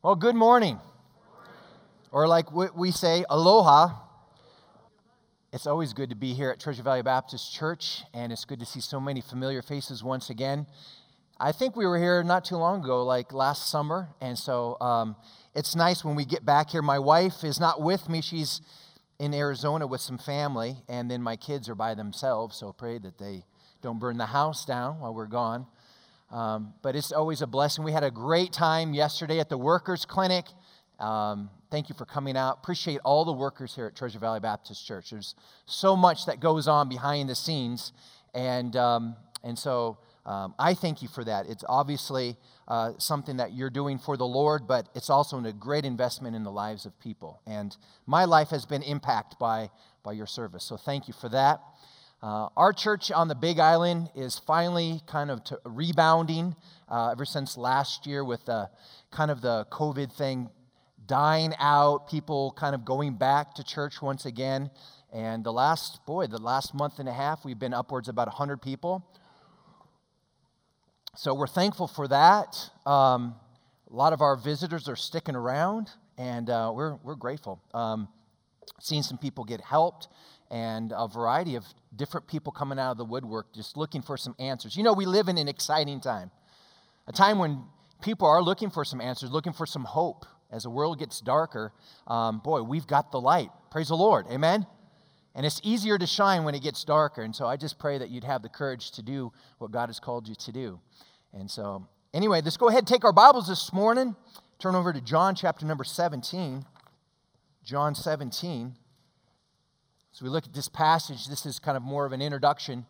Well, 0.00 0.14
good 0.14 0.36
morning. 0.36 0.78
Or, 2.12 2.28
like 2.28 2.52
we 2.52 2.92
say, 2.92 3.24
aloha. 3.28 3.96
It's 5.52 5.66
always 5.66 5.92
good 5.92 6.10
to 6.10 6.14
be 6.14 6.34
here 6.34 6.50
at 6.50 6.60
Treasure 6.60 6.84
Valley 6.84 7.02
Baptist 7.02 7.52
Church, 7.52 8.04
and 8.14 8.30
it's 8.30 8.44
good 8.44 8.60
to 8.60 8.64
see 8.64 8.80
so 8.80 9.00
many 9.00 9.20
familiar 9.20 9.60
faces 9.60 10.04
once 10.04 10.30
again. 10.30 10.68
I 11.40 11.50
think 11.50 11.74
we 11.74 11.84
were 11.84 11.98
here 11.98 12.22
not 12.22 12.44
too 12.44 12.54
long 12.54 12.84
ago, 12.84 13.02
like 13.02 13.32
last 13.32 13.70
summer, 13.70 14.10
and 14.20 14.38
so 14.38 14.76
um, 14.80 15.16
it's 15.52 15.74
nice 15.74 16.04
when 16.04 16.14
we 16.14 16.24
get 16.24 16.44
back 16.44 16.70
here. 16.70 16.80
My 16.80 17.00
wife 17.00 17.42
is 17.42 17.58
not 17.58 17.82
with 17.82 18.08
me, 18.08 18.22
she's 18.22 18.60
in 19.18 19.34
Arizona 19.34 19.84
with 19.84 20.00
some 20.00 20.18
family, 20.18 20.76
and 20.88 21.10
then 21.10 21.24
my 21.24 21.34
kids 21.34 21.68
are 21.68 21.74
by 21.74 21.96
themselves, 21.96 22.56
so 22.56 22.72
pray 22.72 22.98
that 22.98 23.18
they 23.18 23.44
don't 23.82 23.98
burn 23.98 24.16
the 24.16 24.26
house 24.26 24.64
down 24.64 25.00
while 25.00 25.12
we're 25.12 25.26
gone. 25.26 25.66
Um, 26.30 26.74
but 26.82 26.94
it's 26.94 27.10
always 27.12 27.40
a 27.40 27.46
blessing. 27.46 27.84
We 27.84 27.92
had 27.92 28.04
a 28.04 28.10
great 28.10 28.52
time 28.52 28.92
yesterday 28.92 29.40
at 29.40 29.48
the 29.48 29.56
Workers 29.56 30.04
Clinic. 30.04 30.44
Um, 30.98 31.48
thank 31.70 31.88
you 31.88 31.94
for 31.94 32.04
coming 32.04 32.36
out. 32.36 32.58
Appreciate 32.62 33.00
all 33.04 33.24
the 33.24 33.32
workers 33.32 33.74
here 33.74 33.86
at 33.86 33.96
Treasure 33.96 34.18
Valley 34.18 34.40
Baptist 34.40 34.86
Church. 34.86 35.10
There's 35.10 35.34
so 35.66 35.96
much 35.96 36.26
that 36.26 36.40
goes 36.40 36.68
on 36.68 36.88
behind 36.88 37.28
the 37.28 37.34
scenes, 37.34 37.92
and 38.34 38.74
um, 38.76 39.16
and 39.42 39.58
so 39.58 39.98
um, 40.26 40.54
I 40.58 40.74
thank 40.74 41.00
you 41.00 41.08
for 41.08 41.24
that. 41.24 41.48
It's 41.48 41.64
obviously 41.68 42.36
uh, 42.66 42.92
something 42.98 43.38
that 43.38 43.54
you're 43.54 43.70
doing 43.70 43.98
for 43.98 44.16
the 44.16 44.26
Lord, 44.26 44.66
but 44.66 44.88
it's 44.94 45.08
also 45.08 45.42
a 45.42 45.52
great 45.52 45.84
investment 45.86 46.36
in 46.36 46.42
the 46.42 46.50
lives 46.52 46.84
of 46.84 46.98
people. 47.00 47.40
And 47.46 47.74
my 48.06 48.26
life 48.26 48.48
has 48.48 48.66
been 48.66 48.82
impacted 48.82 49.38
by 49.38 49.70
by 50.02 50.12
your 50.12 50.26
service. 50.26 50.64
So 50.64 50.76
thank 50.76 51.06
you 51.06 51.14
for 51.14 51.28
that. 51.28 51.60
Uh, 52.20 52.48
our 52.56 52.72
church 52.72 53.12
on 53.12 53.28
the 53.28 53.34
Big 53.34 53.60
Island 53.60 54.10
is 54.16 54.40
finally 54.40 55.00
kind 55.06 55.30
of 55.30 55.40
rebounding 55.64 56.56
uh, 56.88 57.10
ever 57.12 57.24
since 57.24 57.56
last 57.56 58.08
year 58.08 58.24
with 58.24 58.44
the 58.46 58.68
kind 59.12 59.30
of 59.30 59.40
the 59.40 59.68
COVID 59.70 60.12
thing 60.12 60.50
dying 61.06 61.54
out, 61.60 62.08
people 62.08 62.52
kind 62.56 62.74
of 62.74 62.84
going 62.84 63.14
back 63.14 63.54
to 63.54 63.62
church 63.62 64.02
once 64.02 64.26
again. 64.26 64.68
And 65.12 65.44
the 65.44 65.52
last, 65.52 66.04
boy, 66.06 66.26
the 66.26 66.38
last 66.38 66.74
month 66.74 66.98
and 66.98 67.08
a 67.08 67.12
half, 67.12 67.44
we've 67.44 67.58
been 67.58 67.72
upwards 67.72 68.08
about 68.08 68.26
100 68.26 68.60
people. 68.60 69.06
So 71.14 71.34
we're 71.34 71.46
thankful 71.46 71.86
for 71.86 72.08
that. 72.08 72.70
Um, 72.84 73.36
a 73.88 73.94
lot 73.94 74.12
of 74.12 74.20
our 74.22 74.34
visitors 74.34 74.88
are 74.88 74.96
sticking 74.96 75.36
around, 75.36 75.90
and 76.18 76.50
uh, 76.50 76.72
we're, 76.74 76.96
we're 76.96 77.14
grateful. 77.14 77.62
Um, 77.72 78.08
seeing 78.80 79.02
some 79.02 79.18
people 79.18 79.44
get 79.44 79.60
helped 79.60 80.08
and 80.50 80.92
a 80.96 81.08
variety 81.08 81.54
of 81.54 81.64
different 81.94 82.26
people 82.26 82.52
coming 82.52 82.78
out 82.78 82.92
of 82.92 82.98
the 82.98 83.04
woodwork 83.04 83.52
just 83.54 83.76
looking 83.76 84.02
for 84.02 84.16
some 84.16 84.34
answers. 84.38 84.76
You 84.76 84.82
know, 84.82 84.92
we 84.92 85.06
live 85.06 85.28
in 85.28 85.38
an 85.38 85.48
exciting 85.48 86.00
time, 86.00 86.30
a 87.06 87.12
time 87.12 87.38
when 87.38 87.62
people 88.02 88.26
are 88.26 88.42
looking 88.42 88.70
for 88.70 88.84
some 88.84 89.00
answers, 89.00 89.30
looking 89.30 89.52
for 89.52 89.66
some 89.66 89.84
hope. 89.84 90.26
As 90.50 90.62
the 90.62 90.70
world 90.70 90.98
gets 90.98 91.20
darker, 91.20 91.74
um, 92.06 92.38
boy, 92.38 92.62
we've 92.62 92.86
got 92.86 93.12
the 93.12 93.20
light. 93.20 93.50
Praise 93.70 93.88
the 93.88 93.96
Lord. 93.96 94.26
Amen. 94.30 94.66
And 95.34 95.44
it's 95.44 95.60
easier 95.62 95.98
to 95.98 96.06
shine 96.06 96.44
when 96.44 96.54
it 96.54 96.62
gets 96.62 96.82
darker. 96.84 97.22
And 97.22 97.36
so 97.36 97.46
I 97.46 97.58
just 97.58 97.78
pray 97.78 97.98
that 97.98 98.08
you'd 98.08 98.24
have 98.24 98.40
the 98.40 98.48
courage 98.48 98.92
to 98.92 99.02
do 99.02 99.30
what 99.58 99.70
God 99.72 99.90
has 99.90 100.00
called 100.00 100.26
you 100.26 100.34
to 100.34 100.52
do. 100.52 100.80
And 101.34 101.50
so, 101.50 101.86
anyway, 102.14 102.40
let's 102.42 102.56
go 102.56 102.68
ahead 102.68 102.78
and 102.78 102.88
take 102.88 103.04
our 103.04 103.12
Bibles 103.12 103.46
this 103.46 103.74
morning. 103.74 104.16
Turn 104.58 104.74
over 104.74 104.90
to 104.92 105.02
John 105.02 105.34
chapter 105.34 105.66
number 105.66 105.84
17. 105.84 106.64
John 107.62 107.94
17. 107.94 108.74
So 110.18 110.24
we 110.24 110.30
look 110.30 110.46
at 110.46 110.52
this 110.52 110.66
passage. 110.66 111.28
This 111.28 111.46
is 111.46 111.60
kind 111.60 111.76
of 111.76 111.82
more 111.84 112.04
of 112.04 112.10
an 112.10 112.20
introduction 112.20 112.86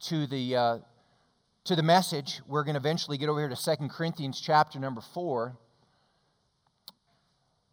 to 0.00 0.26
the, 0.26 0.56
uh, 0.56 0.78
to 1.64 1.74
the 1.74 1.82
message. 1.82 2.42
We're 2.46 2.64
going 2.64 2.74
to 2.74 2.78
eventually 2.78 3.16
get 3.16 3.30
over 3.30 3.40
here 3.40 3.48
to 3.48 3.56
Second 3.56 3.88
Corinthians 3.88 4.38
chapter 4.38 4.78
number 4.78 5.00
4. 5.00 5.56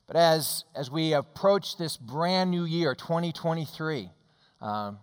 But 0.08 0.16
as, 0.16 0.64
as 0.74 0.90
we 0.90 1.12
approach 1.12 1.76
this 1.76 1.98
brand 1.98 2.50
new 2.50 2.64
year, 2.64 2.96
2023, 2.96 4.10
um, 4.62 5.00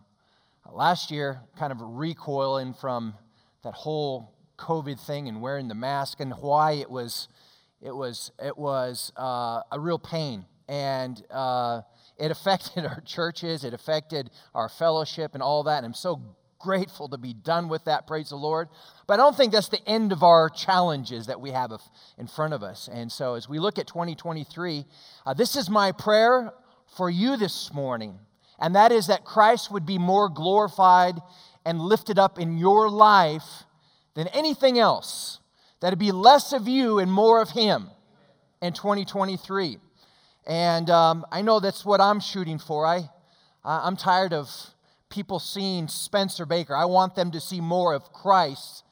last 0.73 1.11
year, 1.11 1.42
kind 1.58 1.70
of 1.70 1.77
recoiling 1.83 2.73
from 2.73 3.13
that 3.64 3.75
whole 3.75 4.33
COVID 4.57 4.98
thing 4.98 5.29
and 5.29 5.42
wearing 5.42 5.69
the 5.69 5.75
mask 5.75 6.20
and 6.20 6.33
why 6.33 6.73
it 6.73 6.91
was, 6.91 7.29
it 7.83 7.95
was, 7.95 8.33
it 8.42 8.57
was 8.57 9.13
uh, 9.19 9.61
a 9.70 9.79
real 9.79 9.98
pain. 9.98 10.47
And 10.70 11.23
uh, 11.31 11.83
it 12.19 12.30
affected 12.30 12.85
our 12.86 13.01
churches, 13.01 13.64
it 13.64 13.75
affected 13.75 14.30
our 14.55 14.69
fellowship 14.69 15.35
and 15.35 15.42
all 15.42 15.64
that. 15.64 15.79
And 15.79 15.86
I'm 15.86 15.95
so 15.95 16.20
grateful 16.64 17.08
to 17.11 17.19
be 17.19 17.35
done 17.35 17.69
with 17.69 17.85
that, 17.85 18.07
praise 18.07 18.30
the 18.30 18.36
Lord. 18.36 18.69
But 19.07 19.14
I 19.14 19.17
don't 19.19 19.36
think 19.36 19.52
that's 19.52 19.69
the 19.69 19.86
end 19.86 20.13
of 20.13 20.23
our 20.23 20.48
challenges 20.48 21.27
that 21.27 21.41
we 21.41 21.51
have 21.51 21.73
in 22.17 22.27
front 22.27 22.55
of 22.55 22.63
us. 22.63 22.89
And 22.91 23.13
so 23.13 23.35
as 23.35 23.48
we 23.48 23.58
look 23.58 23.79
at 23.79 23.86
2023, 23.86 24.86
uh, 25.27 25.35
this 25.35 25.57
is 25.57 25.69
my 25.69 25.92
prayer 25.92 26.55
for 26.97 27.11
you 27.11 27.36
this 27.36 27.73
morning. 27.73 28.19
And 28.58 28.75
that 28.75 28.92
is 28.92 29.08
that 29.08 29.25
Christ 29.25 29.70
would 29.70 29.85
be 29.85 29.98
more 29.98 30.29
glorified 30.29 31.20
and 31.67 31.81
lifted 31.81 32.19
up 32.19 32.39
in 32.39 32.57
your 32.57 32.89
life 32.89 33.64
than 34.14 34.29
anything 34.29 34.79
else. 34.79 35.41
That 35.81 35.92
it 35.92 35.98
be 35.98 36.13
less 36.13 36.52
of 36.52 36.67
you 36.67 36.98
and 36.98 37.13
more 37.13 37.42
of 37.42 37.51
Him 37.51 37.91
in 38.63 38.73
2023. 38.73 39.79
And 40.47 40.91
um, 40.91 41.25
I 41.33 41.43
know 41.43 41.61
that's 41.61 41.85
what 41.85 42.01
I'm 42.01 42.21
shooting 42.21 42.59
for. 42.59 42.87
I, 42.87 43.09
I'm 43.65 43.97
tired 43.97 44.33
of 44.33 44.51
people 45.09 45.39
seeing 45.39 45.89
Spencer 45.89 46.45
Baker. 46.45 46.75
I 46.75 46.85
want 46.85 47.15
them 47.15 47.31
to 47.31 47.41
see 47.41 47.61
more 47.61 47.95
of 47.95 48.13
Christ 48.13 48.85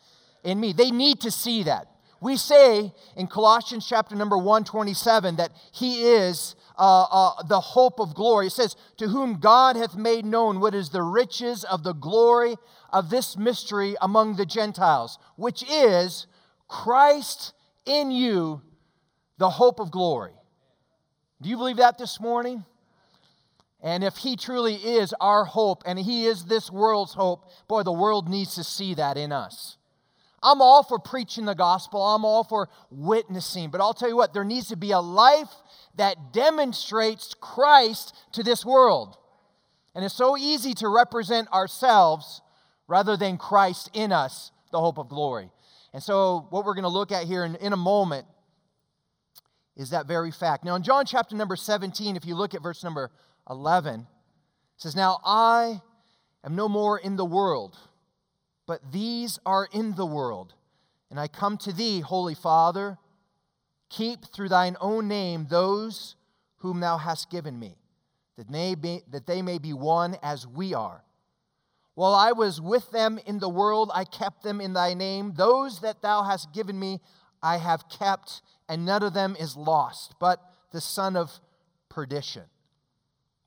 in 0.45 0.61
me. 0.61 0.73
They 0.73 0.91
need 0.91 1.21
to 1.21 1.31
see 1.31 1.65
that. 1.65 1.89
We 2.21 2.37
say 2.37 2.93
in 3.17 3.27
Colossians 3.27 3.85
chapter 3.87 4.15
number 4.15 4.39
127 4.39 5.37
that 5.37 5.51
he 5.73 6.05
is 6.05 6.55
uh, 6.79 7.07
uh, 7.11 7.43
the 7.43 7.61
hope 7.61 7.99
of 7.99 8.15
glory. 8.15 8.47
It 8.47 8.53
says, 8.53 8.77
To 8.99 9.09
whom 9.09 9.41
God 9.41 9.75
hath 9.75 9.97
made 9.97 10.25
known 10.25 10.61
what 10.61 10.73
is 10.73 10.91
the 10.91 11.03
riches 11.03 11.65
of 11.65 11.83
the 11.83 11.95
glory 11.95 12.55
of 12.93 13.11
this 13.11 13.37
mystery 13.37 13.97
among 14.01 14.37
the 14.37 14.47
Gentiles, 14.47 15.19
which 15.35 15.65
is 15.69 16.29
Christ 16.69 17.55
in 17.85 18.13
you, 18.13 18.63
the 19.39 19.51
hope 19.51 19.81
of 19.81 19.91
glory. 19.91 20.33
Do 21.43 21.49
you 21.49 21.57
believe 21.57 21.79
that 21.79 21.99
this 21.99 22.21
morning? 22.21 22.65
And 23.83 24.05
if 24.05 24.17
He 24.17 24.37
truly 24.37 24.77
is 24.77 25.13
our 25.21 25.45
hope 25.45 25.83
and 25.85 25.99
He 25.99 26.27
is 26.27 26.45
this 26.45 26.71
world's 26.71 27.15
hope, 27.15 27.51
boy, 27.67 27.83
the 27.83 27.93
world 27.93 28.29
needs 28.29 28.55
to 28.55 28.65
see 28.65 28.95
that 28.95 29.17
in 29.17 29.33
us. 29.33 29.77
I'm 30.41 30.63
all 30.63 30.85
for 30.85 30.99
preaching 31.01 31.45
the 31.45 31.55
gospel, 31.55 32.01
I'm 32.01 32.25
all 32.25 32.45
for 32.45 32.69
witnessing, 32.91 33.71
but 33.71 33.81
I'll 33.81 33.95
tell 33.95 34.09
you 34.09 34.17
what, 34.17 34.35
there 34.35 34.45
needs 34.45 34.69
to 34.69 34.77
be 34.77 34.93
a 34.93 35.01
life 35.01 35.51
that 35.97 36.33
demonstrates 36.33 37.35
Christ 37.35 38.15
to 38.33 38.43
this 38.43 38.65
world. 38.65 39.17
And 39.95 40.05
it's 40.05 40.15
so 40.15 40.37
easy 40.37 40.75
to 40.75 40.89
represent 40.89 41.53
ourselves 41.53 42.41
rather 42.87 43.17
than 43.17 43.37
Christ 43.37 43.91
in 43.95 44.13
us, 44.13 44.53
the 44.71 44.81
hope 44.81 44.99
of 44.99 45.09
glory. 45.09 45.51
And 45.93 46.03
so, 46.03 46.47
what 46.51 46.65
we're 46.65 46.75
going 46.75 46.85
to 46.85 46.89
look 46.89 47.13
at 47.13 47.25
here 47.25 47.45
in, 47.45 47.57
in 47.57 47.73
a 47.73 47.77
moment 47.77 48.27
is 49.77 49.91
that 49.91 50.07
very 50.07 50.31
fact. 50.31 50.65
Now, 50.65 50.75
in 50.75 50.83
John 50.83 51.07
chapter 51.07 51.35
number 51.35 51.57
17, 51.57 52.17
if 52.17 52.25
you 52.25 52.35
look 52.35 52.55
at 52.55 52.63
verse 52.63 52.85
number 52.85 53.11
11, 53.49 54.01
it 54.01 54.07
says, 54.77 54.95
Now 54.95 55.21
I 55.25 55.81
am 56.45 56.55
no 56.55 56.69
more 56.69 56.99
in 56.99 57.17
the 57.17 57.25
world, 57.25 57.79
but 58.67 58.93
these 58.93 59.39
are 59.47 59.69
in 59.73 59.95
the 59.95 60.07
world. 60.07 60.55
And 61.11 61.21
I 61.21 61.29
come 61.29 61.59
to 61.59 61.73
thee, 61.73 62.01
Holy 62.01 62.35
Father, 62.35 62.99
keep 63.91 64.25
through 64.25 64.49
thine 64.49 64.77
own 64.81 65.09
name 65.09 65.47
those 65.51 66.17
whom 66.57 66.81
thou 66.81 66.97
hast 66.97 67.31
given 67.31 67.59
me, 67.59 67.77
that 68.37 68.51
they, 68.51 68.75
be, 68.75 69.03
that 69.11 69.27
they 69.27 69.43
may 69.43 69.59
be 69.59 69.73
one 69.73 70.17
as 70.23 70.47
we 70.47 70.75
are. 70.75 71.03
While 71.95 72.15
I 72.15 72.33
was 72.33 72.61
with 72.61 72.91
them 72.91 73.19
in 73.27 73.39
the 73.39 73.49
world, 73.49 73.91
I 73.93 74.05
kept 74.05 74.43
them 74.43 74.61
in 74.61 74.73
thy 74.73 74.95
name. 74.95 75.35
Those 75.37 75.81
that 75.81 76.01
thou 76.01 76.23
hast 76.23 76.53
given 76.55 76.79
me, 76.79 77.01
I 77.43 77.59
have 77.59 77.89
kept 77.89 78.41
and 78.73 78.87
none 78.87 79.03
of 79.03 79.13
them 79.13 79.37
is 79.39 79.55
lost, 79.55 80.15
but 80.19 80.41
the 80.71 80.81
son 80.81 81.15
of 81.15 81.31
perdition, 81.91 82.45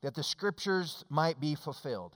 that 0.00 0.14
the 0.14 0.22
scriptures 0.22 1.04
might 1.08 1.40
be 1.40 1.56
fulfilled. 1.56 2.14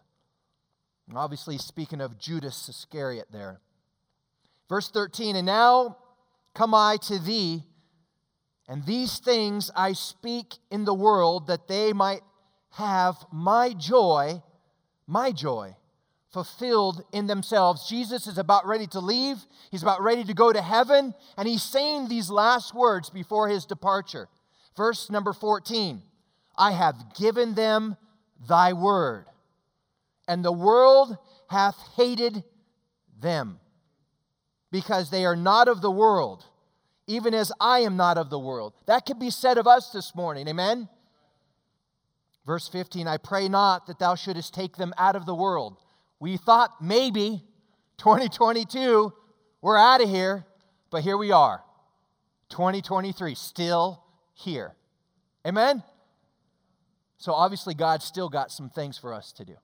And 1.08 1.18
obviously, 1.18 1.58
speaking 1.58 2.00
of 2.00 2.20
Judas 2.20 2.68
Iscariot 2.68 3.26
there. 3.32 3.58
Verse 4.68 4.88
13, 4.92 5.34
and 5.34 5.44
now 5.44 5.96
come 6.54 6.72
I 6.72 6.98
to 7.08 7.18
thee, 7.18 7.64
and 8.68 8.86
these 8.86 9.18
things 9.18 9.72
I 9.74 9.94
speak 9.94 10.58
in 10.70 10.84
the 10.84 10.94
world, 10.94 11.48
that 11.48 11.66
they 11.66 11.92
might 11.92 12.22
have 12.74 13.16
my 13.32 13.72
joy, 13.72 14.40
my 15.08 15.32
joy, 15.32 15.74
fulfilled 16.32 17.02
in 17.12 17.26
themselves. 17.26 17.88
Jesus 17.88 18.26
is 18.26 18.38
about 18.38 18.66
ready 18.66 18.86
to 18.88 19.00
leave, 19.00 19.38
he's 19.70 19.82
about 19.82 20.02
ready 20.02 20.24
to 20.24 20.34
go 20.34 20.52
to 20.52 20.62
heaven, 20.62 21.14
and 21.36 21.48
he's 21.48 21.62
saying 21.62 22.08
these 22.08 22.30
last 22.30 22.74
words 22.74 23.10
before 23.10 23.48
his 23.48 23.66
departure. 23.66 24.28
Verse 24.76 25.10
number 25.10 25.32
14 25.32 26.02
I 26.56 26.72
have 26.72 27.14
given 27.14 27.54
them 27.54 27.96
thy 28.48 28.72
word, 28.72 29.26
and 30.28 30.44
the 30.44 30.52
world 30.52 31.16
hath 31.48 31.76
hated 31.96 32.44
them, 33.20 33.58
because 34.70 35.10
they 35.10 35.24
are 35.24 35.36
not 35.36 35.68
of 35.68 35.82
the 35.82 35.90
world, 35.90 36.44
even 37.06 37.34
as 37.34 37.50
I 37.60 37.80
am 37.80 37.96
not 37.96 38.18
of 38.18 38.30
the 38.30 38.38
world. 38.38 38.72
That 38.86 39.04
could 39.04 39.18
be 39.18 39.30
said 39.30 39.58
of 39.58 39.66
us 39.66 39.90
this 39.90 40.14
morning. 40.14 40.46
Amen? 40.46 40.88
Verse 42.46 42.68
15 42.68 43.08
I 43.08 43.16
pray 43.16 43.48
not 43.48 43.86
that 43.86 43.98
thou 43.98 44.14
shouldest 44.14 44.54
take 44.54 44.76
them 44.76 44.94
out 44.96 45.16
of 45.16 45.26
the 45.26 45.34
world. 45.34 45.76
We 46.20 46.36
thought 46.36 46.82
maybe 46.82 47.42
2022, 47.96 49.12
we're 49.62 49.78
out 49.78 50.02
of 50.02 50.08
here, 50.08 50.46
but 50.90 51.02
here 51.02 51.16
we 51.16 51.32
are. 51.32 51.62
2023, 52.50 53.34
still 53.34 54.04
here. 54.34 54.74
Amen? 55.46 55.82
So 57.18 57.32
obviously, 57.32 57.74
God's 57.74 58.04
still 58.04 58.28
got 58.28 58.50
some 58.50 58.70
things 58.70 58.98
for 58.98 59.12
us 59.12 59.32
to 59.32 59.44
do. 59.44 59.56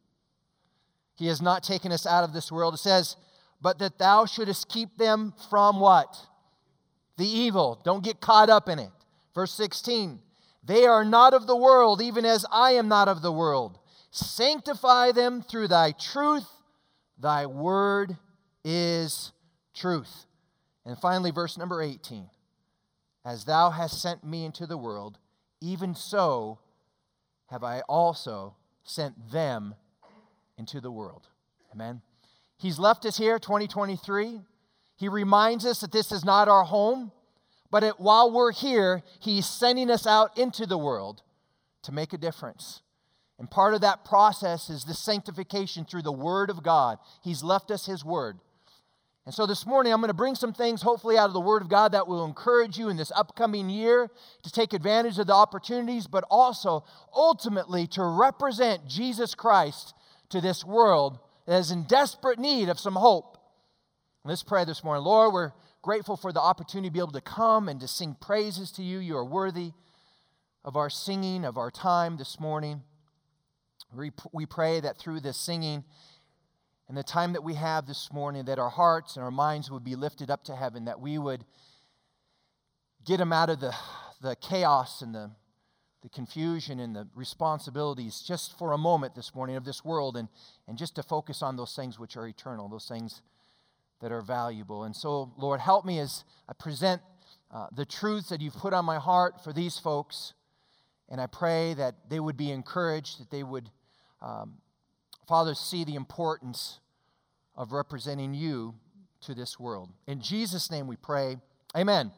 He 1.16 1.26
has 1.28 1.40
not 1.40 1.62
taken 1.62 1.92
us 1.92 2.06
out 2.06 2.24
of 2.24 2.32
this 2.32 2.52
world. 2.52 2.74
It 2.74 2.78
says, 2.78 3.16
but 3.60 3.78
that 3.78 3.98
thou 3.98 4.26
shouldest 4.26 4.68
keep 4.68 4.98
them 4.98 5.32
from 5.50 5.80
what? 5.80 6.26
The 7.16 7.26
evil. 7.26 7.80
Don't 7.84 8.04
get 8.04 8.20
caught 8.20 8.50
up 8.50 8.68
in 8.68 8.78
it. 8.78 8.90
Verse 9.34 9.52
16, 9.52 10.20
they 10.64 10.86
are 10.86 11.04
not 11.04 11.34
of 11.34 11.46
the 11.46 11.56
world, 11.56 12.02
even 12.02 12.24
as 12.24 12.44
I 12.50 12.72
am 12.72 12.88
not 12.88 13.08
of 13.08 13.22
the 13.22 13.32
world. 13.32 13.78
Sanctify 14.16 15.12
them 15.12 15.42
through 15.42 15.68
thy 15.68 15.92
truth. 15.92 16.48
Thy 17.18 17.44
word 17.44 18.16
is 18.64 19.32
truth. 19.74 20.24
And 20.86 20.96
finally, 20.96 21.30
verse 21.30 21.58
number 21.58 21.82
18 21.82 22.30
As 23.26 23.44
thou 23.44 23.68
hast 23.68 24.00
sent 24.00 24.24
me 24.24 24.46
into 24.46 24.66
the 24.66 24.78
world, 24.78 25.18
even 25.60 25.94
so 25.94 26.58
have 27.48 27.62
I 27.62 27.80
also 27.80 28.56
sent 28.84 29.32
them 29.32 29.74
into 30.56 30.80
the 30.80 30.90
world. 30.90 31.28
Amen. 31.74 32.00
He's 32.56 32.78
left 32.78 33.04
us 33.04 33.18
here, 33.18 33.38
2023. 33.38 34.40
He 34.96 35.08
reminds 35.10 35.66
us 35.66 35.82
that 35.82 35.92
this 35.92 36.10
is 36.10 36.24
not 36.24 36.48
our 36.48 36.64
home, 36.64 37.12
but 37.70 37.84
it, 37.84 38.00
while 38.00 38.32
we're 38.32 38.52
here, 38.52 39.02
He's 39.20 39.44
sending 39.44 39.90
us 39.90 40.06
out 40.06 40.38
into 40.38 40.64
the 40.64 40.78
world 40.78 41.22
to 41.82 41.92
make 41.92 42.14
a 42.14 42.18
difference. 42.18 42.80
And 43.38 43.50
part 43.50 43.74
of 43.74 43.82
that 43.82 44.04
process 44.04 44.70
is 44.70 44.84
the 44.84 44.94
sanctification 44.94 45.84
through 45.84 46.02
the 46.02 46.12
Word 46.12 46.48
of 46.48 46.62
God. 46.62 46.98
He's 47.22 47.42
left 47.42 47.70
us 47.70 47.86
His 47.86 48.04
Word. 48.04 48.38
And 49.26 49.34
so 49.34 49.44
this 49.44 49.66
morning, 49.66 49.92
I'm 49.92 50.00
going 50.00 50.08
to 50.08 50.14
bring 50.14 50.36
some 50.36 50.52
things, 50.52 50.82
hopefully, 50.82 51.18
out 51.18 51.26
of 51.26 51.32
the 51.32 51.40
Word 51.40 51.60
of 51.60 51.68
God 51.68 51.92
that 51.92 52.06
will 52.06 52.24
encourage 52.24 52.78
you 52.78 52.88
in 52.88 52.96
this 52.96 53.10
upcoming 53.14 53.68
year 53.68 54.08
to 54.44 54.50
take 54.52 54.72
advantage 54.72 55.18
of 55.18 55.26
the 55.26 55.34
opportunities, 55.34 56.06
but 56.06 56.24
also 56.30 56.84
ultimately 57.12 57.88
to 57.88 58.04
represent 58.04 58.86
Jesus 58.86 59.34
Christ 59.34 59.94
to 60.30 60.40
this 60.40 60.64
world 60.64 61.18
that 61.46 61.58
is 61.58 61.72
in 61.72 61.84
desperate 61.84 62.38
need 62.38 62.68
of 62.68 62.78
some 62.78 62.94
hope. 62.94 63.36
Let's 64.24 64.44
pray 64.44 64.64
this 64.64 64.82
morning. 64.82 65.04
Lord, 65.04 65.34
we're 65.34 65.52
grateful 65.82 66.16
for 66.16 66.32
the 66.32 66.40
opportunity 66.40 66.88
to 66.88 66.92
be 66.92 67.00
able 67.00 67.12
to 67.12 67.20
come 67.20 67.68
and 67.68 67.80
to 67.80 67.88
sing 67.88 68.16
praises 68.20 68.70
to 68.72 68.82
you. 68.82 68.98
You 68.98 69.16
are 69.16 69.24
worthy 69.24 69.72
of 70.64 70.76
our 70.76 70.90
singing, 70.90 71.44
of 71.44 71.58
our 71.58 71.70
time 71.70 72.16
this 72.16 72.40
morning. 72.40 72.82
We, 73.94 74.46
pray 74.46 74.80
that 74.80 74.98
through 74.98 75.20
this 75.20 75.38
singing 75.38 75.84
and 76.88 76.96
the 76.96 77.02
time 77.02 77.32
that 77.32 77.42
we 77.42 77.54
have 77.54 77.86
this 77.86 78.12
morning, 78.12 78.44
that 78.44 78.58
our 78.58 78.68
hearts 78.68 79.16
and 79.16 79.24
our 79.24 79.30
minds 79.30 79.70
would 79.70 79.84
be 79.84 79.96
lifted 79.96 80.30
up 80.30 80.44
to 80.44 80.56
heaven, 80.56 80.84
that 80.84 81.00
we 81.00 81.18
would 81.18 81.44
get 83.04 83.18
them 83.18 83.32
out 83.32 83.48
of 83.48 83.60
the, 83.60 83.74
the 84.20 84.36
chaos 84.36 85.02
and 85.02 85.14
the 85.14 85.30
the 86.06 86.10
confusion 86.10 86.78
and 86.78 86.94
the 86.94 87.08
responsibilities 87.16 88.20
just 88.20 88.56
for 88.56 88.70
a 88.70 88.78
moment 88.78 89.16
this 89.16 89.34
morning 89.34 89.56
of 89.56 89.64
this 89.64 89.84
world 89.84 90.16
and, 90.16 90.28
and 90.68 90.78
just 90.78 90.94
to 90.94 91.02
focus 91.02 91.42
on 91.42 91.56
those 91.56 91.74
things 91.74 91.98
which 91.98 92.16
are 92.16 92.28
eternal, 92.28 92.68
those 92.68 92.86
things 92.86 93.22
that 94.00 94.12
are 94.12 94.22
valuable. 94.22 94.84
And 94.84 94.94
so, 94.94 95.32
Lord, 95.36 95.58
help 95.58 95.84
me 95.84 95.98
as 95.98 96.22
I 96.48 96.52
present 96.52 97.02
uh, 97.52 97.66
the 97.74 97.84
truths 97.84 98.28
that 98.28 98.40
you've 98.40 98.54
put 98.54 98.72
on 98.72 98.84
my 98.84 99.00
heart 99.00 99.42
for 99.42 99.52
these 99.52 99.80
folks. 99.80 100.34
And 101.08 101.20
I 101.20 101.26
pray 101.26 101.74
that 101.74 101.94
they 102.08 102.18
would 102.18 102.36
be 102.36 102.50
encouraged, 102.50 103.20
that 103.20 103.30
they 103.30 103.42
would, 103.42 103.70
um, 104.20 104.54
Father, 105.28 105.54
see 105.54 105.84
the 105.84 105.94
importance 105.94 106.80
of 107.54 107.72
representing 107.72 108.34
you 108.34 108.74
to 109.22 109.34
this 109.34 109.58
world. 109.58 109.90
In 110.06 110.20
Jesus' 110.20 110.70
name 110.70 110.86
we 110.86 110.96
pray. 110.96 111.36
Amen. 111.76 112.12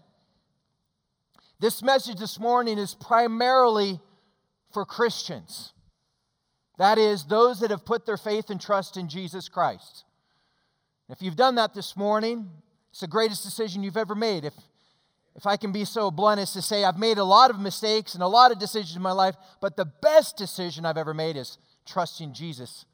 This 1.61 1.83
message 1.83 2.19
this 2.19 2.39
morning 2.39 2.79
is 2.79 2.95
primarily 2.95 4.01
for 4.73 4.85
Christians. 4.85 5.73
That 6.79 6.99
is, 6.99 7.25
those 7.25 7.61
that 7.61 7.71
have 7.71 7.85
put 7.85 8.07
their 8.07 8.17
faith 8.17 8.51
and 8.51 8.61
trust 8.61 8.97
in 8.97 9.09
Jesus 9.09 9.49
Christ. 9.49 10.05
If 11.09 11.21
you've 11.21 11.37
done 11.37 11.57
that 11.57 11.75
this 11.75 11.97
morning, 11.97 12.51
it's 12.91 13.01
the 13.01 13.07
greatest 13.07 13.43
decision 13.43 13.83
you've 13.83 13.97
ever 13.97 14.15
made. 14.15 14.45
If, 14.45 14.55
if 15.39 15.47
I 15.47 15.57
can 15.57 15.71
be 15.71 15.85
so 15.85 16.11
blunt 16.11 16.41
as 16.41 16.53
to 16.55 16.61
say, 16.61 16.83
I've 16.83 16.99
made 16.99 17.17
a 17.17 17.23
lot 17.23 17.51
of 17.51 17.61
mistakes 17.61 18.15
and 18.15 18.25
a 18.25 18.27
lot 18.27 18.51
of 18.51 18.59
decisions 18.59 18.97
in 18.97 19.03
my 19.03 19.13
life, 19.13 19.37
but 19.61 19.77
the 19.77 19.85
best 19.85 20.37
decision 20.37 20.85
I've 20.85 20.97
ever 20.97 21.15
made 21.15 21.37
is 21.37 21.59
trusting 21.87 22.35
Jesus 22.35 22.85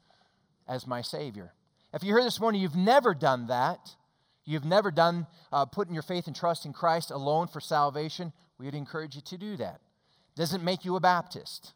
as 0.67 0.85
my 0.85 1.01
Savior. 1.01 1.53
If 1.91 2.03
you're 2.03 2.19
here 2.19 2.23
this 2.23 2.39
morning, 2.39 2.61
you've 2.61 2.75
never 2.75 3.15
done 3.15 3.47
that, 3.47 3.95
you've 4.45 4.63
never 4.63 4.91
done 4.91 5.25
uh, 5.51 5.65
putting 5.65 5.95
your 5.95 6.03
faith 6.03 6.27
and 6.27 6.35
trust 6.35 6.67
in 6.67 6.71
Christ 6.71 7.09
alone 7.09 7.47
for 7.47 7.59
salvation, 7.59 8.31
we 8.59 8.67
would 8.67 8.75
encourage 8.75 9.15
you 9.15 9.21
to 9.21 9.39
do 9.39 9.57
that. 9.57 9.81
Doesn't 10.35 10.63
make 10.63 10.85
you 10.85 10.95
a 10.95 10.99
Baptist. 10.99 11.73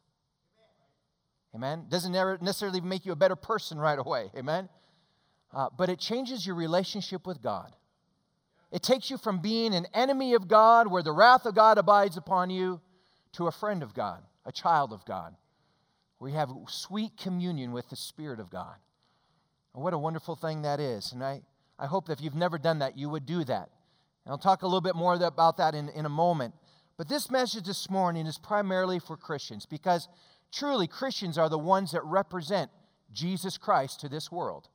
Amen. 1.56 1.88
Doesn't 1.90 2.12
necessarily 2.44 2.80
make 2.80 3.08
you 3.08 3.12
a 3.12 3.16
better 3.16 3.36
person 3.36 3.80
right 3.80 3.98
away. 3.98 4.30
Amen. 4.38 4.70
Uh, 5.52 5.70
but 5.76 5.90
it 5.90 5.98
changes 5.98 6.46
your 6.46 6.56
relationship 6.56 7.26
with 7.26 7.42
God. 7.42 7.76
It 8.72 8.84
takes 8.84 9.10
you 9.10 9.18
from 9.18 9.40
being 9.40 9.74
an 9.74 9.88
enemy 9.94 10.34
of 10.34 10.48
God, 10.48 10.88
where 10.88 11.04
the 11.04 11.12
wrath 11.12 11.46
of 11.46 11.56
God 11.56 11.78
abides 11.78 12.18
upon 12.18 12.50
you, 12.50 12.82
to 13.34 13.48
a 13.48 13.52
friend 13.52 13.84
of 13.84 13.94
God, 13.94 14.22
a 14.46 14.52
child 14.52 14.92
of 14.94 15.06
God, 15.06 15.36
where 16.18 16.32
you 16.32 16.38
have 16.38 16.52
sweet 16.68 17.18
communion 17.18 17.72
with 17.72 17.90
the 17.90 17.96
Spirit 17.96 18.40
of 18.40 18.50
God. 18.50 18.76
And 19.74 19.84
what 19.84 19.94
a 19.94 19.98
wonderful 19.98 20.36
thing 20.36 20.64
that 20.64 20.80
is. 20.80 21.12
And 21.12 21.24
I, 21.24 21.42
I 21.78 21.86
hope 21.86 22.08
that 22.08 22.20
if 22.20 22.22
you've 22.24 22.36
never 22.36 22.58
done 22.58 22.80
that, 22.80 22.98
you 22.98 23.10
would 23.10 23.26
do 23.26 23.44
that. 23.44 23.70
And 24.26 24.32
I'll 24.32 24.38
talk 24.38 24.62
a 24.62 24.68
little 24.68 24.82
bit 24.82 24.96
more 24.96 25.16
about 25.16 25.58
that 25.58 25.76
in, 25.76 25.90
in 25.90 26.06
a 26.06 26.10
moment. 26.10 26.54
But 26.98 27.08
this 27.08 27.32
message 27.32 27.66
this 27.66 27.90
morning 27.90 28.28
is 28.28 28.38
primarily 28.38 29.00
for 29.00 29.16
Christians 29.16 29.66
because 29.66 30.08
truly 30.52 30.88
Christians 30.88 31.38
are 31.38 31.50
the 31.50 31.58
ones 31.58 31.94
that 31.94 32.04
represent 32.04 32.70
Jesus 33.14 33.58
Christ 33.58 34.02
to 34.02 34.10
this 34.10 34.32
world. 34.32 34.68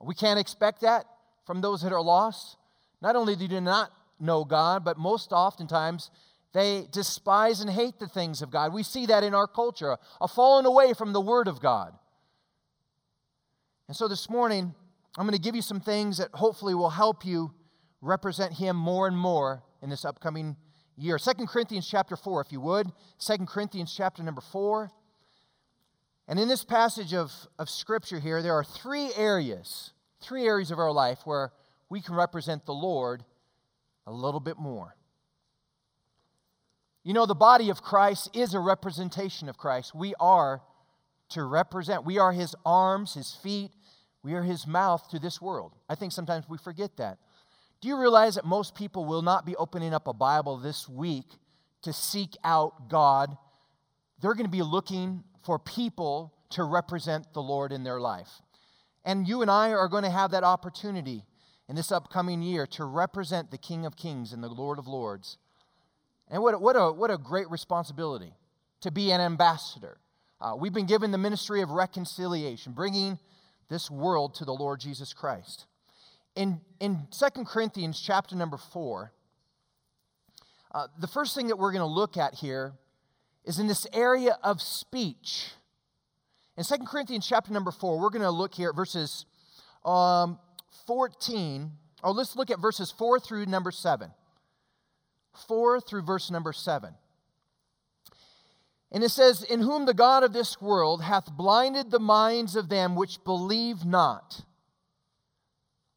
We 0.00 0.14
can't 0.14 0.38
expect 0.38 0.82
that 0.82 1.06
from 1.46 1.60
those 1.60 1.82
that 1.82 1.92
are 1.92 2.02
lost. 2.02 2.57
Not 3.00 3.16
only 3.16 3.36
do 3.36 3.48
they 3.48 3.60
not 3.60 3.90
know 4.20 4.44
God, 4.44 4.84
but 4.84 4.98
most 4.98 5.32
oftentimes 5.32 6.10
they 6.52 6.86
despise 6.90 7.60
and 7.60 7.70
hate 7.70 7.98
the 7.98 8.08
things 8.08 8.42
of 8.42 8.50
God. 8.50 8.72
We 8.72 8.82
see 8.82 9.06
that 9.06 9.22
in 9.22 9.34
our 9.34 9.46
culture, 9.46 9.96
a 10.20 10.28
falling 10.28 10.66
away 10.66 10.94
from 10.94 11.12
the 11.12 11.20
Word 11.20 11.46
of 11.46 11.60
God. 11.60 11.94
And 13.86 13.96
so 13.96 14.08
this 14.08 14.28
morning, 14.28 14.74
I'm 15.16 15.26
going 15.26 15.36
to 15.36 15.42
give 15.42 15.54
you 15.54 15.62
some 15.62 15.80
things 15.80 16.18
that 16.18 16.30
hopefully 16.32 16.74
will 16.74 16.90
help 16.90 17.24
you 17.24 17.52
represent 18.00 18.54
Him 18.54 18.76
more 18.76 19.06
and 19.06 19.16
more 19.16 19.62
in 19.82 19.90
this 19.90 20.04
upcoming 20.04 20.56
year. 20.96 21.18
Second 21.18 21.48
Corinthians 21.48 21.88
chapter 21.88 22.16
4, 22.16 22.40
if 22.42 22.52
you 22.52 22.60
would. 22.60 22.88
Second 23.18 23.46
Corinthians 23.48 23.94
chapter 23.94 24.22
number 24.22 24.40
4. 24.40 24.90
And 26.28 26.38
in 26.38 26.48
this 26.48 26.64
passage 26.64 27.14
of, 27.14 27.32
of 27.58 27.70
Scripture 27.70 28.20
here, 28.20 28.42
there 28.42 28.54
are 28.54 28.64
three 28.64 29.10
areas, 29.16 29.92
three 30.20 30.46
areas 30.46 30.70
of 30.70 30.78
our 30.78 30.92
life 30.92 31.20
where 31.24 31.52
we 31.90 32.00
can 32.00 32.14
represent 32.14 32.66
the 32.66 32.74
Lord 32.74 33.24
a 34.06 34.12
little 34.12 34.40
bit 34.40 34.58
more. 34.58 34.96
You 37.04 37.14
know, 37.14 37.26
the 37.26 37.34
body 37.34 37.70
of 37.70 37.82
Christ 37.82 38.30
is 38.34 38.54
a 38.54 38.60
representation 38.60 39.48
of 39.48 39.56
Christ. 39.56 39.94
We 39.94 40.14
are 40.20 40.62
to 41.30 41.44
represent, 41.44 42.04
we 42.04 42.18
are 42.18 42.32
his 42.32 42.54
arms, 42.64 43.14
his 43.14 43.32
feet, 43.42 43.70
we 44.22 44.34
are 44.34 44.42
his 44.42 44.66
mouth 44.66 45.08
to 45.10 45.18
this 45.18 45.40
world. 45.40 45.72
I 45.88 45.94
think 45.94 46.12
sometimes 46.12 46.48
we 46.48 46.58
forget 46.58 46.96
that. 46.96 47.18
Do 47.80 47.88
you 47.88 47.98
realize 47.98 48.34
that 48.34 48.44
most 48.44 48.74
people 48.74 49.04
will 49.04 49.22
not 49.22 49.46
be 49.46 49.54
opening 49.56 49.94
up 49.94 50.08
a 50.08 50.12
Bible 50.12 50.56
this 50.56 50.88
week 50.88 51.26
to 51.82 51.92
seek 51.92 52.36
out 52.42 52.88
God? 52.88 53.36
They're 54.20 54.34
going 54.34 54.46
to 54.46 54.50
be 54.50 54.62
looking 54.62 55.22
for 55.44 55.58
people 55.58 56.34
to 56.50 56.64
represent 56.64 57.32
the 57.32 57.42
Lord 57.42 57.72
in 57.72 57.84
their 57.84 58.00
life. 58.00 58.30
And 59.04 59.28
you 59.28 59.42
and 59.42 59.50
I 59.50 59.72
are 59.72 59.88
going 59.88 60.02
to 60.02 60.10
have 60.10 60.32
that 60.32 60.44
opportunity 60.44 61.24
in 61.68 61.76
this 61.76 61.92
upcoming 61.92 62.42
year 62.42 62.66
to 62.66 62.84
represent 62.84 63.50
the 63.50 63.58
King 63.58 63.84
of 63.84 63.96
Kings 63.96 64.32
and 64.32 64.42
the 64.42 64.48
Lord 64.48 64.78
of 64.78 64.86
Lords. 64.86 65.38
And 66.28 66.42
what, 66.42 66.60
what, 66.60 66.76
a, 66.76 66.92
what 66.92 67.10
a 67.10 67.18
great 67.18 67.50
responsibility 67.50 68.34
to 68.80 68.90
be 68.90 69.10
an 69.10 69.20
ambassador. 69.20 69.98
Uh, 70.40 70.54
we've 70.58 70.72
been 70.72 70.86
given 70.86 71.10
the 71.10 71.18
ministry 71.18 71.62
of 71.62 71.70
reconciliation, 71.70 72.72
bringing 72.72 73.18
this 73.68 73.90
world 73.90 74.34
to 74.36 74.44
the 74.44 74.52
Lord 74.52 74.80
Jesus 74.80 75.12
Christ 75.12 75.66
in, 76.38 76.60
in 76.78 77.08
2 77.10 77.44
Corinthians 77.44 78.00
chapter 78.00 78.36
number 78.36 78.56
4, 78.56 79.12
uh, 80.70 80.86
the 81.00 81.08
first 81.08 81.34
thing 81.34 81.48
that 81.48 81.56
we're 81.56 81.72
going 81.72 81.80
to 81.80 81.86
look 81.86 82.16
at 82.16 82.34
here 82.34 82.74
is 83.44 83.58
in 83.58 83.66
this 83.66 83.88
area 83.92 84.38
of 84.44 84.62
speech. 84.62 85.50
In 86.56 86.62
2 86.62 86.76
Corinthians 86.86 87.26
chapter 87.26 87.52
number 87.52 87.72
4, 87.72 87.98
we're 87.98 88.10
going 88.10 88.22
to 88.22 88.30
look 88.30 88.54
here 88.54 88.70
at 88.70 88.76
verses 88.76 89.26
um, 89.84 90.38
14. 90.88 91.70
Oh, 92.02 92.12
let's 92.12 92.34
look 92.34 92.50
at 92.50 92.60
verses 92.60 92.90
4 92.90 93.20
through 93.20 93.44
number 93.44 93.70
7. 93.70 94.10
4 95.46 95.80
through 95.82 96.02
verse 96.02 96.30
number 96.30 96.54
7. 96.54 96.94
And 98.90 99.04
it 99.04 99.10
says, 99.10 99.42
In 99.42 99.60
whom 99.60 99.84
the 99.84 99.92
God 99.92 100.24
of 100.24 100.32
this 100.32 100.62
world 100.62 101.02
hath 101.02 101.30
blinded 101.36 101.90
the 101.90 102.00
minds 102.00 102.56
of 102.56 102.70
them 102.70 102.96
which 102.96 103.22
believe 103.22 103.84
not, 103.84 104.46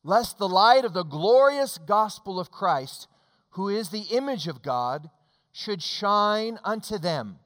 lest 0.04 0.38
the 0.38 0.50
light 0.50 0.84
of 0.84 0.94
the 0.94 1.06
glorious 1.06 1.78
gospel 1.78 2.38
of 2.38 2.52
Christ, 2.52 3.08
who 3.52 3.70
is 3.70 3.90
the 3.90 4.08
image 4.12 4.48
of 4.48 4.62
God, 4.62 5.10
should 5.54 5.82
shine 5.82 6.60
unto 6.66 6.98
them. 6.98 7.38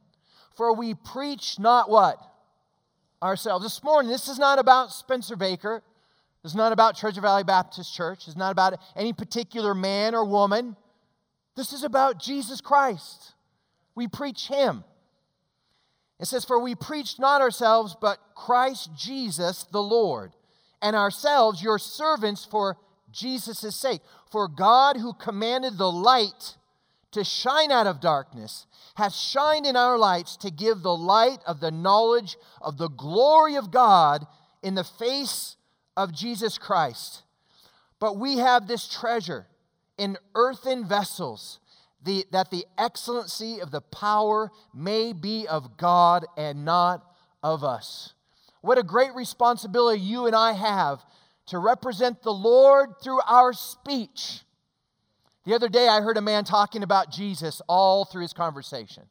For 0.55 0.73
we 0.73 0.95
preach 0.95 1.59
not 1.59 1.91
what? 1.91 2.17
Ourselves. 3.21 3.63
This 3.63 3.83
morning, 3.83 4.09
this 4.09 4.27
is 4.27 4.39
not 4.39 4.57
about 4.57 4.91
Spencer 4.91 5.35
Baker. 5.35 5.83
Is 6.45 6.53
not 6.53 6.71
about 6.71 6.95
Treasure 6.95 7.21
Valley 7.21 7.43
Baptist 7.43 7.91
Church. 7.91 8.27
It's 8.27 8.37
not 8.37 8.51
about 8.51 8.79
any 8.95 9.13
particular 9.13 9.73
man 9.73 10.13
or 10.13 10.23
woman. 10.23 10.75
This 11.55 11.73
is 11.73 11.83
about 11.83 12.19
Jesus 12.19 12.61
Christ. 12.61 13.33
We 13.95 14.07
preach 14.07 14.47
Him. 14.47 14.83
It 16.19 16.25
says, 16.25 16.45
For 16.45 16.59
we 16.59 16.75
preach 16.75 17.17
not 17.17 17.41
ourselves, 17.41 17.95
but 17.99 18.19
Christ 18.35 18.91
Jesus 18.95 19.63
the 19.71 19.81
Lord, 19.81 20.33
and 20.83 20.95
ourselves 20.95 21.63
your 21.63 21.79
servants 21.79 22.45
for 22.45 22.77
Jesus' 23.11 23.75
sake. 23.75 24.01
For 24.31 24.47
God, 24.47 24.97
who 24.97 25.13
commanded 25.13 25.79
the 25.79 25.91
light 25.91 26.57
to 27.13 27.23
shine 27.23 27.71
out 27.71 27.87
of 27.87 27.99
darkness, 27.99 28.67
hath 28.93 29.15
shined 29.15 29.65
in 29.65 29.75
our 29.75 29.97
lights 29.97 30.37
to 30.37 30.51
give 30.51 30.83
the 30.83 30.95
light 30.95 31.39
of 31.47 31.59
the 31.59 31.71
knowledge 31.71 32.37
of 32.61 32.77
the 32.77 32.89
glory 32.89 33.55
of 33.55 33.71
God 33.71 34.27
in 34.61 34.75
the 34.75 34.83
face 34.83 35.54
of 35.95 36.13
Jesus 36.13 36.57
Christ. 36.57 37.23
But 37.99 38.17
we 38.17 38.37
have 38.37 38.67
this 38.67 38.87
treasure 38.87 39.47
in 39.97 40.17
earthen 40.35 40.87
vessels, 40.87 41.59
the, 42.03 42.25
that 42.31 42.51
the 42.51 42.65
excellency 42.77 43.59
of 43.59 43.71
the 43.71 43.81
power 43.81 44.51
may 44.73 45.13
be 45.13 45.47
of 45.47 45.77
God 45.77 46.25
and 46.37 46.65
not 46.65 47.03
of 47.41 47.63
us. 47.63 48.13
What 48.61 48.77
a 48.77 48.83
great 48.83 49.13
responsibility 49.15 50.01
you 50.01 50.25
and 50.25 50.35
I 50.35 50.53
have 50.53 50.99
to 51.47 51.59
represent 51.59 52.23
the 52.23 52.33
Lord 52.33 52.89
through 53.01 53.21
our 53.21 53.53
speech. 53.53 54.41
The 55.45 55.53
other 55.53 55.69
day, 55.69 55.87
I 55.87 56.01
heard 56.01 56.17
a 56.17 56.21
man 56.21 56.43
talking 56.43 56.81
about 56.81 57.11
Jesus 57.11 57.61
all 57.69 58.05
through 58.05 58.23
his 58.23 58.33
conversation. 58.33 59.03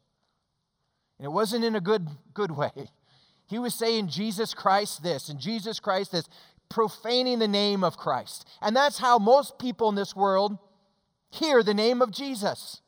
And 1.17 1.25
it 1.25 1.31
wasn't 1.31 1.63
in 1.63 1.75
a 1.75 1.81
good, 1.81 2.07
good 2.33 2.51
way. 2.51 2.89
He 3.47 3.57
was 3.57 3.73
saying 3.73 4.09
Jesus 4.09 4.53
Christ 4.53 5.03
this 5.03 5.29
and 5.29 5.39
Jesus 5.39 5.79
Christ 5.79 6.11
this, 6.11 6.27
profaning 6.75 7.39
the 7.39 7.47
name 7.47 7.85
of 7.85 7.95
Christ. 7.95 8.45
And 8.61 8.75
that's 8.75 8.97
how 8.97 9.17
most 9.17 9.57
people 9.57 9.87
in 9.87 9.95
this 9.95 10.13
world 10.13 10.57
hear 11.31 11.63
the 11.63 11.73
name 11.73 12.01
of 12.01 12.11
Jesus. 12.11 12.81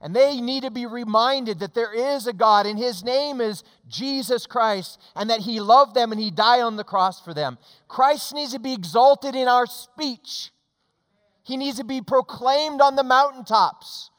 And 0.00 0.16
they 0.16 0.40
need 0.40 0.62
to 0.62 0.70
be 0.70 0.86
reminded 0.86 1.60
that 1.60 1.74
there 1.74 1.92
is 1.92 2.26
a 2.26 2.32
God 2.32 2.64
and 2.64 2.78
his 2.78 3.04
name 3.04 3.42
is 3.42 3.64
Jesus 3.86 4.46
Christ 4.46 4.98
and 5.14 5.28
that 5.28 5.40
he 5.40 5.60
loved 5.60 5.94
them 5.94 6.10
and 6.10 6.18
he 6.18 6.30
died 6.30 6.62
on 6.62 6.76
the 6.76 6.84
cross 6.84 7.20
for 7.20 7.34
them. 7.34 7.58
Christ 7.86 8.34
needs 8.34 8.52
to 8.54 8.58
be 8.58 8.72
exalted 8.72 9.34
in 9.36 9.46
our 9.46 9.66
speech. 9.66 10.50
He 11.44 11.58
needs 11.58 11.76
to 11.76 11.84
be 11.84 12.00
proclaimed 12.00 12.80
on 12.80 12.96
the 12.96 13.04
mountaintops. 13.04 14.10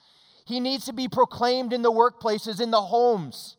He 0.46 0.60
needs 0.60 0.86
to 0.86 0.94
be 0.94 1.08
proclaimed 1.08 1.74
in 1.74 1.82
the 1.82 1.92
workplaces, 1.92 2.62
in 2.62 2.70
the 2.70 2.82
homes. 2.82 3.58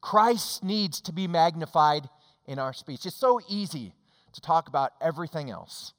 Christ 0.00 0.62
needs 0.62 1.00
to 1.00 1.12
be 1.12 1.26
magnified 1.26 2.08
in 2.46 2.60
our 2.60 2.72
speech. 2.72 3.06
It's 3.06 3.16
so 3.16 3.40
easy 3.48 3.94
to 4.32 4.40
talk 4.40 4.68
about 4.68 4.92
everything 5.00 5.50
else. 5.50 5.92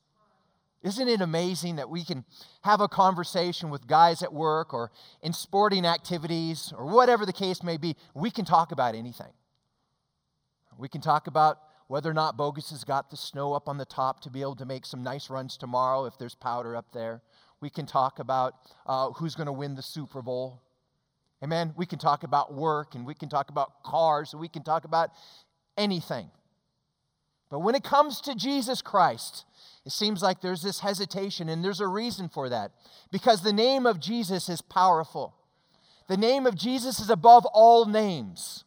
Isn't 0.83 1.07
it 1.07 1.21
amazing 1.21 1.77
that 1.77 1.89
we 1.89 2.03
can 2.03 2.25
have 2.63 2.81
a 2.81 2.89
conversation 2.89 3.69
with 3.69 3.87
guys 3.87 4.21
at 4.21 4.33
work 4.33 4.73
or 4.73 4.91
in 5.21 5.31
sporting 5.31 5.85
activities 5.85 6.73
or 6.77 6.85
whatever 6.85 7.25
the 7.25 7.31
case 7.31 7.63
may 7.63 7.77
be? 7.77 7.95
We 8.13 8.29
can 8.29 8.43
talk 8.43 8.73
about 8.73 8.93
anything. 8.93 9.31
We 10.77 10.89
can 10.89 10.99
talk 10.99 11.27
about 11.27 11.59
whether 11.87 12.09
or 12.09 12.13
not 12.13 12.35
Bogus 12.35 12.71
has 12.71 12.83
got 12.83 13.09
the 13.09 13.17
snow 13.17 13.53
up 13.53 13.69
on 13.69 13.77
the 13.77 13.85
top 13.85 14.21
to 14.21 14.29
be 14.29 14.41
able 14.41 14.55
to 14.57 14.65
make 14.65 14.85
some 14.85 15.03
nice 15.03 15.29
runs 15.29 15.55
tomorrow 15.55 16.05
if 16.05 16.17
there's 16.17 16.35
powder 16.35 16.75
up 16.75 16.91
there. 16.93 17.21
We 17.61 17.69
can 17.69 17.85
talk 17.85 18.19
about 18.19 18.55
uh, 18.85 19.11
who's 19.11 19.35
going 19.35 19.47
to 19.47 19.53
win 19.53 19.75
the 19.75 19.81
Super 19.81 20.21
Bowl. 20.21 20.61
Amen. 21.41 21.73
We 21.77 21.85
can 21.85 21.99
talk 21.99 22.23
about 22.23 22.53
work 22.53 22.95
and 22.95 23.05
we 23.05 23.13
can 23.13 23.29
talk 23.29 23.49
about 23.49 23.83
cars 23.83 24.33
and 24.33 24.41
we 24.41 24.49
can 24.49 24.63
talk 24.63 24.83
about 24.83 25.11
anything. 25.77 26.29
But 27.53 27.59
when 27.59 27.75
it 27.75 27.83
comes 27.83 28.19
to 28.21 28.33
Jesus 28.33 28.81
Christ, 28.81 29.45
it 29.85 29.91
seems 29.91 30.23
like 30.23 30.41
there's 30.41 30.63
this 30.63 30.79
hesitation, 30.79 31.49
and 31.49 31.63
there's 31.63 31.81
a 31.81 31.87
reason 31.87 32.27
for 32.27 32.49
that. 32.49 32.71
Because 33.11 33.43
the 33.43 33.53
name 33.53 33.85
of 33.85 33.99
Jesus 33.99 34.49
is 34.49 34.59
powerful. 34.59 35.35
The 36.07 36.17
name 36.17 36.47
of 36.47 36.55
Jesus 36.55 36.99
is 36.99 37.11
above 37.11 37.45
all 37.45 37.85
names. 37.85 38.63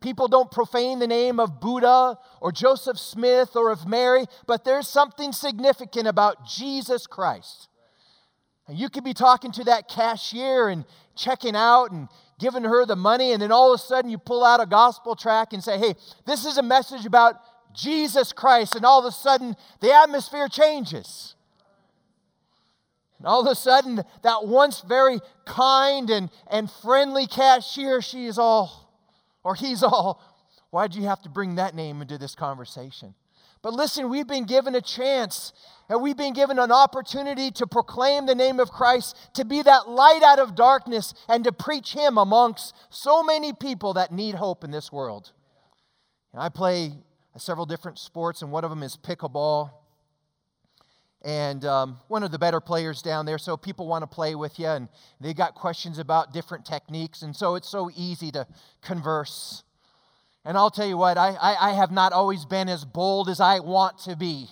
People 0.00 0.26
don't 0.26 0.50
profane 0.50 0.98
the 0.98 1.06
name 1.06 1.38
of 1.38 1.60
Buddha 1.60 2.18
or 2.40 2.50
Joseph 2.50 2.98
Smith 2.98 3.54
or 3.54 3.70
of 3.70 3.86
Mary, 3.86 4.24
but 4.48 4.64
there's 4.64 4.88
something 4.88 5.30
significant 5.30 6.08
about 6.08 6.44
Jesus 6.44 7.06
Christ. 7.06 7.68
And 8.66 8.76
you 8.76 8.88
could 8.88 9.04
be 9.04 9.14
talking 9.14 9.52
to 9.52 9.64
that 9.64 9.88
cashier 9.88 10.66
and 10.66 10.84
checking 11.14 11.54
out 11.54 11.92
and 11.92 12.08
giving 12.40 12.64
her 12.64 12.84
the 12.84 12.96
money, 12.96 13.30
and 13.30 13.40
then 13.40 13.52
all 13.52 13.72
of 13.72 13.78
a 13.78 13.82
sudden 13.82 14.10
you 14.10 14.18
pull 14.18 14.44
out 14.44 14.60
a 14.60 14.66
gospel 14.66 15.14
track 15.14 15.52
and 15.52 15.62
say, 15.62 15.78
hey, 15.78 15.94
this 16.26 16.44
is 16.44 16.58
a 16.58 16.64
message 16.64 17.06
about 17.06 17.36
Jesus 17.74 18.32
Christ, 18.32 18.74
and 18.74 18.84
all 18.84 19.00
of 19.00 19.04
a 19.04 19.12
sudden 19.12 19.56
the 19.80 19.92
atmosphere 19.92 20.48
changes. 20.48 21.34
And 23.18 23.26
all 23.26 23.40
of 23.40 23.46
a 23.46 23.54
sudden, 23.54 24.02
that 24.22 24.46
once 24.46 24.80
very 24.80 25.20
kind 25.46 26.10
and, 26.10 26.30
and 26.50 26.70
friendly 26.70 27.26
cashier, 27.26 28.02
she 28.02 28.26
is 28.26 28.38
all, 28.38 28.90
or 29.42 29.54
he's 29.54 29.82
all, 29.82 30.22
why'd 30.70 30.94
you 30.94 31.04
have 31.04 31.22
to 31.22 31.28
bring 31.28 31.54
that 31.54 31.74
name 31.74 32.02
into 32.02 32.18
this 32.18 32.34
conversation? 32.34 33.14
But 33.62 33.72
listen, 33.72 34.10
we've 34.10 34.26
been 34.26 34.44
given 34.44 34.74
a 34.74 34.82
chance 34.82 35.54
and 35.88 36.02
we've 36.02 36.16
been 36.16 36.34
given 36.34 36.58
an 36.58 36.70
opportunity 36.70 37.50
to 37.52 37.66
proclaim 37.66 38.26
the 38.26 38.34
name 38.34 38.60
of 38.60 38.70
Christ, 38.70 39.16
to 39.34 39.44
be 39.44 39.62
that 39.62 39.88
light 39.88 40.22
out 40.22 40.38
of 40.38 40.54
darkness, 40.54 41.14
and 41.28 41.44
to 41.44 41.52
preach 41.52 41.94
Him 41.94 42.18
amongst 42.18 42.74
so 42.90 43.22
many 43.22 43.52
people 43.52 43.94
that 43.94 44.12
need 44.12 44.34
hope 44.34 44.64
in 44.64 44.70
this 44.70 44.92
world. 44.92 45.32
And 46.32 46.42
I 46.42 46.50
play 46.50 46.92
several 47.36 47.66
different 47.66 47.98
sports, 47.98 48.42
and 48.42 48.50
one 48.50 48.64
of 48.64 48.70
them 48.70 48.82
is 48.82 48.96
pickleball. 48.96 49.70
And 51.24 51.64
um, 51.64 51.98
one 52.08 52.22
of 52.22 52.32
the 52.32 52.38
better 52.38 52.60
players 52.60 53.00
down 53.00 53.24
there, 53.24 53.38
so 53.38 53.56
people 53.56 53.86
want 53.86 54.02
to 54.02 54.06
play 54.06 54.34
with 54.34 54.58
you, 54.58 54.66
and 54.66 54.88
they 55.20 55.32
got 55.32 55.54
questions 55.54 55.98
about 55.98 56.34
different 56.34 56.66
techniques, 56.66 57.22
and 57.22 57.34
so 57.34 57.54
it's 57.54 57.68
so 57.68 57.90
easy 57.96 58.30
to 58.32 58.46
converse. 58.82 59.64
And 60.44 60.58
I'll 60.58 60.70
tell 60.70 60.86
you 60.86 60.98
what, 60.98 61.16
I, 61.16 61.30
I, 61.40 61.70
I 61.70 61.72
have 61.72 61.90
not 61.90 62.12
always 62.12 62.44
been 62.44 62.68
as 62.68 62.84
bold 62.84 63.30
as 63.30 63.40
I 63.40 63.60
want 63.60 63.98
to 64.00 64.16
be. 64.16 64.48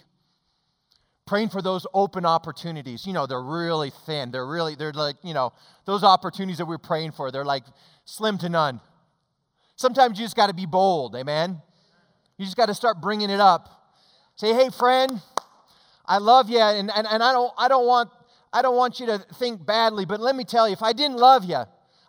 Praying 1.27 1.51
for 1.51 1.61
those 1.62 1.87
open 1.95 2.25
opportunities. 2.25 3.07
You 3.07 3.12
know, 3.12 3.27
they're 3.27 3.43
really 3.43 3.93
thin. 4.07 4.31
They're 4.31 4.47
really, 4.47 4.75
they're 4.75 4.93
like, 4.93 5.17
you 5.23 5.35
know, 5.35 5.53
those 5.85 6.03
opportunities 6.03 6.59
that 6.59 6.67
we're 6.67 6.79
praying 6.79 7.12
for, 7.12 7.31
they're 7.31 7.45
like 7.45 7.65
slim 8.07 8.39
to 8.39 8.49
none. 8.49 8.81
Sometimes 9.77 10.19
you 10.19 10.25
just 10.25 10.37
got 10.37 10.49
to 10.49 10.55
be 10.55 10.67
bold, 10.67 11.15
amen? 11.15 11.61
You 12.39 12.45
just 12.45 12.57
got 12.57 12.67
to 12.67 12.75
start 12.75 13.01
bringing 13.01 13.31
it 13.31 13.41
up. 13.41 13.93
Say, 14.37 14.55
hey, 14.55 14.71
friend, 14.71 15.21
I 16.07 16.19
love 16.19 16.51
you, 16.51 16.59
and, 16.59 16.91
and, 16.95 17.07
and 17.07 17.23
I, 17.23 17.33
don't, 17.33 17.53
I, 17.57 17.69
don't 17.69 17.87
want, 17.87 18.11
I 18.53 18.62
don't 18.62 18.77
want 18.77 18.99
you 18.99 19.07
to 19.07 19.19
think 19.19 19.65
badly, 19.65 20.05
but 20.05 20.21
let 20.21 20.35
me 20.35 20.45
tell 20.45 20.67
you, 20.69 20.73
if 20.73 20.83
I 20.83 20.93
didn't 20.93 21.19
love 21.19 21.45
you, 21.45 21.62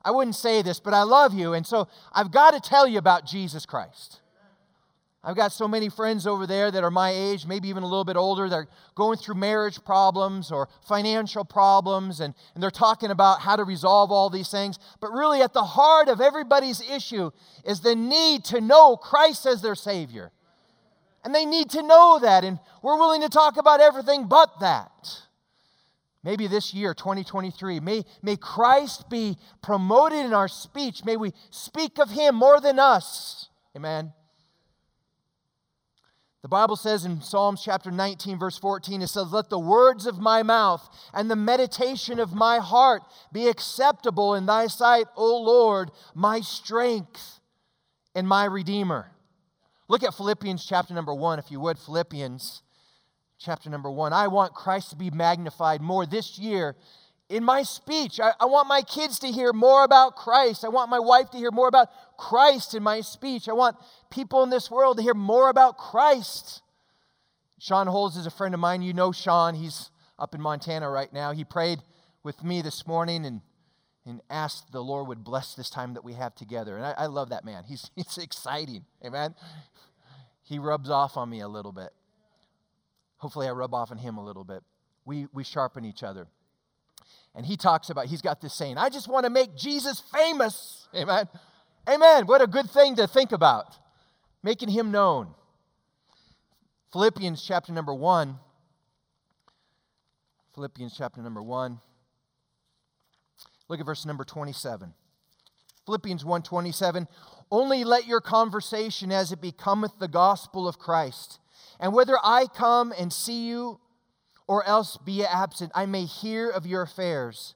I 0.06 0.12
wouldn't 0.12 0.36
say 0.36 0.62
this, 0.62 0.80
but 0.80 0.94
I 0.94 1.04
love 1.04 1.34
you, 1.34 1.54
and 1.54 1.66
so 1.66 1.88
I've 2.12 2.32
got 2.32 2.52
to 2.52 2.60
tell 2.60 2.88
you 2.88 2.98
about 2.98 3.26
Jesus 3.26 3.66
Christ. 3.66 4.20
I've 5.26 5.38
got 5.38 5.54
so 5.54 5.70
many 5.70 5.88
friends 5.88 6.28
over 6.28 6.46
there 6.46 6.70
that 6.70 6.84
are 6.84 6.92
my 6.92 7.12
age, 7.12 7.46
maybe 7.46 7.70
even 7.70 7.84
a 7.84 7.88
little 7.88 8.04
bit 8.04 8.18
older. 8.18 8.50
They're 8.50 8.68
going 8.94 9.18
through 9.18 9.36
marriage 9.36 9.82
problems 9.86 10.52
or 10.52 10.68
financial 10.86 11.46
problems, 11.46 12.20
and, 12.20 12.34
and 12.54 12.62
they're 12.62 12.70
talking 12.70 13.10
about 13.10 13.40
how 13.40 13.56
to 13.56 13.64
resolve 13.64 14.12
all 14.12 14.30
these 14.30 14.50
things. 14.50 14.78
But 15.00 15.14
really, 15.14 15.42
at 15.42 15.54
the 15.54 15.64
heart 15.64 16.10
of 16.10 16.20
everybody's 16.20 16.82
issue 16.82 17.32
is 17.64 17.80
the 17.80 17.96
need 17.96 18.44
to 18.46 18.60
know 18.60 18.98
Christ 18.98 19.46
as 19.46 19.62
their 19.62 19.76
Savior. 19.76 20.32
And 21.24 21.34
they 21.34 21.46
need 21.46 21.70
to 21.70 21.82
know 21.82 22.20
that, 22.22 22.44
and 22.44 22.60
we're 22.82 22.98
willing 22.98 23.22
to 23.22 23.30
talk 23.30 23.56
about 23.56 23.80
everything 23.80 24.28
but 24.28 24.60
that. 24.60 25.22
Maybe 26.22 26.48
this 26.48 26.74
year, 26.74 26.94
2023, 26.94 27.80
may, 27.80 28.04
may 28.22 28.36
Christ 28.36 29.10
be 29.10 29.38
promoted 29.62 30.26
in 30.26 30.34
our 30.34 30.50
speech. 30.50 31.06
May 31.06 31.16
we 31.16 31.32
speak 31.50 31.98
of 31.98 32.10
Him 32.10 32.36
more 32.36 32.60
than 32.60 32.78
us. 32.78 33.48
Amen. 33.74 34.12
The 36.44 36.50
Bible 36.50 36.76
says 36.76 37.06
in 37.06 37.22
Psalms 37.22 37.64
chapter 37.64 37.90
19, 37.90 38.38
verse 38.38 38.58
14, 38.58 39.02
it 39.02 39.08
says, 39.08 39.32
Let 39.32 39.50
the 39.50 39.58
words 39.58 40.06
of 40.06 40.20
my 40.20 40.44
mouth 40.44 40.90
and 41.14 41.32
the 41.32 41.38
meditation 41.38 42.20
of 42.20 42.34
my 42.34 42.60
heart 42.60 43.02
be 43.32 43.48
acceptable 43.48 44.36
in 44.36 44.46
thy 44.46 44.68
sight, 44.68 45.06
O 45.16 45.42
Lord, 45.42 45.90
my 46.14 46.42
strength 46.42 47.40
and 48.14 48.28
my 48.28 48.44
redeemer. 48.44 49.08
Look 49.88 50.04
at 50.04 50.16
Philippians 50.16 50.66
chapter 50.66 50.94
number 50.94 51.14
one, 51.14 51.40
if 51.40 51.50
you 51.50 51.62
would. 51.62 51.80
Philippians 51.80 52.62
chapter 53.40 53.70
number 53.70 53.90
one. 53.90 54.12
I 54.12 54.28
want 54.28 54.54
Christ 54.54 54.90
to 54.90 54.98
be 54.98 55.12
magnified 55.12 55.82
more 55.82 56.06
this 56.06 56.38
year 56.38 56.76
in 57.30 57.44
my 57.44 57.64
speech. 57.64 58.20
I, 58.20 58.34
I, 58.40 58.46
want 58.46 58.68
my 58.68 58.82
kids 58.82 59.18
to 59.20 59.28
hear 59.28 59.54
more 59.54 59.84
about 59.84 60.16
Christ. 60.16 60.66
I 60.66 60.70
want 60.70 60.90
my 60.90 61.00
wife 61.00 61.30
to 61.32 61.38
hear 61.38 61.52
more 61.52 61.68
about 61.68 61.88
Christ 62.18 62.76
in 62.76 62.84
my 62.84 63.02
speech. 63.02 63.48
I 63.50 63.54
want 63.54 63.78
people 64.10 64.44
in 64.44 64.50
this 64.50 64.70
world 64.70 64.98
to 64.98 65.04
hear 65.04 65.14
more 65.14 65.50
about 65.50 65.78
Christ. 65.78 66.62
Sean 67.60 67.88
Holmes 67.88 68.18
is 68.18 68.26
a 68.26 68.32
friend 68.32 68.54
of 68.54 68.60
mine. 68.60 68.82
You 68.82 68.94
know 68.94 69.12
Sean. 69.12 69.56
He's 69.56 69.90
up 70.20 70.36
in 70.36 70.42
Montana 70.42 70.90
right 70.90 71.12
now. 71.12 71.32
He 71.32 71.44
prayed 71.44 71.80
with 72.24 72.44
me 72.44 72.62
this 72.62 72.86
morning 72.88 73.26
and, 73.26 73.42
and 74.06 74.22
asked 74.30 74.72
the 74.72 74.82
Lord 74.82 75.08
would 75.08 75.24
bless 75.24 75.54
this 75.56 75.70
time 75.70 75.94
that 75.94 76.04
we 76.04 76.14
have 76.14 76.36
together. 76.36 76.76
And 76.76 76.86
I, 76.86 76.92
I 76.98 77.06
love 77.06 77.30
that 77.30 77.46
man. 77.46 77.64
He's, 77.68 77.90
he's 77.96 78.18
exciting. 78.18 78.86
Amen. 79.06 79.36
He 80.44 80.60
rubs 80.60 80.90
off 80.90 81.18
on 81.18 81.30
me 81.30 81.40
a 81.40 81.48
little 81.48 81.72
bit. 81.72 81.90
Hopefully, 83.18 83.48
I 83.48 83.52
rub 83.52 83.74
off 83.74 83.92
on 83.92 83.98
him 83.98 84.18
a 84.18 84.24
little 84.24 84.44
bit. 84.44 84.62
We, 85.06 85.28
we 85.32 85.46
sharpen 85.46 85.86
each 85.86 86.04
other. 86.04 86.28
And 87.36 87.46
he 87.46 87.58
talks 87.58 87.90
about, 87.90 88.08
he's 88.08 88.22
got 88.22 88.42
this 88.42 88.54
saying, 88.54 88.78
I 88.78 88.90
just 88.90 89.08
want 89.08 89.26
to 89.26 89.30
make 89.30 89.56
Jesus 89.56 90.02
famous. 90.14 90.88
Amen. 90.94 91.28
Amen. 91.88 92.26
What 92.26 92.42
a 92.42 92.48
good 92.48 92.70
thing 92.70 92.96
to 92.96 93.08
think 93.08 93.32
about. 93.32 93.78
Making 94.42 94.70
him 94.70 94.92
known. 94.92 95.34
Philippians 96.92 97.44
chapter 97.44 97.72
number 97.72 97.94
1. 97.94 98.38
Philippians 100.56 100.96
chapter 100.98 101.22
number 101.22 101.42
1. 101.42 101.80
Look 103.68 103.80
at 103.80 103.86
verse 103.86 104.06
number 104.06 104.24
27. 104.24 104.94
Philippians 105.86 106.24
1:27 106.24 107.08
Only 107.52 107.84
let 107.84 108.08
your 108.08 108.22
conversation 108.22 109.12
as 109.12 109.32
it 109.32 109.42
becometh 109.42 110.00
the 110.00 110.08
gospel 110.08 110.68
of 110.68 110.80
Christ 110.80 111.40
and 111.80 111.94
whether 111.94 112.18
I 112.24 112.48
come 112.48 112.94
and 112.98 113.12
see 113.12 113.48
you 113.48 113.80
or 114.48 114.66
else 114.66 114.98
be 114.98 115.26
absent, 115.26 115.72
I 115.74 115.86
may 115.86 116.06
hear 116.06 116.50
of 116.50 116.66
your 116.66 116.82
affairs, 116.82 117.56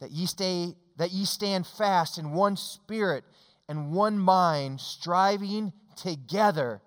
that 0.00 0.10
ye 0.10 0.26
stay, 0.26 0.74
that 0.96 1.12
ye 1.12 1.24
stand 1.24 1.66
fast 1.66 2.18
in 2.18 2.32
one 2.32 2.56
spirit 2.56 3.24
and 3.68 3.92
one 3.92 4.18
mind, 4.18 4.80
striving 4.80 5.72
together 5.96 6.80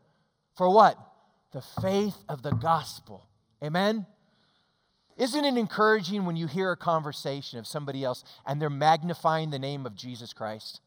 for 0.55 0.73
what? 0.73 0.97
The 1.51 1.61
faith 1.81 2.15
of 2.27 2.41
the 2.41 2.51
gospel. 2.51 3.27
Amen? 3.63 4.05
Isn't 5.17 5.43
it 5.43 5.57
encouraging 5.57 6.25
when 6.25 6.37
you 6.37 6.47
hear 6.47 6.71
a 6.71 6.77
conversation 6.77 7.59
of 7.59 7.67
somebody 7.67 8.03
else 8.03 8.23
and 8.45 8.61
they're 8.61 8.69
magnifying 8.69 9.49
the 9.49 9.59
name 9.59 9.85
of 9.85 9.95
Jesus 9.95 10.31
Christ? 10.31 10.79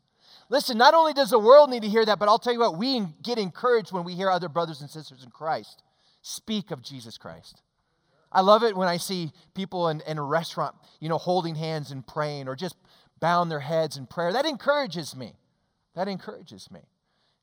Listen, 0.48 0.78
not 0.78 0.94
only 0.94 1.12
does 1.12 1.30
the 1.30 1.38
world 1.38 1.70
need 1.70 1.82
to 1.82 1.88
hear 1.88 2.04
that, 2.04 2.18
but 2.18 2.28
I'll 2.28 2.38
tell 2.38 2.52
you 2.52 2.60
what, 2.60 2.78
we 2.78 3.04
get 3.22 3.38
encouraged 3.38 3.92
when 3.92 4.04
we 4.04 4.14
hear 4.14 4.30
other 4.30 4.48
brothers 4.48 4.80
and 4.80 4.88
sisters 4.88 5.22
in 5.22 5.30
Christ 5.30 5.82
speak 6.22 6.70
of 6.70 6.82
Jesus 6.82 7.18
Christ. 7.18 7.60
I 8.30 8.40
love 8.40 8.62
it 8.62 8.76
when 8.76 8.88
I 8.88 8.96
see 8.96 9.32
people 9.54 9.88
in, 9.88 10.00
in 10.06 10.16
a 10.16 10.22
restaurant, 10.22 10.74
you 11.00 11.08
know, 11.08 11.18
holding 11.18 11.54
hands 11.54 11.90
and 11.90 12.06
praying 12.06 12.48
or 12.48 12.56
just 12.56 12.76
bowing 13.22 13.48
their 13.48 13.60
heads 13.60 13.96
in 13.96 14.04
prayer. 14.04 14.32
That 14.32 14.44
encourages 14.44 15.14
me. 15.14 15.32
That 15.94 16.08
encourages 16.08 16.70
me. 16.72 16.80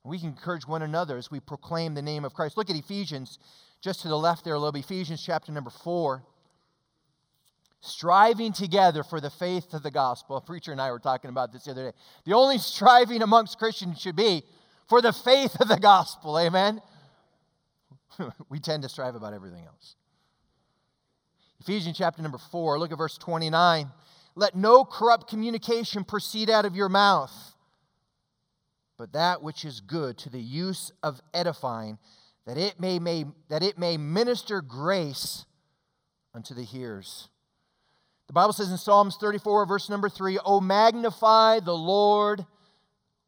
We 0.03 0.19
can 0.19 0.27
encourage 0.27 0.67
one 0.67 0.81
another 0.81 1.17
as 1.17 1.31
we 1.31 1.39
proclaim 1.39 1.93
the 1.93 2.01
name 2.01 2.25
of 2.25 2.33
Christ. 2.33 2.57
Look 2.57 2.69
at 2.69 2.75
Ephesians, 2.75 3.39
just 3.81 4.01
to 4.01 4.09
the 4.09 4.17
left 4.17 4.43
there 4.43 4.53
a 4.53 4.59
little 4.59 4.73
bit. 4.73 4.83
Ephesians 4.83 5.23
chapter 5.25 5.51
number 5.53 5.69
four 5.69 6.23
striving 7.81 8.51
together 8.51 9.03
for 9.03 9.21
the 9.21 9.29
faith 9.29 9.73
of 9.73 9.81
the 9.81 9.91
gospel. 9.91 10.35
A 10.35 10.41
preacher 10.41 10.73
and 10.73 10.81
I 10.81 10.91
were 10.91 10.99
talking 10.99 11.29
about 11.29 11.53
this 11.53 11.63
the 11.63 11.71
other 11.71 11.91
day. 11.91 11.97
The 12.25 12.33
only 12.33 12.57
striving 12.57 13.21
amongst 13.21 13.57
Christians 13.57 14.01
should 14.01 14.17
be 14.17 14.43
for 14.89 15.01
the 15.01 15.13
faith 15.13 15.55
of 15.61 15.69
the 15.69 15.77
gospel. 15.77 16.37
Amen? 16.37 16.81
we 18.49 18.59
tend 18.59 18.83
to 18.83 18.89
strive 18.89 19.15
about 19.15 19.33
everything 19.33 19.63
else. 19.65 19.95
Ephesians 21.61 21.97
chapter 21.97 22.21
number 22.21 22.37
4, 22.37 22.79
look 22.79 22.91
at 22.91 22.97
verse 22.97 23.17
29. 23.17 23.89
Let 24.39 24.55
no 24.55 24.85
corrupt 24.85 25.27
communication 25.29 26.05
proceed 26.05 26.49
out 26.49 26.63
of 26.63 26.73
your 26.73 26.87
mouth, 26.87 27.33
but 28.97 29.11
that 29.11 29.43
which 29.43 29.65
is 29.65 29.81
good 29.81 30.17
to 30.19 30.29
the 30.29 30.39
use 30.39 30.93
of 31.03 31.19
edifying, 31.33 31.97
that 32.47 32.57
it 32.57 32.79
may, 32.79 32.99
may, 32.99 33.25
that 33.49 33.63
it 33.63 33.77
may 33.77 33.97
minister 33.97 34.61
grace 34.61 35.45
unto 36.33 36.53
the 36.53 36.63
hearers. 36.63 37.27
The 38.27 38.33
Bible 38.33 38.53
says 38.53 38.71
in 38.71 38.77
Psalms 38.77 39.17
34, 39.17 39.65
verse 39.65 39.89
number 39.89 40.07
3, 40.07 40.39
Oh, 40.45 40.61
magnify 40.61 41.59
the 41.59 41.75
Lord 41.75 42.45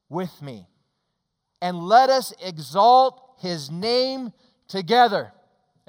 with 0.08 0.42
me, 0.42 0.66
and 1.62 1.78
let 1.78 2.10
us 2.10 2.34
exalt 2.42 3.36
his 3.40 3.70
name 3.70 4.32
together. 4.70 5.34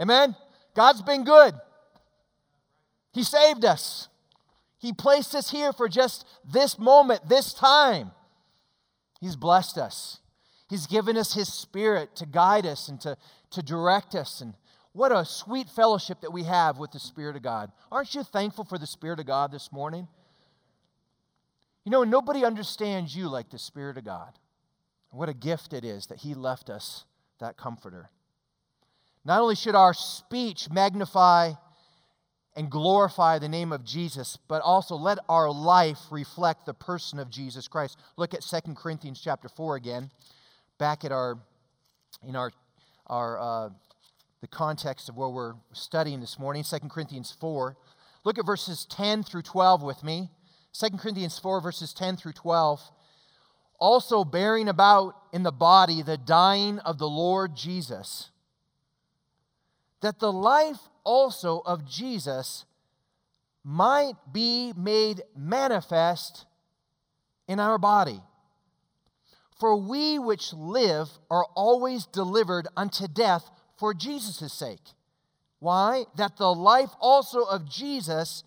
Amen? 0.00 0.34
God's 0.74 1.02
been 1.02 1.22
good. 1.22 1.54
He 3.12 3.22
saved 3.22 3.64
us. 3.64 4.08
He 4.82 4.92
placed 4.92 5.34
us 5.36 5.50
here 5.50 5.72
for 5.72 5.88
just 5.88 6.26
this 6.44 6.76
moment, 6.76 7.28
this 7.28 7.54
time. 7.54 8.10
He's 9.20 9.36
blessed 9.36 9.78
us. 9.78 10.18
He's 10.68 10.88
given 10.88 11.16
us 11.16 11.34
His 11.34 11.52
Spirit 11.52 12.16
to 12.16 12.26
guide 12.26 12.66
us 12.66 12.88
and 12.88 13.00
to, 13.02 13.16
to 13.52 13.62
direct 13.62 14.16
us 14.16 14.40
and 14.40 14.54
what 14.92 15.12
a 15.12 15.24
sweet 15.24 15.68
fellowship 15.70 16.20
that 16.20 16.32
we 16.32 16.42
have 16.42 16.78
with 16.78 16.90
the 16.90 16.98
Spirit 16.98 17.36
of 17.36 17.42
God. 17.42 17.70
Aren't 17.90 18.14
you 18.14 18.24
thankful 18.24 18.64
for 18.64 18.76
the 18.76 18.86
Spirit 18.86 19.20
of 19.20 19.26
God 19.26 19.50
this 19.50 19.72
morning? 19.72 20.06
You 21.84 21.92
know, 21.92 22.04
nobody 22.04 22.44
understands 22.44 23.16
you 23.16 23.28
like 23.28 23.50
the 23.50 23.58
Spirit 23.58 23.96
of 23.96 24.04
God. 24.04 24.38
What 25.10 25.28
a 25.28 25.34
gift 25.34 25.72
it 25.72 25.84
is 25.84 26.06
that 26.06 26.18
He 26.18 26.34
left 26.34 26.68
us 26.68 27.04
that 27.38 27.56
comforter. 27.56 28.10
Not 29.24 29.40
only 29.40 29.54
should 29.54 29.74
our 29.74 29.94
speech 29.94 30.68
magnify 30.70 31.52
and 32.54 32.70
glorify 32.70 33.38
the 33.38 33.48
name 33.48 33.72
of 33.72 33.84
Jesus, 33.84 34.38
but 34.48 34.62
also 34.62 34.94
let 34.94 35.18
our 35.28 35.50
life 35.50 35.98
reflect 36.10 36.66
the 36.66 36.74
person 36.74 37.18
of 37.18 37.30
Jesus 37.30 37.68
Christ. 37.68 37.98
Look 38.16 38.34
at 38.34 38.42
Second 38.42 38.76
Corinthians 38.76 39.20
chapter 39.22 39.48
4 39.48 39.76
again, 39.76 40.10
back 40.78 41.04
at 41.04 41.12
our 41.12 41.38
in 42.26 42.36
our 42.36 42.52
our 43.06 43.40
uh, 43.40 43.70
the 44.42 44.48
context 44.48 45.08
of 45.08 45.16
what 45.16 45.32
we're 45.32 45.54
studying 45.72 46.20
this 46.20 46.38
morning, 46.38 46.64
2 46.64 46.88
Corinthians 46.88 47.34
4. 47.40 47.76
Look 48.24 48.38
at 48.38 48.46
verses 48.46 48.84
10 48.90 49.22
through 49.22 49.42
12 49.42 49.82
with 49.82 50.02
me. 50.02 50.30
2 50.78 50.96
Corinthians 50.96 51.38
4, 51.38 51.60
verses 51.60 51.92
10 51.92 52.16
through 52.16 52.32
12. 52.32 52.80
Also 53.78 54.24
bearing 54.24 54.68
about 54.68 55.14
in 55.32 55.44
the 55.44 55.52
body 55.52 56.02
the 56.02 56.16
dying 56.16 56.78
of 56.80 56.98
the 56.98 57.08
Lord 57.08 57.56
Jesus, 57.56 58.30
that 60.02 60.18
the 60.18 60.32
life 60.32 60.78
also 61.04 61.62
of 61.64 61.88
Jesus 61.88 62.64
might 63.64 64.14
be 64.32 64.72
made 64.76 65.22
manifest 65.36 66.44
in 67.48 67.58
our 67.58 67.78
body. 67.78 68.20
For 69.58 69.76
we 69.76 70.18
which 70.18 70.52
live 70.52 71.08
are 71.30 71.46
always 71.54 72.06
delivered 72.06 72.66
unto 72.76 73.06
death 73.06 73.48
for 73.78 73.94
Jesus' 73.94 74.52
sake. 74.52 74.82
Why? 75.60 76.04
That 76.16 76.36
the 76.36 76.52
life 76.52 76.90
also 77.00 77.42
of 77.42 77.68
Jesus 77.68 78.42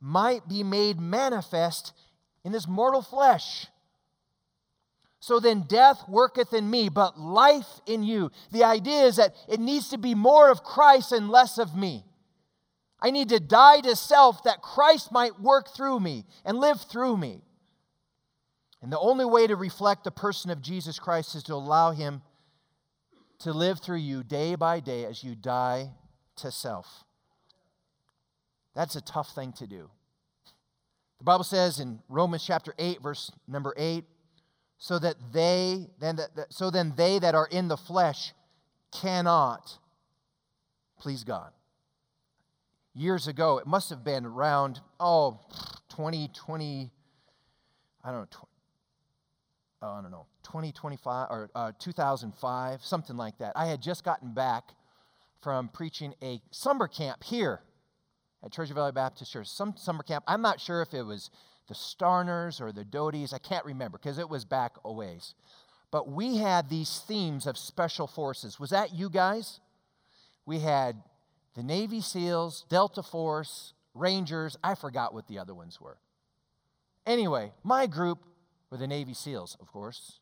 might 0.00 0.48
be 0.48 0.62
made 0.62 1.00
manifest 1.00 1.92
in 2.44 2.52
this 2.52 2.68
mortal 2.68 3.02
flesh. 3.02 3.66
So 5.20 5.38
then 5.38 5.64
death 5.68 6.08
worketh 6.08 6.54
in 6.54 6.70
me, 6.70 6.88
but 6.88 7.20
life 7.20 7.80
in 7.86 8.02
you. 8.02 8.30
The 8.52 8.64
idea 8.64 9.02
is 9.02 9.16
that 9.16 9.34
it 9.48 9.60
needs 9.60 9.90
to 9.90 9.98
be 9.98 10.14
more 10.14 10.50
of 10.50 10.64
Christ 10.64 11.12
and 11.12 11.28
less 11.28 11.58
of 11.58 11.76
me. 11.76 12.04
I 13.02 13.10
need 13.10 13.28
to 13.28 13.38
die 13.38 13.80
to 13.82 13.96
self 13.96 14.42
that 14.44 14.62
Christ 14.62 15.12
might 15.12 15.38
work 15.38 15.68
through 15.74 16.00
me 16.00 16.24
and 16.44 16.58
live 16.58 16.80
through 16.80 17.18
me. 17.18 17.42
And 18.82 18.90
the 18.90 18.98
only 18.98 19.26
way 19.26 19.46
to 19.46 19.56
reflect 19.56 20.04
the 20.04 20.10
person 20.10 20.50
of 20.50 20.62
Jesus 20.62 20.98
Christ 20.98 21.34
is 21.34 21.42
to 21.44 21.54
allow 21.54 21.90
him 21.92 22.22
to 23.40 23.52
live 23.52 23.80
through 23.80 23.98
you 23.98 24.22
day 24.22 24.54
by 24.54 24.80
day 24.80 25.04
as 25.04 25.22
you 25.22 25.34
die 25.34 25.90
to 26.36 26.50
self. 26.50 27.04
That's 28.74 28.96
a 28.96 29.00
tough 29.02 29.34
thing 29.34 29.52
to 29.54 29.66
do. 29.66 29.90
The 31.18 31.24
Bible 31.24 31.44
says 31.44 31.80
in 31.80 32.00
Romans 32.08 32.44
chapter 32.46 32.74
8 32.78 33.02
verse 33.02 33.30
number 33.46 33.74
8 33.76 34.04
so 34.80 34.98
that 34.98 35.16
they 35.32 35.86
then 36.00 36.16
that, 36.16 36.46
so 36.48 36.70
then 36.70 36.94
they 36.96 37.20
that 37.20 37.36
are 37.36 37.46
in 37.46 37.68
the 37.68 37.76
flesh 37.76 38.32
cannot 38.90 39.78
please 40.98 41.22
God. 41.22 41.52
Years 42.92 43.28
ago, 43.28 43.58
it 43.58 43.66
must 43.66 43.90
have 43.90 44.02
been 44.02 44.26
around 44.26 44.80
oh 44.98 45.38
2020 45.90 46.90
I 48.02 48.10
don't 48.10 48.20
know 48.20 48.48
oh, 49.82 49.88
I 49.88 50.02
don't 50.02 50.10
know 50.10 50.26
2025 50.44 51.28
or 51.30 51.50
uh, 51.54 51.72
2005, 51.78 52.82
something 52.82 53.16
like 53.16 53.36
that. 53.38 53.52
I 53.54 53.66
had 53.66 53.82
just 53.82 54.02
gotten 54.02 54.32
back 54.32 54.70
from 55.42 55.68
preaching 55.68 56.14
a 56.22 56.40
summer 56.50 56.88
camp 56.88 57.22
here 57.22 57.60
at 58.42 58.50
Treasure 58.50 58.74
Valley 58.74 58.92
Baptist 58.92 59.30
Church. 59.30 59.46
Some 59.46 59.74
summer 59.76 60.02
camp. 60.02 60.24
I'm 60.26 60.40
not 60.40 60.58
sure 60.58 60.80
if 60.80 60.94
it 60.94 61.02
was 61.02 61.30
the 61.70 61.76
Starners 61.76 62.60
or 62.60 62.72
the 62.72 62.84
Doties. 62.84 63.32
I 63.32 63.38
can't 63.38 63.64
remember 63.64 63.96
because 63.96 64.18
it 64.18 64.28
was 64.28 64.44
back 64.44 64.72
a 64.84 64.92
ways. 64.92 65.34
But 65.92 66.10
we 66.10 66.38
had 66.38 66.68
these 66.68 67.02
themes 67.06 67.46
of 67.46 67.56
special 67.56 68.08
forces. 68.08 68.58
Was 68.58 68.70
that 68.70 68.92
you 68.92 69.08
guys? 69.08 69.60
We 70.44 70.58
had 70.58 70.96
the 71.54 71.62
Navy 71.62 72.00
SEALs, 72.00 72.64
Delta 72.68 73.04
Force, 73.04 73.72
Rangers. 73.94 74.58
I 74.64 74.74
forgot 74.74 75.14
what 75.14 75.28
the 75.28 75.38
other 75.38 75.54
ones 75.54 75.80
were. 75.80 75.98
Anyway, 77.06 77.52
my 77.62 77.86
group 77.86 78.18
were 78.68 78.76
the 78.76 78.88
Navy 78.88 79.14
SEALs, 79.14 79.56
of 79.60 79.68
course. 79.68 80.18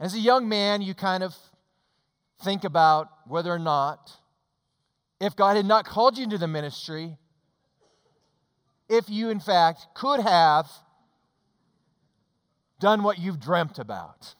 As 0.00 0.14
a 0.14 0.20
young 0.20 0.48
man, 0.48 0.80
you 0.80 0.94
kind 0.94 1.22
of 1.22 1.36
think 2.42 2.64
about 2.64 3.08
whether 3.26 3.52
or 3.52 3.58
not, 3.58 4.10
if 5.20 5.36
God 5.36 5.56
had 5.56 5.66
not 5.66 5.84
called 5.84 6.16
you 6.16 6.24
into 6.24 6.38
the 6.38 6.48
ministry, 6.48 7.18
if 8.88 9.08
you, 9.08 9.30
in 9.30 9.40
fact, 9.40 9.86
could 9.94 10.20
have 10.20 10.70
done 12.80 13.02
what 13.02 13.18
you've 13.18 13.40
dreamt 13.40 13.78
about. 13.78 14.34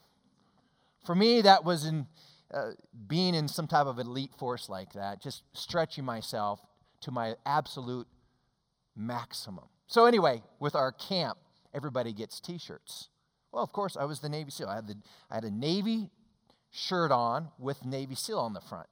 For 1.05 1.15
me, 1.15 1.41
that 1.41 1.63
was 1.63 1.85
in 1.85 2.07
uh, 2.53 2.71
being 3.07 3.35
in 3.35 3.47
some 3.47 3.67
type 3.67 3.85
of 3.85 3.99
elite 3.99 4.33
force 4.37 4.69
like 4.69 4.93
that, 4.93 5.21
just 5.21 5.43
stretching 5.53 6.03
myself 6.03 6.59
to 7.01 7.11
my 7.11 7.35
absolute 7.45 8.07
maximum. 8.95 9.65
So, 9.87 10.05
anyway, 10.05 10.41
with 10.59 10.75
our 10.75 10.91
camp, 10.91 11.37
everybody 11.73 12.13
gets 12.13 12.39
t 12.39 12.57
shirts. 12.57 13.09
Well, 13.51 13.63
of 13.63 13.71
course, 13.71 13.97
I 13.97 14.05
was 14.05 14.19
the 14.19 14.29
Navy 14.29 14.51
SEAL. 14.51 14.67
I 14.67 14.75
had, 14.75 14.87
the, 14.87 14.95
I 15.31 15.35
had 15.35 15.43
a 15.43 15.51
Navy 15.51 16.09
shirt 16.71 17.11
on 17.11 17.49
with 17.57 17.85
Navy 17.85 18.15
SEAL 18.15 18.39
on 18.39 18.53
the 18.53 18.61
front. 18.61 18.87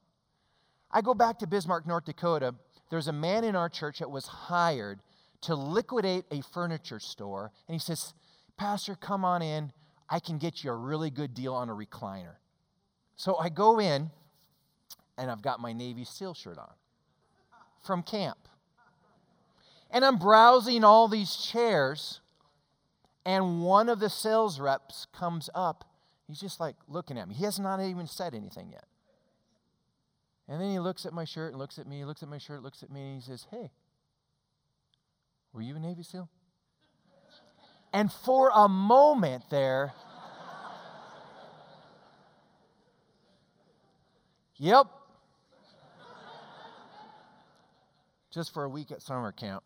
I 0.90 1.00
go 1.00 1.14
back 1.14 1.38
to 1.40 1.46
Bismarck, 1.46 1.86
North 1.86 2.04
Dakota. 2.04 2.54
There's 2.90 3.08
a 3.08 3.12
man 3.12 3.44
in 3.44 3.54
our 3.54 3.68
church 3.68 3.98
that 3.98 4.10
was 4.10 4.26
hired 4.26 5.00
to 5.42 5.54
liquidate 5.54 6.24
a 6.30 6.42
furniture 6.42 7.00
store. 7.00 7.52
And 7.66 7.74
he 7.74 7.78
says, 7.78 8.14
Pastor, 8.56 8.94
come 8.94 9.24
on 9.24 9.42
in. 9.42 9.72
I 10.10 10.20
can 10.20 10.38
get 10.38 10.64
you 10.64 10.70
a 10.70 10.76
really 10.76 11.10
good 11.10 11.34
deal 11.34 11.54
on 11.54 11.68
a 11.68 11.74
recliner. 11.74 12.36
So 13.16 13.36
I 13.36 13.48
go 13.48 13.78
in, 13.78 14.10
and 15.16 15.30
I've 15.30 15.42
got 15.42 15.60
my 15.60 15.72
Navy 15.72 16.04
SEAL 16.04 16.34
shirt 16.34 16.58
on 16.58 16.72
from 17.84 18.02
camp. 18.02 18.38
And 19.90 20.04
I'm 20.04 20.18
browsing 20.18 20.84
all 20.84 21.08
these 21.08 21.34
chairs, 21.36 22.20
and 23.24 23.62
one 23.62 23.88
of 23.88 24.00
the 24.00 24.10
sales 24.10 24.60
reps 24.60 25.06
comes 25.12 25.48
up. 25.54 25.84
He's 26.26 26.40
just 26.40 26.60
like 26.60 26.76
looking 26.86 27.18
at 27.18 27.28
me. 27.28 27.34
He 27.34 27.44
has 27.44 27.58
not 27.58 27.80
even 27.80 28.06
said 28.06 28.34
anything 28.34 28.70
yet. 28.70 28.84
And 30.46 30.60
then 30.60 30.70
he 30.70 30.78
looks 30.78 31.04
at 31.06 31.12
my 31.12 31.24
shirt 31.24 31.52
and 31.52 31.58
looks 31.58 31.78
at 31.78 31.86
me, 31.86 32.04
looks 32.04 32.22
at 32.22 32.28
my 32.28 32.38
shirt, 32.38 32.62
looks 32.62 32.82
at 32.82 32.90
me, 32.90 33.00
and 33.00 33.14
he 33.16 33.20
says, 33.20 33.46
Hey, 33.50 33.70
were 35.52 35.62
you 35.62 35.76
a 35.76 35.78
Navy 35.78 36.02
SEAL? 36.02 36.28
And 37.92 38.12
for 38.12 38.50
a 38.54 38.68
moment 38.68 39.44
there, 39.50 39.92
yep. 44.56 44.86
Just 48.30 48.52
for 48.52 48.64
a 48.64 48.68
week 48.68 48.92
at 48.92 49.00
summer 49.00 49.32
camp. 49.32 49.64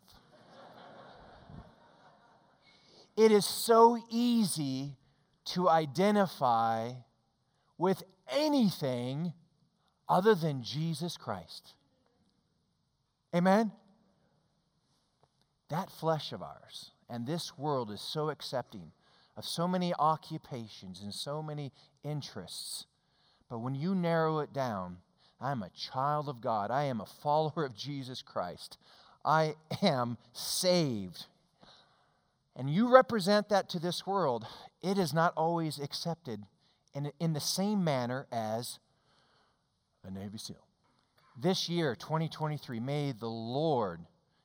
It 3.16 3.31
is 3.31 3.45
so 3.45 3.99
easy 4.09 4.97
to 5.47 5.68
identify 5.68 6.92
with 7.77 8.03
anything 8.31 9.33
other 10.09 10.35
than 10.35 10.62
Jesus 10.62 11.16
Christ. 11.16 11.75
Amen? 13.35 13.73
That 15.72 15.90
flesh 15.90 16.32
of 16.32 16.42
ours 16.42 16.90
and 17.08 17.26
this 17.26 17.56
world 17.56 17.90
is 17.90 18.02
so 18.02 18.28
accepting 18.28 18.92
of 19.38 19.46
so 19.46 19.66
many 19.66 19.94
occupations 19.98 21.00
and 21.00 21.14
so 21.14 21.42
many 21.42 21.72
interests. 22.04 22.85
But 23.48 23.61
when 23.61 23.74
you 23.74 23.94
narrow 23.94 24.40
it 24.40 24.52
down, 24.52 24.98
I'm 25.40 25.62
a 25.62 25.70
child 25.70 26.28
of 26.28 26.42
God. 26.42 26.70
I 26.70 26.85
am 26.85 27.00
a 27.00 27.06
follower 27.06 27.64
of 27.64 27.74
Jesus 27.74 28.20
Christ. 28.20 28.76
I 29.24 29.54
am 29.80 30.18
saved. 30.35 31.24
And 32.54 32.68
you 32.68 32.92
represent 32.92 33.48
that 33.48 33.70
to 33.70 33.78
this 33.78 34.06
world. 34.06 34.44
It 34.82 34.98
is 34.98 35.14
not 35.14 35.32
always 35.38 35.78
accepted 35.78 36.42
in, 36.92 37.12
in 37.18 37.32
the 37.32 37.40
same 37.40 37.82
manner 37.82 38.26
as 38.30 38.78
a 40.04 40.11
Navy 40.11 40.37
SEAL. 40.37 40.66
This 41.35 41.70
year, 41.70 41.96
2023, 41.96 42.78
may 42.78 43.12
the 43.12 43.26
Lord 43.26 44.00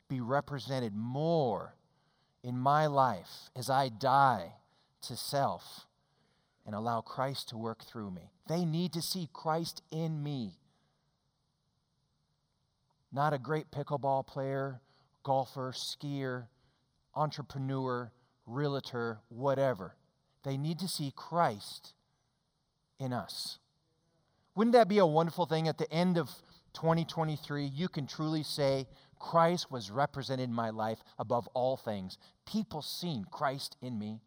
be 0.08 0.22
represented 0.22 0.96
more 0.96 1.76
in 2.44 2.58
my 2.58 2.88
life 2.88 3.50
as 3.56 3.70
I 3.70 3.90
die 3.90 4.54
to 5.02 5.16
self 5.16 5.86
and 6.66 6.76
allow 6.76 7.02
Christ 7.02 7.50
to 7.50 7.58
work 7.58 7.84
through 7.84 8.12
me. 8.12 8.32
They 8.48 8.66
need 8.66 8.94
to 8.94 9.02
see 9.02 9.30
Christ 9.34 9.82
in 9.92 10.22
me. 10.24 10.60
Not 13.12 13.34
a 13.34 13.40
great 13.40 13.72
pickleball 13.72 14.28
player, 14.28 14.82
golfer, 15.24 15.74
skier, 15.74 16.48
entrepreneur, 17.16 18.12
realtor, 18.46 19.20
whatever. 19.30 19.96
They 20.44 20.58
need 20.58 20.80
to 20.80 20.88
see 20.88 21.12
Christ 21.16 21.94
in 23.00 23.14
us. 23.14 23.60
Wouldn't 24.56 24.74
that 24.74 24.88
be 24.88 24.98
a 24.98 25.06
wonderful 25.06 25.46
thing 25.46 25.68
at 25.68 25.78
the 25.78 25.92
end 25.92 26.18
of 26.18 26.30
2023? 26.74 27.66
You 27.66 27.88
can 27.88 28.08
truly 28.08 28.44
say, 28.44 28.88
Christ 29.20 29.72
was 29.72 29.92
represented 29.92 30.50
in 30.50 30.54
my 30.54 30.70
life 30.70 31.00
above 31.20 31.48
all 31.54 31.78
things. 31.78 32.18
People 32.46 32.82
seen 32.82 33.26
Christ 33.32 33.78
in 33.82 33.98
me. 33.98 34.20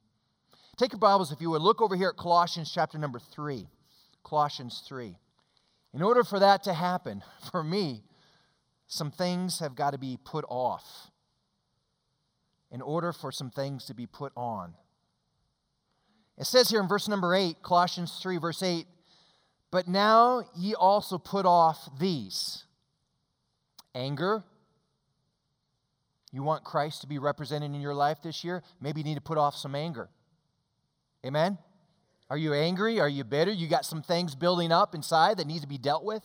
Take 0.77 0.93
your 0.93 0.99
Bibles, 0.99 1.33
if 1.33 1.41
you 1.41 1.51
would, 1.51 1.63
look 1.63 1.83
over 1.83 1.97
here 1.97 2.09
at 2.09 2.17
Colossians 2.17 2.71
chapter 2.73 2.99
number 2.99 3.19
3. 3.19 3.67
Colossians 4.25 4.83
3. 4.87 5.17
In 5.93 6.03
order 6.03 6.25
for 6.25 6.39
that 6.39 6.63
to 6.65 6.73
happen, 6.73 7.23
for 7.51 7.63
me, 7.63 8.03
some 8.87 9.11
things 9.11 9.59
have 9.61 9.75
got 9.75 9.93
to 9.93 9.99
be 9.99 10.19
put 10.25 10.45
off. 10.49 11.11
In 12.71 12.81
order 12.81 13.13
for 13.13 13.33
some 13.33 13.51
things 13.51 13.85
to 13.87 13.95
be 13.95 14.07
put 14.07 14.33
on. 14.37 14.75
It 16.39 16.47
says 16.47 16.71
here 16.71 16.81
in 16.81 16.89
verse 16.89 17.09
number 17.09 17.35
8, 17.35 17.63
Colossians 17.63 18.19
3, 18.23 18.39
verse 18.39 18.63
8, 18.63 18.87
but 19.71 19.87
now 19.87 20.45
ye 20.57 20.75
also 20.75 21.19
put 21.19 21.45
off 21.45 21.91
these 21.99 22.65
anger, 23.95 24.43
you 26.33 26.43
want 26.43 26.65
Christ 26.65 27.01
to 27.01 27.07
be 27.07 27.19
represented 27.19 27.75
in 27.75 27.81
your 27.81 27.95
life 27.95 28.23
this 28.23 28.45
year? 28.45 28.63
Maybe 28.81 29.01
you 29.01 29.05
need 29.05 29.17
to 29.17 29.21
put 29.21 29.39
off 29.39 29.57
some 29.57 29.75
anger. 29.75 30.09
Amen? 31.27 31.59
Are 32.29 32.37
you 32.37 32.55
angry? 32.55 33.01
Are 33.01 33.09
you 33.09 33.25
bitter? 33.25 33.51
You 33.51 33.67
got 33.67 33.85
some 33.85 34.03
things 34.03 34.37
building 34.37 34.71
up 34.71 34.95
inside 34.95 35.39
that 35.39 35.49
need 35.49 35.63
to 35.63 35.69
be 35.69 35.79
dealt 35.79 36.05
with? 36.05 36.23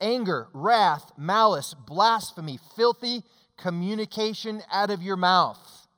Anger, 0.00 0.48
wrath, 0.52 1.10
malice, 1.18 1.74
blasphemy, 1.74 2.58
filthy 2.76 3.24
communication 3.58 4.62
out 4.72 4.90
of 4.90 5.02
your 5.02 5.16
mouth. 5.16 5.88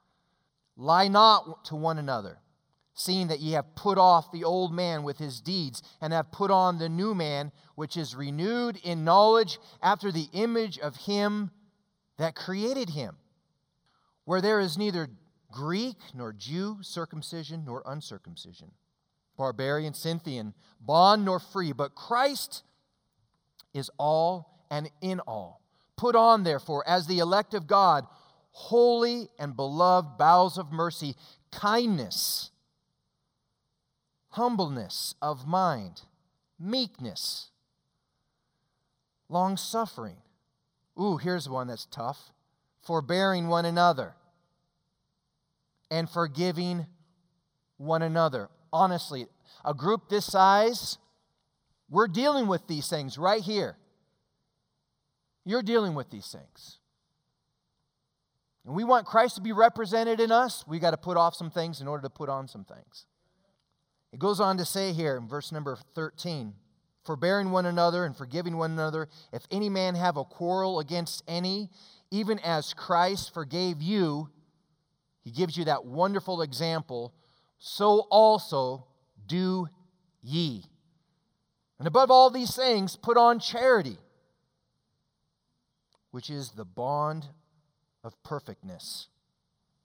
Lie 0.76 1.08
not 1.08 1.66
to 1.66 1.76
one 1.76 1.98
another, 1.98 2.38
seeing 2.94 3.28
that 3.28 3.40
ye 3.40 3.52
have 3.52 3.76
put 3.76 3.98
off 3.98 4.32
the 4.32 4.44
old 4.44 4.72
man 4.72 5.02
with 5.02 5.18
his 5.18 5.40
deeds, 5.40 5.82
and 6.00 6.12
have 6.14 6.32
put 6.32 6.50
on 6.50 6.78
the 6.78 6.88
new 6.88 7.14
man, 7.14 7.52
which 7.74 7.96
is 7.96 8.16
renewed 8.16 8.78
in 8.82 9.04
knowledge 9.04 9.58
after 9.82 10.10
the 10.10 10.28
image 10.32 10.78
of 10.78 10.96
him 10.96 11.50
that 12.22 12.36
created 12.36 12.90
him, 12.90 13.16
where 14.26 14.40
there 14.40 14.60
is 14.60 14.78
neither 14.78 15.08
Greek 15.50 15.96
nor 16.14 16.32
Jew, 16.32 16.78
circumcision 16.80 17.64
nor 17.66 17.82
uncircumcision, 17.84 18.70
barbarian, 19.36 19.92
Scythian, 19.92 20.54
bond 20.80 21.24
nor 21.24 21.40
free, 21.40 21.72
but 21.72 21.96
Christ 21.96 22.62
is 23.74 23.90
all 23.98 24.64
and 24.70 24.88
in 25.00 25.18
all. 25.18 25.62
Put 25.96 26.14
on, 26.14 26.44
therefore, 26.44 26.86
as 26.86 27.08
the 27.08 27.18
elect 27.18 27.54
of 27.54 27.66
God, 27.66 28.06
holy 28.52 29.28
and 29.36 29.56
beloved 29.56 30.16
bowels 30.16 30.58
of 30.58 30.70
mercy, 30.70 31.16
kindness, 31.50 32.52
humbleness 34.28 35.16
of 35.20 35.48
mind, 35.48 36.02
meekness, 36.56 37.50
long 39.28 39.56
suffering 39.56 40.21
Ooh, 41.00 41.16
here's 41.16 41.48
one 41.48 41.68
that's 41.68 41.86
tough 41.86 42.32
forbearing 42.82 43.48
one 43.48 43.64
another 43.64 44.14
and 45.90 46.10
forgiving 46.10 46.86
one 47.76 48.02
another. 48.02 48.48
Honestly, 48.72 49.26
a 49.64 49.74
group 49.74 50.08
this 50.08 50.26
size, 50.26 50.98
we're 51.88 52.08
dealing 52.08 52.46
with 52.46 52.66
these 52.66 52.88
things 52.88 53.18
right 53.18 53.42
here. 53.42 53.76
You're 55.44 55.62
dealing 55.62 55.94
with 55.94 56.10
these 56.10 56.26
things. 56.26 56.78
And 58.64 58.74
we 58.74 58.84
want 58.84 59.06
Christ 59.06 59.36
to 59.36 59.42
be 59.42 59.52
represented 59.52 60.20
in 60.20 60.30
us. 60.30 60.64
We 60.66 60.78
got 60.78 60.92
to 60.92 60.96
put 60.96 61.16
off 61.16 61.34
some 61.34 61.50
things 61.50 61.80
in 61.80 61.88
order 61.88 62.02
to 62.02 62.10
put 62.10 62.28
on 62.28 62.48
some 62.48 62.64
things. 62.64 63.06
It 64.12 64.18
goes 64.18 64.40
on 64.40 64.56
to 64.58 64.64
say 64.64 64.92
here 64.92 65.16
in 65.16 65.26
verse 65.26 65.52
number 65.52 65.76
13 65.94 66.54
forbearing 67.04 67.50
one 67.50 67.66
another 67.66 68.04
and 68.04 68.16
forgiving 68.16 68.56
one 68.56 68.72
another. 68.72 69.08
If 69.32 69.46
any 69.50 69.68
man 69.68 69.94
have 69.94 70.16
a 70.16 70.24
quarrel 70.24 70.78
against 70.78 71.22
any, 71.26 71.70
even 72.10 72.38
as 72.40 72.74
Christ 72.74 73.32
forgave 73.34 73.82
you, 73.82 74.28
he 75.22 75.30
gives 75.30 75.56
you 75.56 75.64
that 75.64 75.84
wonderful 75.84 76.42
example, 76.42 77.14
so 77.58 78.06
also 78.10 78.86
do 79.26 79.68
ye. 80.22 80.64
And 81.78 81.88
above 81.88 82.10
all 82.10 82.30
these 82.30 82.54
things, 82.54 82.96
put 82.96 83.16
on 83.16 83.40
charity, 83.40 83.98
which 86.10 86.30
is 86.30 86.50
the 86.50 86.64
bond 86.64 87.26
of 88.04 88.20
perfectness. 88.22 89.08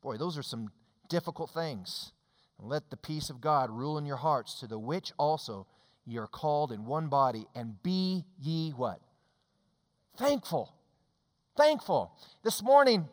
Boy, 0.01 0.17
those 0.17 0.37
are 0.37 0.43
some 0.43 0.69
difficult 1.09 1.49
things. 1.51 2.11
Let 2.59 2.89
the 2.89 2.97
peace 2.97 3.29
of 3.29 3.41
God 3.41 3.69
rule 3.69 3.97
in 3.97 4.05
your 4.05 4.17
hearts, 4.17 4.59
to 4.59 4.67
the 4.67 4.79
which 4.79 5.11
also 5.17 5.67
ye 6.07 6.17
are 6.17 6.27
called 6.27 6.71
in 6.71 6.85
one 6.85 7.09
body, 7.09 7.45
and 7.53 7.81
be 7.83 8.23
ye 8.39 8.71
what? 8.71 8.99
Thankful. 10.17 10.73
Thankful. 11.57 12.11
This 12.43 12.63
morning, 12.63 13.07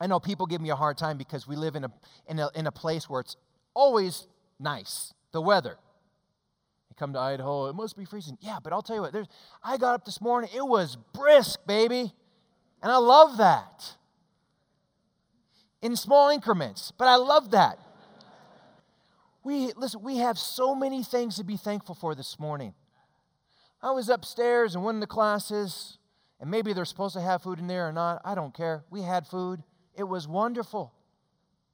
I 0.00 0.06
know 0.06 0.18
people 0.18 0.46
give 0.46 0.62
me 0.62 0.70
a 0.70 0.76
hard 0.76 0.96
time 0.96 1.18
because 1.18 1.46
we 1.46 1.56
live 1.56 1.76
in 1.76 1.84
a, 1.84 1.92
in 2.26 2.38
a, 2.38 2.48
in 2.54 2.66
a 2.66 2.72
place 2.72 3.08
where 3.08 3.20
it's 3.20 3.36
always 3.74 4.26
nice, 4.58 5.12
the 5.32 5.42
weather. 5.42 5.76
You 6.88 6.96
come 6.96 7.12
to 7.12 7.18
Idaho, 7.18 7.66
it 7.66 7.74
must 7.74 7.98
be 7.98 8.06
freezing. 8.06 8.38
Yeah, 8.40 8.58
but 8.62 8.72
I'll 8.72 8.82
tell 8.82 8.96
you 8.96 9.02
what, 9.02 9.12
there's, 9.12 9.28
I 9.62 9.76
got 9.76 9.94
up 9.94 10.06
this 10.06 10.20
morning, 10.20 10.50
it 10.56 10.66
was 10.66 10.96
brisk, 11.12 11.60
baby. 11.66 12.14
And 12.82 12.90
I 12.90 12.96
love 12.96 13.36
that. 13.36 13.96
In 15.82 15.96
small 15.96 16.30
increments, 16.30 16.92
but 16.96 17.08
I 17.08 17.16
love 17.16 17.50
that. 17.50 17.78
We 19.42 19.72
listen, 19.76 20.02
we 20.02 20.18
have 20.18 20.38
so 20.38 20.74
many 20.74 21.02
things 21.02 21.36
to 21.36 21.44
be 21.44 21.56
thankful 21.56 21.94
for 21.94 22.14
this 22.14 22.38
morning. 22.38 22.74
I 23.82 23.92
was 23.92 24.08
upstairs 24.10 24.74
in 24.74 24.82
one 24.82 24.96
of 24.96 25.00
the 25.00 25.06
classes, 25.06 25.98
and 26.38 26.50
maybe 26.50 26.72
they're 26.72 26.84
supposed 26.84 27.14
to 27.14 27.20
have 27.20 27.42
food 27.42 27.58
in 27.58 27.66
there 27.66 27.88
or 27.88 27.92
not. 27.92 28.20
I 28.24 28.34
don't 28.34 28.54
care. 28.54 28.84
We 28.90 29.02
had 29.02 29.26
food. 29.26 29.62
It 29.94 30.04
was 30.04 30.28
wonderful. 30.28 30.92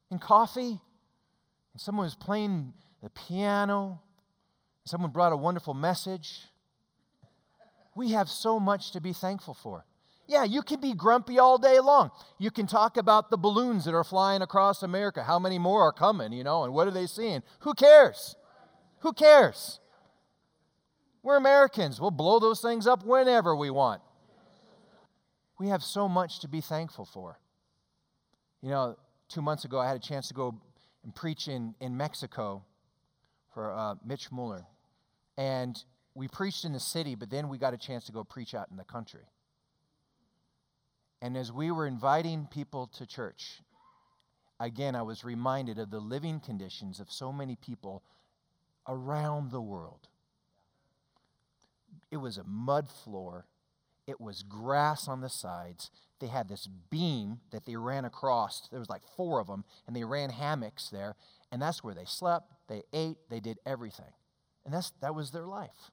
And 0.09 0.21
coffee. 0.21 0.79
And 1.73 1.81
someone 1.81 2.05
was 2.05 2.15
playing 2.15 2.73
the 3.03 3.09
piano. 3.09 4.01
Someone 4.85 5.11
brought 5.11 5.33
a 5.33 5.37
wonderful 5.37 5.73
message. 5.73 6.43
We 7.95 8.11
have 8.11 8.29
so 8.29 8.59
much 8.59 8.91
to 8.91 9.01
be 9.01 9.11
thankful 9.11 9.53
for. 9.53 9.85
Yeah, 10.27 10.43
you 10.43 10.61
can 10.61 10.81
be 10.81 10.93
grumpy 10.93 11.39
all 11.39 11.57
day 11.57 11.79
long. 11.79 12.11
You 12.37 12.51
can 12.51 12.67
talk 12.67 12.97
about 12.97 13.29
the 13.29 13.37
balloons 13.37 13.85
that 13.85 13.93
are 13.93 14.03
flying 14.03 14.41
across 14.41 14.83
America. 14.83 15.23
How 15.23 15.39
many 15.39 15.57
more 15.57 15.81
are 15.83 15.93
coming, 15.93 16.33
you 16.33 16.43
know, 16.43 16.63
and 16.65 16.73
what 16.73 16.87
are 16.87 16.91
they 16.91 17.07
seeing? 17.07 17.43
Who 17.59 17.73
cares? 17.73 18.35
Who 18.99 19.13
cares? 19.13 19.79
We're 21.23 21.37
Americans. 21.37 22.01
We'll 22.01 22.11
blow 22.11 22.39
those 22.39 22.61
things 22.61 22.87
up 22.87 23.05
whenever 23.05 23.55
we 23.55 23.69
want. 23.69 24.01
We 25.59 25.69
have 25.69 25.81
so 25.81 26.09
much 26.09 26.41
to 26.41 26.47
be 26.47 26.61
thankful 26.61 27.05
for. 27.05 27.39
You 28.61 28.69
know, 28.69 28.97
two 29.29 29.41
months 29.41 29.63
ago, 29.63 29.79
I 29.79 29.87
had 29.87 29.95
a 29.95 29.99
chance 30.01 30.27
to 30.27 30.33
go 30.33 30.59
and 31.03 31.15
preach 31.15 31.47
in, 31.47 31.73
in 31.79 31.95
Mexico 31.95 32.63
for 33.53 33.71
uh, 33.71 33.95
Mitch 34.05 34.29
Muller. 34.31 34.65
And 35.37 35.81
we 36.15 36.27
preached 36.27 36.65
in 36.65 36.73
the 36.73 36.79
city, 36.79 37.15
but 37.15 37.29
then 37.29 37.47
we 37.47 37.57
got 37.57 37.73
a 37.73 37.77
chance 37.77 38.05
to 38.05 38.11
go 38.11 38.23
preach 38.23 38.53
out 38.53 38.67
in 38.69 38.77
the 38.77 38.83
country. 38.83 39.21
And 41.21 41.35
as 41.35 41.51
we 41.51 41.71
were 41.71 41.87
inviting 41.87 42.47
people 42.51 42.87
to 42.97 43.05
church, 43.05 43.61
again, 44.59 44.95
I 44.95 45.01
was 45.01 45.23
reminded 45.23 45.79
of 45.79 45.89
the 45.89 45.99
living 45.99 46.39
conditions 46.39 46.99
of 46.99 47.11
so 47.11 47.31
many 47.31 47.55
people 47.55 48.03
around 48.87 49.51
the 49.51 49.61
world. 49.61 50.07
It 52.11 52.17
was 52.17 52.37
a 52.37 52.43
mud 52.43 52.89
floor, 52.89 53.45
it 54.05 54.21
was 54.21 54.43
grass 54.43 55.07
on 55.07 55.21
the 55.21 55.29
sides. 55.29 55.91
They 56.19 56.27
had 56.27 56.47
this 56.49 56.67
beam 56.89 57.41
that 57.51 57.65
they 57.65 57.75
ran 57.75 58.03
across. 58.03 58.67
There 58.69 58.79
was 58.79 58.89
like 58.89 59.03
four 59.15 59.39
of 59.39 59.45
them, 59.45 59.65
and 59.85 59.95
they 59.95 60.03
ran 60.03 60.31
hammocks 60.31 60.89
there, 60.89 61.15
and 61.51 61.61
that's 61.61 61.83
where 61.83 61.93
they 61.93 62.05
slept, 62.05 62.51
they 62.67 62.83
ate, 62.91 63.17
they 63.29 63.39
did 63.39 63.59
everything. 63.65 64.13
And 64.65 64.73
that's, 64.73 64.91
that 65.01 65.13
was 65.13 65.29
their 65.31 65.45
life. 65.45 65.91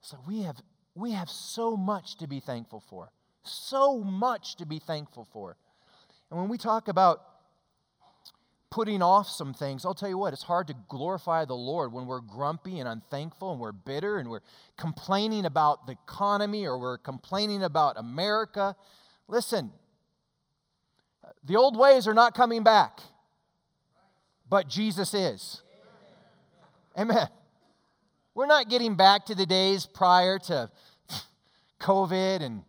So 0.00 0.16
we 0.26 0.42
have, 0.42 0.62
we 0.94 1.12
have 1.12 1.28
so 1.28 1.76
much 1.76 2.16
to 2.18 2.26
be 2.26 2.40
thankful 2.40 2.80
for. 2.80 3.12
So 3.44 3.98
much 3.98 4.56
to 4.56 4.66
be 4.66 4.78
thankful 4.78 5.26
for. 5.32 5.56
And 6.30 6.38
when 6.38 6.48
we 6.48 6.58
talk 6.58 6.88
about 6.88 7.22
putting 8.70 9.02
off 9.02 9.28
some 9.28 9.52
things, 9.52 9.84
I'll 9.84 9.94
tell 9.94 10.08
you 10.08 10.16
what, 10.16 10.32
it's 10.32 10.44
hard 10.44 10.66
to 10.68 10.74
glorify 10.88 11.44
the 11.44 11.54
Lord 11.54 11.92
when 11.92 12.06
we're 12.06 12.20
grumpy 12.20 12.78
and 12.78 12.88
unthankful 12.88 13.52
and 13.52 13.60
we're 13.60 13.72
bitter 13.72 14.18
and 14.18 14.30
we're 14.30 14.40
complaining 14.78 15.44
about 15.44 15.86
the 15.86 15.92
economy 16.06 16.66
or 16.66 16.78
we're 16.78 16.96
complaining 16.96 17.62
about 17.62 17.98
America. 17.98 18.74
Listen, 19.28 19.72
the 21.44 21.56
old 21.56 21.76
ways 21.76 22.08
are 22.08 22.14
not 22.14 22.34
coming 22.34 22.62
back, 22.62 23.00
but 24.48 24.68
Jesus 24.68 25.12
is. 25.12 25.60
Amen. 26.98 27.28
We're 28.34 28.46
not 28.46 28.70
getting 28.70 28.94
back 28.94 29.26
to 29.26 29.34
the 29.34 29.44
days 29.44 29.84
prior 29.84 30.38
to 30.40 30.70
COVID 31.80 32.40
and 32.40 32.62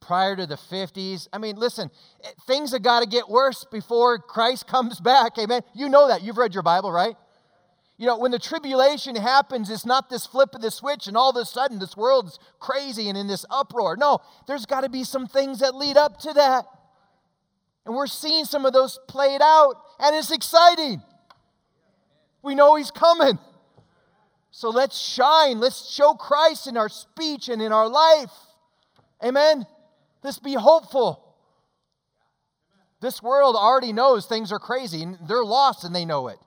prior 0.00 0.36
to 0.36 0.46
the 0.46 0.56
50s. 0.56 1.28
I 1.32 1.38
mean, 1.38 1.56
listen, 1.56 1.90
eh, 2.24 2.28
things 2.46 2.72
have 2.72 2.82
got 2.82 3.00
to 3.00 3.06
get 3.06 3.28
worse 3.28 3.64
before 3.70 4.18
Christ 4.18 4.66
comes 4.68 5.00
back. 5.00 5.38
Amen. 5.38 5.62
You 5.74 5.88
know 5.88 6.08
that. 6.08 6.22
You've 6.22 6.38
read 6.38 6.54
your 6.54 6.62
Bible, 6.62 6.92
right? 6.92 7.14
You 7.98 8.06
know, 8.06 8.16
when 8.16 8.30
the 8.30 8.38
tribulation 8.38 9.16
happens, 9.16 9.70
it's 9.70 9.84
not 9.84 10.08
this 10.08 10.24
flip 10.24 10.54
of 10.54 10.60
the 10.60 10.70
switch 10.70 11.08
and 11.08 11.16
all 11.16 11.30
of 11.30 11.36
a 11.36 11.44
sudden 11.44 11.80
this 11.80 11.96
world's 11.96 12.38
crazy 12.60 13.08
and 13.08 13.18
in 13.18 13.26
this 13.26 13.44
uproar. 13.50 13.96
No, 13.96 14.20
there's 14.46 14.66
got 14.66 14.82
to 14.82 14.88
be 14.88 15.02
some 15.02 15.26
things 15.26 15.58
that 15.58 15.74
lead 15.74 15.96
up 15.96 16.18
to 16.20 16.32
that. 16.34 16.64
And 17.84 17.96
we're 17.96 18.06
seeing 18.06 18.44
some 18.44 18.66
of 18.66 18.72
those 18.72 19.00
played 19.08 19.40
out, 19.42 19.74
and 19.98 20.14
it's 20.14 20.30
exciting. 20.30 21.02
We 22.42 22.54
know 22.54 22.76
He's 22.76 22.90
coming. 22.90 23.38
So 24.50 24.70
let's 24.70 24.96
shine. 24.96 25.58
Let's 25.58 25.90
show 25.90 26.14
Christ 26.14 26.66
in 26.66 26.76
our 26.76 26.88
speech 26.88 27.48
and 27.48 27.60
in 27.60 27.72
our 27.72 27.88
life. 27.88 28.32
Amen. 29.24 29.66
Let's 30.22 30.38
be 30.38 30.54
hopeful. 30.54 31.24
This 33.00 33.22
world 33.22 33.54
already 33.56 33.92
knows 33.92 34.26
things 34.26 34.50
are 34.50 34.58
crazy 34.58 35.02
and 35.02 35.18
they're 35.28 35.44
lost 35.44 35.84
and 35.84 35.94
they 35.94 36.04
know 36.04 36.28
it. 36.28 36.38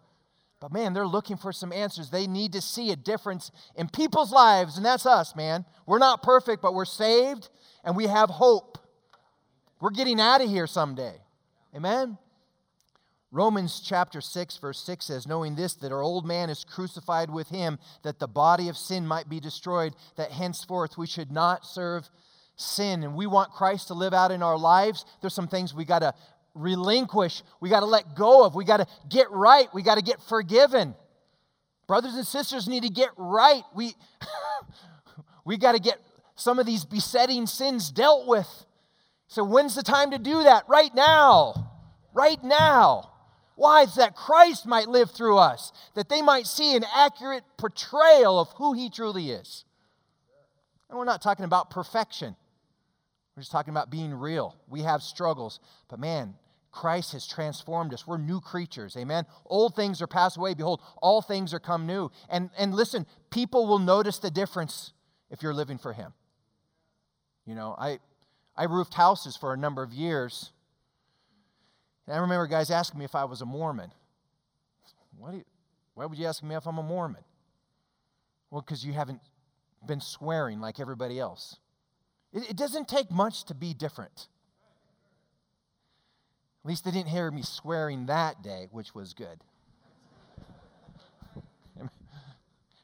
But 0.60 0.72
man, 0.72 0.94
they're 0.94 1.08
looking 1.08 1.38
for 1.38 1.52
some 1.52 1.74
answers. 1.74 2.10
They 2.10 2.28
need 2.28 2.54
to 2.54 2.62
see 2.62 2.92
a 2.92 2.96
difference 2.96 3.52
in 3.76 3.90
people's 3.90 4.32
lives, 4.32 4.78
and 4.78 4.86
that's 4.86 5.08
us, 5.08 5.36
man. 5.36 5.66
We're 5.88 5.98
not 5.98 6.22
perfect, 6.22 6.62
but 6.62 6.76
we're 6.76 6.86
saved 6.86 7.50
and 7.84 7.96
we 7.96 8.06
have 8.06 8.30
hope. 8.30 8.78
We're 9.80 9.90
getting 9.90 10.22
out 10.22 10.42
of 10.42 10.50
here 10.50 10.68
someday. 10.68 11.16
Amen? 11.76 12.18
Romans 13.32 13.80
chapter 13.80 14.20
6, 14.20 14.58
verse 14.58 14.84
6 14.84 15.06
says, 15.06 15.26
Knowing 15.26 15.56
this, 15.56 15.74
that 15.76 15.92
our 15.92 16.02
old 16.02 16.28
man 16.28 16.50
is 16.50 16.66
crucified 16.66 17.30
with 17.30 17.48
him, 17.48 17.80
that 18.04 18.20
the 18.20 18.28
body 18.28 18.68
of 18.68 18.76
sin 18.76 19.08
might 19.08 19.30
be 19.30 19.40
destroyed, 19.40 19.96
that 20.18 20.32
henceforth 20.32 20.98
we 20.98 21.08
should 21.08 21.32
not 21.32 21.66
serve 21.66 22.10
sin 22.56 23.04
and 23.04 23.16
we 23.16 23.28
want 23.28 23.52
Christ 23.52 23.88
to 23.88 23.94
live 23.94 24.14
out 24.14 24.32
in 24.32 24.44
our 24.44 24.58
lives, 24.58 25.06
there's 25.22 25.34
some 25.34 25.48
things 25.48 25.74
we 25.74 25.86
got 25.86 26.00
to 26.00 26.14
relinquish, 26.54 27.44
we 27.60 27.70
got 27.70 27.80
to 27.82 27.86
let 27.86 28.16
go 28.16 28.46
of, 28.46 28.56
we 28.56 28.66
got 28.66 28.78
to 28.78 28.88
get 29.10 29.32
right, 29.32 29.68
we 29.74 29.82
got 29.82 29.96
to 29.96 30.04
get 30.04 30.22
forgiven. 30.22 30.96
Brothers 31.88 32.16
and 32.16 32.26
sisters 32.26 32.68
need 32.68 32.84
to 32.84 32.90
get 32.90 33.10
right. 33.18 33.64
We 33.76 33.96
we 35.46 35.58
got 35.58 35.74
to 35.74 35.80
get 35.80 35.98
some 36.36 36.60
of 36.60 36.66
these 36.66 36.86
besetting 36.86 37.48
sins 37.48 37.92
dealt 37.92 38.28
with. 38.28 38.48
So 39.28 39.44
when's 39.44 39.76
the 39.76 39.84
time 39.84 40.12
to 40.12 40.18
do 40.18 40.44
that? 40.44 40.64
Right 40.68 40.94
now. 40.94 41.72
Right 42.14 42.44
now. 42.44 43.12
Why? 43.56 43.84
It's 43.84 43.96
that 43.96 44.16
Christ 44.16 44.66
might 44.66 44.88
live 44.88 45.12
through 45.12 45.38
us, 45.38 45.72
that 45.96 46.10
they 46.10 46.22
might 46.22 46.48
see 46.48 46.76
an 46.76 46.84
accurate 46.96 47.44
portrayal 47.58 48.40
of 48.40 48.50
who 48.56 48.74
he 48.74 48.90
truly 48.90 49.30
is. 49.30 49.66
And 50.90 50.98
we're 50.98 51.06
not 51.06 51.22
talking 51.22 51.46
about 51.46 51.70
perfection. 51.70 52.36
We're 53.36 53.42
just 53.42 53.52
talking 53.52 53.72
about 53.72 53.90
being 53.90 54.14
real. 54.14 54.56
We 54.68 54.82
have 54.82 55.02
struggles, 55.02 55.60
but 55.90 56.00
man, 56.00 56.36
Christ 56.72 57.12
has 57.14 57.28
transformed 57.28 57.94
us. 57.94 58.08
We're 58.08 58.18
new 58.18 58.40
creatures. 58.40 58.96
Amen. 58.98 59.26
Old 59.46 59.76
things 59.76 60.02
are 60.02 60.08
passed 60.08 60.38
away. 60.38 60.54
Behold, 60.54 60.82
all 61.02 61.22
things 61.22 61.54
are 61.54 61.60
come 61.60 61.86
new. 61.86 62.10
And, 62.30 62.50
and 62.58 62.74
listen, 62.74 63.06
people 63.30 63.68
will 63.68 63.80
notice 63.80 64.20
the 64.20 64.32
difference 64.32 64.94
if 65.30 65.44
you're 65.44 65.54
living 65.54 65.78
for 65.78 65.94
Him. 65.94 66.14
You 67.46 67.56
know, 67.56 67.76
I, 67.78 68.00
I 68.56 68.66
roofed 68.66 68.94
houses 68.94 69.36
for 69.36 69.54
a 69.54 69.58
number 69.58 69.84
of 69.84 69.94
years. 69.94 70.52
And 72.08 72.16
I 72.16 72.20
remember 72.20 72.48
guys 72.48 72.72
asking 72.72 73.00
me 73.00 73.06
if 73.06 73.16
I 73.16 73.26
was 73.26 73.42
a 73.42 73.46
Mormon. 73.46 73.92
What 75.18 75.34
you, 75.34 75.44
why 75.94 76.06
would 76.06 76.18
you 76.18 76.26
ask 76.26 76.42
me 76.42 76.56
if 76.56 76.66
I'm 76.66 76.78
a 76.78 76.84
Mormon? 76.84 77.24
Well, 78.50 78.62
because 78.62 78.86
you 78.86 78.94
haven't 78.94 79.20
been 79.86 80.02
swearing 80.02 80.62
like 80.62 80.80
everybody 80.80 81.20
else. 81.20 81.58
It, 82.34 82.52
it 82.52 82.56
doesn't 82.56 82.88
take 82.88 83.12
much 83.12 83.46
to 83.46 83.54
be 83.54 83.74
different. 83.74 84.28
At 86.64 86.70
least 86.70 86.86
they 86.86 86.92
didn't 86.92 87.10
hear 87.10 87.32
me 87.32 87.42
swearing 87.42 88.06
that 88.06 88.44
day, 88.44 88.68
which 88.72 88.94
was 88.94 89.14
good. 89.14 89.44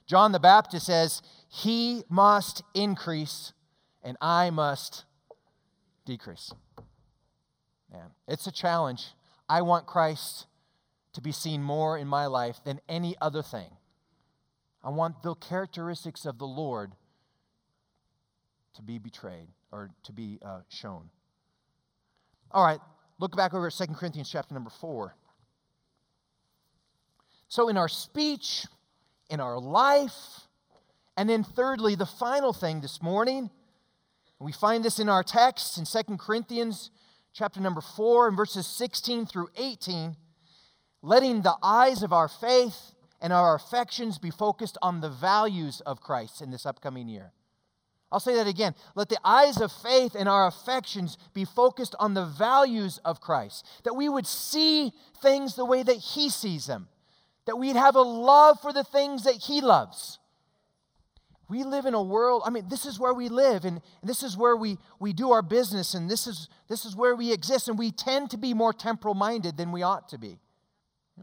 John 0.07 0.31
the 0.31 0.39
Baptist 0.39 0.87
says, 0.87 1.21
He 1.47 2.03
must 2.09 2.63
increase 2.73 3.53
and 4.03 4.17
I 4.21 4.49
must 4.49 5.05
decrease. 6.05 6.53
Man, 7.91 8.11
it's 8.27 8.47
a 8.47 8.51
challenge. 8.51 9.07
I 9.49 9.61
want 9.61 9.85
Christ 9.85 10.47
to 11.13 11.21
be 11.21 11.31
seen 11.31 11.61
more 11.61 11.97
in 11.97 12.07
my 12.07 12.25
life 12.25 12.57
than 12.63 12.79
any 12.87 13.15
other 13.21 13.41
thing. 13.41 13.69
I 14.83 14.89
want 14.89 15.23
the 15.23 15.35
characteristics 15.35 16.25
of 16.25 16.37
the 16.37 16.47
Lord 16.47 16.93
to 18.77 18.81
be 18.81 18.97
betrayed. 18.97 19.47
or 19.71 19.89
to 20.03 20.13
be 20.13 20.39
uh, 20.41 20.61
shown. 20.69 21.09
All 22.51 22.63
right, 22.63 22.79
look 23.19 23.35
back 23.35 23.53
over 23.53 23.67
at 23.67 23.73
2 23.73 23.87
Corinthians 23.87 24.29
chapter 24.31 24.53
number 24.53 24.69
4. 24.69 25.13
So, 27.49 27.67
in 27.67 27.75
our 27.75 27.89
speech, 27.89 28.65
in 29.29 29.41
our 29.41 29.59
life, 29.59 30.47
and 31.17 31.29
then 31.29 31.43
thirdly, 31.43 31.95
the 31.95 32.05
final 32.05 32.53
thing 32.53 32.79
this 32.79 33.01
morning, 33.01 33.49
we 34.39 34.53
find 34.53 34.85
this 34.85 34.99
in 34.99 35.09
our 35.09 35.23
text 35.23 35.77
in 35.77 35.85
2 35.85 36.17
Corinthians 36.17 36.91
chapter 37.33 37.59
number 37.59 37.81
4 37.81 38.29
and 38.29 38.37
verses 38.37 38.65
16 38.67 39.25
through 39.25 39.49
18, 39.57 40.15
letting 41.01 41.41
the 41.41 41.55
eyes 41.61 42.03
of 42.03 42.13
our 42.13 42.27
faith 42.27 42.93
and 43.19 43.33
our 43.33 43.55
affections 43.55 44.17
be 44.17 44.31
focused 44.31 44.77
on 44.81 45.01
the 45.01 45.09
values 45.09 45.81
of 45.81 45.99
Christ 45.99 46.41
in 46.41 46.51
this 46.51 46.65
upcoming 46.65 47.09
year. 47.09 47.33
I'll 48.11 48.19
say 48.19 48.35
that 48.35 48.47
again. 48.47 48.73
Let 48.95 49.09
the 49.09 49.19
eyes 49.23 49.59
of 49.59 49.71
faith 49.71 50.15
and 50.15 50.29
our 50.29 50.47
affections 50.47 51.17
be 51.33 51.45
focused 51.45 51.95
on 51.99 52.13
the 52.13 52.25
values 52.25 52.99
of 53.03 53.19
Christ, 53.19 53.65
that 53.83 53.95
we 53.95 54.07
would 54.07 54.27
see 54.27 54.93
things 55.21 55.55
the 55.55 55.65
way 55.65 55.83
that 55.83 55.97
He 55.97 56.29
sees 56.29 56.67
them, 56.67 56.87
that 57.45 57.57
we'd 57.57 57.75
have 57.75 57.95
a 57.95 58.01
love 58.01 58.61
for 58.61 58.71
the 58.71 58.83
things 58.83 59.23
that 59.23 59.35
He 59.35 59.59
loves. 59.59 60.19
We 61.49 61.63
live 61.63 61.85
in 61.85 61.93
a 61.93 62.03
world, 62.03 62.43
I 62.45 62.49
mean, 62.49 62.67
this 62.69 62.85
is 62.85 62.99
where 62.99 63.13
we 63.13 63.29
live, 63.29 63.63
and, 63.63 63.81
this 64.03 64.21
is 64.21 64.35
where 64.35 64.55
we, 64.55 64.77
we 64.99 65.13
do 65.13 65.31
our 65.31 65.41
business, 65.41 65.93
and 65.93 66.09
this 66.09 66.27
is, 66.27 66.49
this 66.67 66.85
is 66.85 66.95
where 66.95 67.15
we 67.15 67.31
exist, 67.31 67.69
and 67.69 67.79
we 67.79 67.91
tend 67.91 68.31
to 68.31 68.37
be 68.37 68.53
more 68.53 68.73
temporal 68.73 69.13
minded 69.13 69.55
than 69.55 69.71
we 69.71 69.81
ought 69.81 70.09
to 70.09 70.17
be. 70.17 70.39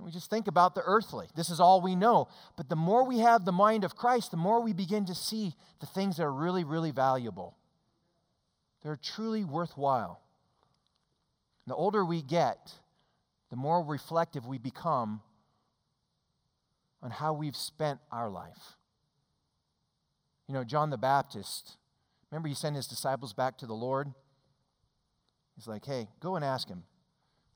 We 0.02 0.10
just 0.10 0.28
think 0.28 0.48
about 0.48 0.74
the 0.74 0.82
earthly. 0.84 1.28
This 1.36 1.50
is 1.50 1.60
all 1.60 1.80
we 1.80 1.94
know. 1.94 2.28
But 2.56 2.68
the 2.68 2.76
more 2.76 3.04
we 3.04 3.20
have 3.20 3.44
the 3.44 3.52
mind 3.52 3.84
of 3.84 3.96
Christ, 3.96 4.32
the 4.32 4.36
more 4.36 4.60
we 4.60 4.72
begin 4.72 5.04
to 5.06 5.14
see 5.14 5.54
the 5.80 5.86
things 5.86 6.16
that 6.16 6.24
are 6.24 6.32
really, 6.32 6.64
really 6.64 6.90
valuable. 6.90 7.56
They're 8.82 8.98
truly 9.00 9.44
worthwhile. 9.44 10.20
The 11.66 11.74
older 11.74 12.04
we 12.04 12.22
get, 12.22 12.72
the 13.50 13.56
more 13.56 13.82
reflective 13.82 14.46
we 14.46 14.58
become 14.58 15.22
on 17.02 17.10
how 17.10 17.32
we've 17.32 17.56
spent 17.56 18.00
our 18.10 18.28
life. 18.28 18.76
You 20.48 20.54
know, 20.54 20.64
John 20.64 20.90
the 20.90 20.98
Baptist, 20.98 21.76
remember 22.30 22.48
he 22.48 22.54
sent 22.54 22.76
his 22.76 22.86
disciples 22.86 23.32
back 23.32 23.58
to 23.58 23.66
the 23.66 23.74
Lord? 23.74 24.12
He's 25.54 25.68
like, 25.68 25.86
hey, 25.86 26.08
go 26.20 26.36
and 26.36 26.44
ask 26.44 26.68
him, 26.68 26.82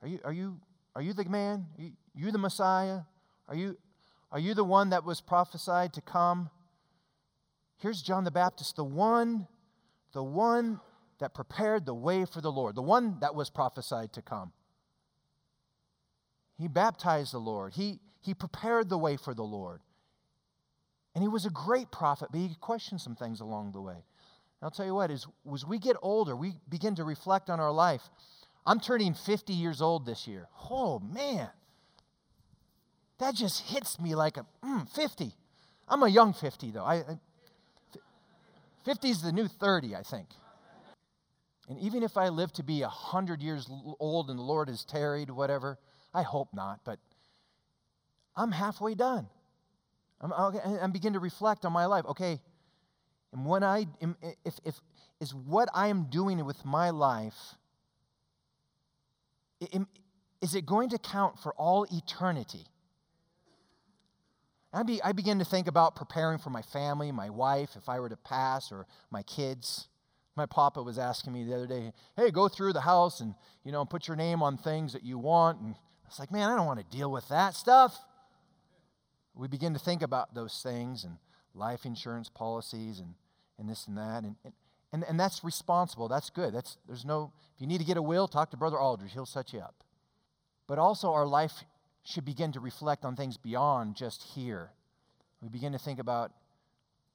are 0.01 0.07
you, 0.07 0.19
are 0.23 0.33
you, 0.33 0.57
are 0.95 1.01
you 1.01 1.13
the 1.13 1.25
man? 1.25 1.65
Are 1.77 1.81
you, 1.83 1.91
you 2.15 2.31
the 2.31 2.37
Messiah? 2.37 3.01
Are 3.47 3.55
you, 3.55 3.77
are 4.31 4.39
you 4.39 4.53
the 4.53 4.63
one 4.63 4.91
that 4.91 5.03
was 5.03 5.21
prophesied 5.21 5.93
to 5.93 6.01
come? 6.01 6.49
Here's 7.77 8.01
John 8.01 8.23
the 8.23 8.31
Baptist, 8.31 8.75
the 8.75 8.83
one, 8.83 9.47
the 10.13 10.23
one 10.23 10.79
that 11.19 11.33
prepared 11.33 11.85
the 11.85 11.93
way 11.93 12.25
for 12.25 12.41
the 12.41 12.51
Lord, 12.51 12.75
the 12.75 12.81
one 12.81 13.17
that 13.21 13.35
was 13.35 13.49
prophesied 13.49 14.13
to 14.13 14.21
come. 14.21 14.51
He 16.57 16.67
baptized 16.67 17.33
the 17.33 17.39
Lord. 17.39 17.73
He, 17.73 17.99
he 18.21 18.33
prepared 18.33 18.89
the 18.89 18.97
way 18.97 19.17
for 19.17 19.33
the 19.33 19.43
Lord. 19.43 19.81
And 21.15 21.23
he 21.23 21.27
was 21.27 21.45
a 21.45 21.49
great 21.49 21.91
prophet, 21.91 22.29
but 22.31 22.39
he 22.39 22.55
questioned 22.59 23.01
some 23.01 23.15
things 23.15 23.39
along 23.39 23.71
the 23.71 23.81
way. 23.81 23.93
And 23.93 24.03
I'll 24.63 24.71
tell 24.71 24.85
you 24.85 24.93
what, 24.93 25.09
as, 25.09 25.25
as 25.53 25.65
we 25.65 25.79
get 25.79 25.95
older, 26.01 26.35
we 26.35 26.53
begin 26.69 26.95
to 26.95 27.03
reflect 27.03 27.49
on 27.49 27.59
our 27.59 27.71
life. 27.71 28.01
I'm 28.65 28.79
turning 28.79 29.13
50 29.13 29.53
years 29.53 29.81
old 29.81 30.05
this 30.05 30.27
year. 30.27 30.47
Oh, 30.69 30.99
man 30.99 31.49
that 33.19 33.35
just 33.35 33.69
hits 33.69 33.99
me 33.99 34.15
like 34.15 34.37
a 34.37 34.45
mm, 34.63 34.89
50. 34.89 35.31
I'm 35.87 36.03
a 36.03 36.09
young 36.09 36.33
50, 36.33 36.71
though. 36.71 36.83
I, 36.83 36.95
I, 36.95 37.19
50 38.85 39.09
is 39.09 39.21
the 39.21 39.31
new 39.31 39.47
30, 39.47 39.95
I 39.95 40.03
think. 40.03 40.27
And 41.67 41.77
even 41.79 42.01
if 42.01 42.17
I 42.17 42.29
live 42.29 42.51
to 42.53 42.63
be 42.63 42.81
100 42.81 43.41
years 43.41 43.69
old 43.99 44.29
and 44.29 44.39
the 44.39 44.43
Lord 44.43 44.69
has 44.69 44.83
tarried, 44.83 45.29
whatever, 45.29 45.77
I 46.13 46.23
hope 46.23 46.49
not, 46.53 46.79
but 46.83 46.99
I'm 48.35 48.51
halfway 48.51 48.95
done. 48.95 49.27
I'm, 50.21 50.33
I 50.33 50.87
begin 50.87 51.13
to 51.13 51.19
reflect 51.19 51.65
on 51.65 51.71
my 51.71 51.85
life. 51.85 52.05
Okay, 52.05 52.39
and 53.31 53.45
when 53.45 53.63
I, 53.63 53.85
if, 54.43 54.59
if, 54.65 54.75
is 55.19 55.33
what 55.33 55.69
I 55.73 55.87
am 55.87 56.05
doing 56.05 56.43
with 56.45 56.65
my 56.65 56.89
life, 56.89 57.55
is 60.41 60.55
it 60.55 60.65
going 60.65 60.89
to 60.89 60.97
count 60.97 61.39
for 61.39 61.53
all 61.53 61.85
eternity? 61.91 62.65
I, 64.71 64.83
be, 64.83 65.01
I 65.01 65.13
begin 65.13 65.39
to 65.39 65.45
think 65.45 65.67
about 65.67 65.95
preparing 65.95 66.37
for 66.37 66.51
my 66.51 66.61
family, 66.61 67.11
my 67.11 67.29
wife, 67.29 67.71
if 67.75 67.89
I 67.89 67.99
were 67.99 68.09
to 68.09 68.17
pass, 68.17 68.71
or 68.71 68.85
my 69.09 69.23
kids. 69.23 69.87
My 70.35 70.45
papa 70.45 70.81
was 70.81 70.99
asking 70.99 71.33
me 71.33 71.43
the 71.43 71.55
other 71.55 71.67
day, 71.67 71.91
hey, 72.15 72.31
go 72.31 72.47
through 72.47 72.73
the 72.73 72.81
house 72.81 73.19
and, 73.19 73.33
you 73.63 73.71
know, 73.71 73.83
put 73.83 74.07
your 74.07 74.15
name 74.15 74.43
on 74.43 74.57
things 74.57 74.93
that 74.93 75.03
you 75.03 75.17
want. 75.17 75.59
And 75.59 75.73
I 75.73 76.07
was 76.07 76.19
like, 76.19 76.31
man, 76.31 76.49
I 76.49 76.55
don't 76.55 76.67
want 76.67 76.79
to 76.79 76.97
deal 76.97 77.11
with 77.11 77.27
that 77.29 77.55
stuff. 77.55 77.97
We 79.33 79.47
begin 79.47 79.73
to 79.73 79.79
think 79.79 80.01
about 80.01 80.33
those 80.33 80.61
things 80.61 81.03
and 81.03 81.17
life 81.53 81.85
insurance 81.85 82.29
policies 82.29 82.99
and, 82.99 83.15
and 83.57 83.67
this 83.67 83.87
and 83.87 83.97
that. 83.97 84.23
And, 84.23 84.35
and, 84.93 85.03
and 85.03 85.19
that's 85.19 85.43
responsible. 85.43 86.07
That's 86.07 86.29
good. 86.29 86.53
That's, 86.53 86.77
there's 86.87 87.05
no, 87.05 87.31
if 87.55 87.61
you 87.61 87.67
need 87.67 87.79
to 87.79 87.85
get 87.85 87.97
a 87.97 88.01
will, 88.01 88.27
talk 88.27 88.51
to 88.51 88.57
Brother 88.57 88.77
Aldridge. 88.77 89.13
He'll 89.13 89.25
set 89.25 89.51
you 89.51 89.59
up. 89.59 89.83
But 90.67 90.77
also, 90.77 91.11
our 91.11 91.25
life 91.25 91.63
should 92.03 92.25
begin 92.25 92.51
to 92.53 92.59
reflect 92.59 93.05
on 93.05 93.15
things 93.15 93.37
beyond 93.37 93.95
just 93.95 94.23
here. 94.23 94.71
We 95.41 95.49
begin 95.49 95.71
to 95.73 95.79
think 95.79 95.99
about 95.99 96.31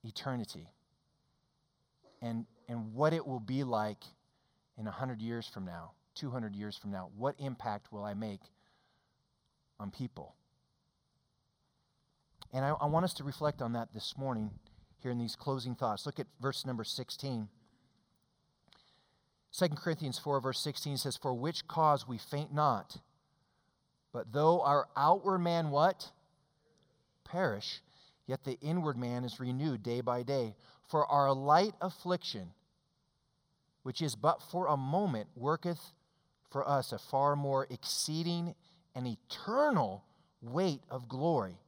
eternity 0.04 0.68
and, 2.22 2.46
and 2.68 2.94
what 2.94 3.12
it 3.12 3.26
will 3.26 3.40
be 3.40 3.64
like 3.64 4.04
in 4.78 4.84
100 4.84 5.20
years 5.20 5.46
from 5.46 5.64
now, 5.64 5.92
200 6.14 6.54
years 6.54 6.76
from 6.76 6.90
now. 6.90 7.10
What 7.16 7.34
impact 7.38 7.92
will 7.92 8.04
I 8.04 8.14
make 8.14 8.40
on 9.78 9.90
people? 9.90 10.34
And 12.52 12.64
I, 12.64 12.70
I 12.80 12.86
want 12.86 13.04
us 13.04 13.14
to 13.14 13.24
reflect 13.24 13.60
on 13.60 13.72
that 13.72 13.92
this 13.92 14.14
morning 14.16 14.50
here 15.00 15.10
in 15.10 15.18
these 15.18 15.36
closing 15.36 15.74
thoughts. 15.74 16.06
Look 16.06 16.18
at 16.18 16.26
verse 16.40 16.64
number 16.64 16.84
16. 16.84 17.48
2 19.56 19.68
Corinthians 19.68 20.18
4, 20.18 20.40
verse 20.40 20.60
16 20.60 20.96
says, 20.96 21.16
For 21.16 21.34
which 21.34 21.68
cause 21.68 22.08
we 22.08 22.18
faint 22.18 22.52
not 22.52 22.96
but 24.14 24.33
though 24.33 24.62
our 24.62 24.87
outward 24.96 25.40
man 25.40 25.70
what? 25.70 26.12
Perish, 27.24 27.83
yet 28.29 28.44
the 28.44 28.57
inward 28.61 28.96
man 28.96 29.24
is 29.24 29.40
renewed 29.40 29.83
day 29.83 30.00
by 30.00 30.22
day. 30.22 30.55
For 30.88 31.05
our 31.07 31.35
light 31.35 31.74
affliction, 31.81 32.53
which 33.83 34.00
is 34.00 34.14
but 34.14 34.40
for 34.53 34.68
a 34.68 34.77
moment, 34.77 35.27
worketh 35.35 35.81
for 36.48 36.66
us 36.66 36.92
a 36.92 36.98
far 36.98 37.35
more 37.35 37.66
exceeding 37.68 38.55
and 38.94 39.09
eternal 39.09 40.05
weight 40.40 40.83
of 40.88 41.09
glory. 41.09 41.59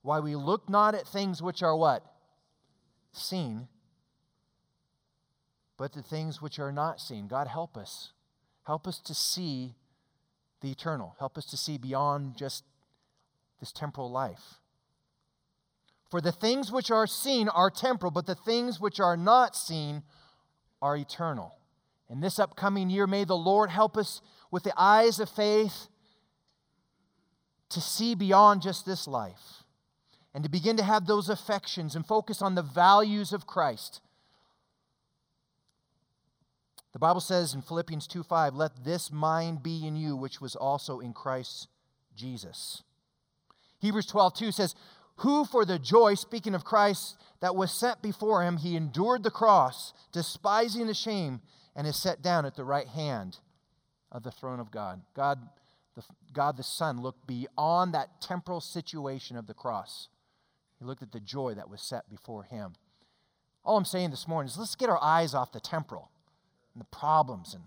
Why 0.00 0.20
we 0.20 0.34
look 0.34 0.70
not 0.70 0.94
at 0.94 1.06
things 1.06 1.42
which 1.42 1.62
are 1.62 1.76
what? 1.76 2.02
Seen, 3.12 3.68
but 5.76 5.92
the 5.92 6.02
things 6.02 6.40
which 6.40 6.58
are 6.58 6.72
not 6.72 7.00
seen. 7.00 7.26
God 7.28 7.48
help 7.48 7.76
us. 7.76 8.12
Help 8.64 8.86
us 8.88 8.98
to 9.00 9.12
see 9.12 9.74
the 10.62 10.70
eternal. 10.70 11.14
Help 11.18 11.36
us 11.36 11.44
to 11.46 11.56
see 11.56 11.76
beyond 11.76 12.36
just 12.36 12.64
this 13.60 13.72
temporal 13.72 14.10
life. 14.10 14.60
For 16.10 16.20
the 16.20 16.32
things 16.32 16.72
which 16.72 16.90
are 16.90 17.06
seen 17.06 17.48
are 17.48 17.70
temporal, 17.70 18.10
but 18.10 18.26
the 18.26 18.34
things 18.34 18.80
which 18.80 19.00
are 19.00 19.16
not 19.16 19.54
seen 19.56 20.02
are 20.80 20.96
eternal. 20.96 21.54
In 22.08 22.20
this 22.20 22.38
upcoming 22.38 22.90
year, 22.90 23.06
may 23.06 23.24
the 23.24 23.36
Lord 23.36 23.70
help 23.70 23.96
us 23.96 24.20
with 24.50 24.62
the 24.62 24.74
eyes 24.76 25.20
of 25.20 25.28
faith 25.28 25.88
to 27.70 27.80
see 27.80 28.14
beyond 28.14 28.62
just 28.62 28.84
this 28.84 29.08
life 29.08 29.64
and 30.34 30.44
to 30.44 30.50
begin 30.50 30.76
to 30.76 30.82
have 30.82 31.06
those 31.06 31.28
affections 31.28 31.96
and 31.96 32.06
focus 32.06 32.42
on 32.42 32.54
the 32.54 32.62
values 32.62 33.32
of 33.32 33.46
Christ 33.46 34.00
the 36.92 36.98
Bible 36.98 37.20
says 37.20 37.54
in 37.54 37.62
Philippians 37.62 38.06
2 38.06 38.22
5, 38.22 38.54
let 38.54 38.84
this 38.84 39.10
mind 39.10 39.62
be 39.62 39.86
in 39.86 39.96
you, 39.96 40.14
which 40.14 40.40
was 40.40 40.54
also 40.54 41.00
in 41.00 41.12
Christ 41.12 41.68
Jesus. 42.14 42.82
Hebrews 43.80 44.06
12 44.06 44.34
2 44.34 44.52
says, 44.52 44.74
Who 45.16 45.44
for 45.44 45.64
the 45.64 45.78
joy, 45.78 46.14
speaking 46.14 46.54
of 46.54 46.64
Christ, 46.64 47.16
that 47.40 47.56
was 47.56 47.72
set 47.72 48.02
before 48.02 48.44
him, 48.44 48.58
he 48.58 48.76
endured 48.76 49.22
the 49.22 49.30
cross, 49.30 49.94
despising 50.12 50.86
the 50.86 50.94
shame, 50.94 51.40
and 51.74 51.86
is 51.86 51.96
set 51.96 52.22
down 52.22 52.44
at 52.44 52.56
the 52.56 52.64
right 52.64 52.86
hand 52.86 53.38
of 54.10 54.22
the 54.22 54.30
throne 54.30 54.60
of 54.60 54.70
God. 54.70 55.00
God 55.14 55.40
the, 55.94 56.02
God 56.32 56.56
the 56.58 56.62
Son 56.62 57.00
looked 57.00 57.26
beyond 57.26 57.94
that 57.94 58.20
temporal 58.20 58.60
situation 58.60 59.36
of 59.36 59.46
the 59.46 59.54
cross. 59.54 60.08
He 60.78 60.84
looked 60.84 61.02
at 61.02 61.12
the 61.12 61.20
joy 61.20 61.54
that 61.54 61.70
was 61.70 61.80
set 61.80 62.08
before 62.10 62.44
him. 62.44 62.74
All 63.64 63.76
I'm 63.78 63.84
saying 63.84 64.10
this 64.10 64.28
morning 64.28 64.50
is 64.50 64.58
let's 64.58 64.74
get 64.74 64.90
our 64.90 65.02
eyes 65.02 65.34
off 65.34 65.52
the 65.52 65.60
temporal 65.60 66.11
and 66.74 66.80
the 66.80 66.86
problems 66.86 67.54
and 67.54 67.62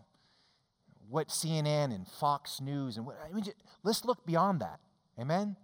what 1.09 1.27
CNN 1.29 1.93
and 1.93 2.07
Fox 2.07 2.59
News 2.61 2.97
and 2.97 3.05
what, 3.05 3.17
I 3.23 3.31
mean, 3.31 3.43
just, 3.43 3.57
let's 3.83 4.05
look 4.05 4.25
beyond 4.25 4.61
that. 4.61 4.79
Amen? 5.19 5.55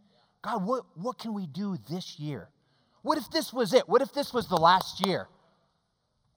God, 0.41 0.65
what, 0.65 0.85
what 0.95 1.17
can 1.17 1.33
we 1.33 1.47
do 1.47 1.77
this 1.89 2.19
year? 2.19 2.49
What 3.01 3.17
if 3.17 3.29
this 3.31 3.51
was 3.51 3.73
it? 3.73 3.89
What 3.89 4.01
if 4.01 4.13
this 4.13 4.33
was 4.33 4.47
the 4.47 4.57
last 4.57 5.05
year? 5.05 5.27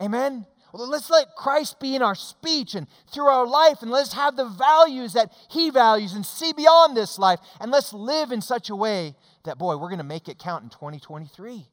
Amen? 0.02 0.46
Well, 0.72 0.88
let's 0.88 1.08
let 1.08 1.36
Christ 1.36 1.78
be 1.78 1.94
in 1.94 2.02
our 2.02 2.16
speech 2.16 2.74
and 2.74 2.88
through 3.12 3.26
our 3.26 3.46
life, 3.46 3.82
and 3.82 3.92
let's 3.92 4.12
have 4.14 4.36
the 4.36 4.48
values 4.48 5.12
that 5.12 5.32
He 5.48 5.70
values 5.70 6.14
and 6.14 6.26
see 6.26 6.52
beyond 6.52 6.96
this 6.96 7.16
life. 7.16 7.38
And 7.60 7.70
let's 7.70 7.92
live 7.92 8.32
in 8.32 8.40
such 8.40 8.70
a 8.70 8.76
way 8.76 9.14
that, 9.44 9.56
boy, 9.56 9.76
we're 9.76 9.88
going 9.88 9.98
to 9.98 10.04
make 10.04 10.28
it 10.28 10.38
count 10.38 10.64
in 10.64 10.70
2023. 10.70 11.68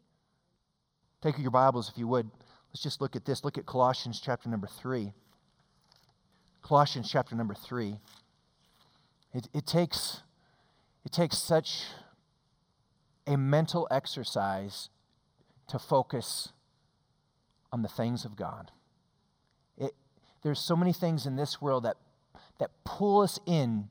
Take 1.24 1.40
your 1.40 1.52
Bibles, 1.52 1.90
if 1.90 1.98
you 1.98 2.08
would. 2.08 2.30
Let's 2.72 2.84
just 2.84 3.02
look 3.02 3.16
at 3.18 3.26
this. 3.26 3.44
Look 3.44 3.58
at 3.58 3.66
Colossians 3.66 4.22
chapter 4.24 4.48
number 4.48 4.68
3. 4.68 5.12
Colossians 6.62 7.10
chapter 7.12 7.36
number 7.36 7.54
3. 7.54 7.98
It, 9.34 9.50
it, 9.54 9.66
takes, 9.66 10.22
it 11.04 11.12
takes 11.12 11.38
such 11.38 11.84
a 13.28 13.36
mental 13.36 13.88
exercise 13.92 14.90
to 15.68 15.80
focus 15.80 16.54
on 17.74 17.82
the 17.82 17.90
things 17.90 18.24
of 18.24 18.38
God. 18.38 18.72
It, 19.78 19.94
there's 20.42 20.60
so 20.60 20.76
many 20.76 20.94
things 20.94 21.26
in 21.26 21.36
this 21.36 21.62
world 21.62 21.84
that, 21.84 21.98
that 22.60 22.72
pull 22.86 23.22
us 23.22 23.38
in 23.46 23.90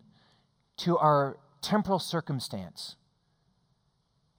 to 0.79 0.97
our 0.97 1.37
temporal 1.61 1.99
circumstance. 1.99 2.97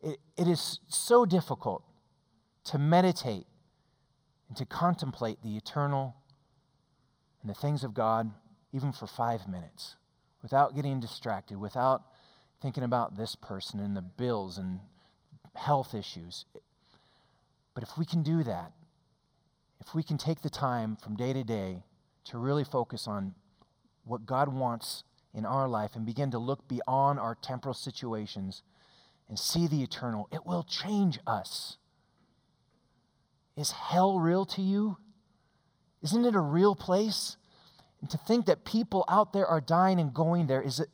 It, 0.01 0.17
it 0.35 0.47
is 0.47 0.79
so 0.87 1.25
difficult 1.25 1.83
to 2.65 2.79
meditate 2.79 3.45
and 4.51 4.57
to 4.57 4.65
contemplate 4.65 5.41
the 5.41 5.55
eternal 5.55 6.13
and 7.41 7.49
the 7.49 7.53
things 7.53 7.85
of 7.85 7.93
God, 7.93 8.29
even 8.73 8.91
for 8.91 9.07
five 9.07 9.47
minutes, 9.47 9.95
without 10.41 10.75
getting 10.75 10.99
distracted, 10.99 11.57
without 11.57 12.01
thinking 12.61 12.83
about 12.83 13.15
this 13.15 13.33
person 13.33 13.79
and 13.79 13.95
the 13.95 14.01
bills 14.01 14.57
and 14.57 14.81
health 15.55 15.95
issues. 15.95 16.43
But 17.73 17.83
if 17.83 17.97
we 17.97 18.03
can 18.03 18.23
do 18.23 18.43
that, 18.43 18.73
if 19.79 19.95
we 19.95 20.03
can 20.03 20.17
take 20.17 20.41
the 20.41 20.49
time 20.49 20.97
from 20.97 21.15
day 21.15 21.31
to 21.31 21.45
day 21.45 21.85
to 22.25 22.37
really 22.37 22.65
focus 22.65 23.07
on 23.07 23.33
what 24.03 24.25
God 24.25 24.53
wants 24.53 25.05
in 25.33 25.45
our 25.45 25.69
life 25.69 25.91
and 25.95 26.05
begin 26.05 26.29
to 26.31 26.39
look 26.39 26.67
beyond 26.67 27.21
our 27.21 27.35
temporal 27.35 27.73
situations 27.73 28.63
and 29.29 29.39
see 29.39 29.65
the 29.65 29.81
eternal, 29.81 30.27
it 30.29 30.45
will 30.45 30.63
change 30.63 31.19
us. 31.25 31.77
Is 33.57 33.71
hell 33.71 34.19
real 34.19 34.45
to 34.45 34.61
you? 34.61 34.97
Isn't 36.01 36.25
it 36.25 36.35
a 36.35 36.39
real 36.39 36.75
place? 36.75 37.37
And 38.01 38.09
to 38.09 38.17
think 38.17 38.47
that 38.47 38.65
people 38.65 39.05
out 39.07 39.33
there 39.33 39.45
are 39.45 39.61
dying 39.61 39.99
and 39.99 40.13
going 40.13 40.47
there 40.47 40.61
is 40.61 40.79
it, 40.79 40.89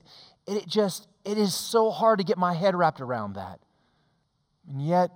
it 0.45 0.67
just 0.67 1.07
it 1.23 1.37
is 1.37 1.53
so 1.53 1.91
hard 1.91 2.19
to 2.19 2.25
get 2.25 2.37
my 2.37 2.53
head 2.53 2.75
wrapped 2.75 3.01
around 3.01 3.33
that. 3.33 3.59
And 4.69 4.85
yet 4.85 5.11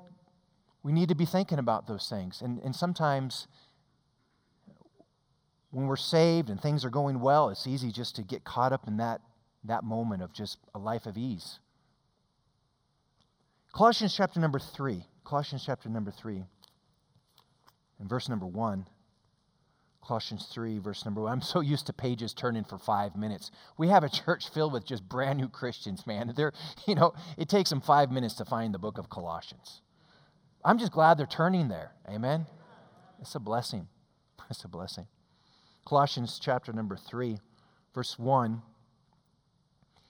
we 0.84 0.92
need 0.92 1.10
to 1.10 1.16
be 1.16 1.26
thinking 1.26 1.60
about 1.60 1.88
those 1.88 2.08
things. 2.10 2.42
And, 2.42 2.60
and 2.60 2.76
sometimes 2.76 3.48
when 5.72 5.88
we're 5.88 5.96
saved 5.96 6.50
and 6.50 6.62
things 6.62 6.84
are 6.84 6.90
going 6.90 7.20
well, 7.20 7.50
it's 7.50 7.68
easy 7.68 7.92
just 7.92 8.16
to 8.18 8.24
get 8.24 8.44
caught 8.44 8.74
up 8.74 8.88
in 8.88 8.98
that, 8.98 9.22
that 9.64 9.84
moment 9.84 10.22
of 10.22 10.34
just 10.34 10.58
a 10.74 10.80
life 10.80 11.06
of 11.06 11.18
ease. 11.18 11.60
Colossians 13.74 14.14
chapter 14.16 14.40
number 14.40 14.60
3. 14.60 15.06
Colossians 15.24 15.64
chapter 15.66 15.88
number 15.88 16.12
3. 16.12 16.44
And 18.02 18.10
verse 18.10 18.28
number 18.28 18.48
1. 18.48 18.88
Colossians 20.04 20.48
3, 20.52 20.80
verse 20.80 21.06
number 21.06 21.22
1. 21.22 21.32
I'm 21.32 21.42
so 21.42 21.60
used 21.60 21.86
to 21.86 21.94
pages 21.94 22.34
turning 22.34 22.64
for 22.64 22.80
five 22.80 23.16
minutes. 23.16 23.52
We 23.78 23.90
have 23.90 24.04
a 24.04 24.10
church 24.10 24.50
filled 24.50 24.74
with 24.74 24.86
just 24.86 25.08
brand 25.08 25.40
new 25.40 25.48
Christians, 25.48 26.08
man. 26.08 26.34
They're, 26.36 26.52
you 26.88 26.96
know, 26.96 27.14
it 27.38 27.48
takes 27.48 27.70
them 27.70 27.80
five 27.80 28.12
minutes 28.12 28.34
to 28.36 28.46
find 28.46 28.74
the 28.74 28.80
book 28.80 28.98
of 28.98 29.10
Colossians. 29.10 29.82
I'm 30.66 30.80
just 30.80 30.92
glad 30.92 31.18
they're 31.18 31.28
turning 31.28 31.68
there. 31.70 31.92
Amen? 32.10 32.48
It's 33.22 33.36
a 33.36 33.40
blessing. 33.40 33.88
It's 34.50 34.64
a 34.64 34.68
blessing. 34.68 35.06
Colossians 35.86 36.40
chapter 36.42 36.74
number 36.74 36.98
3, 36.98 37.38
verse 37.94 38.18
1. 38.18 38.64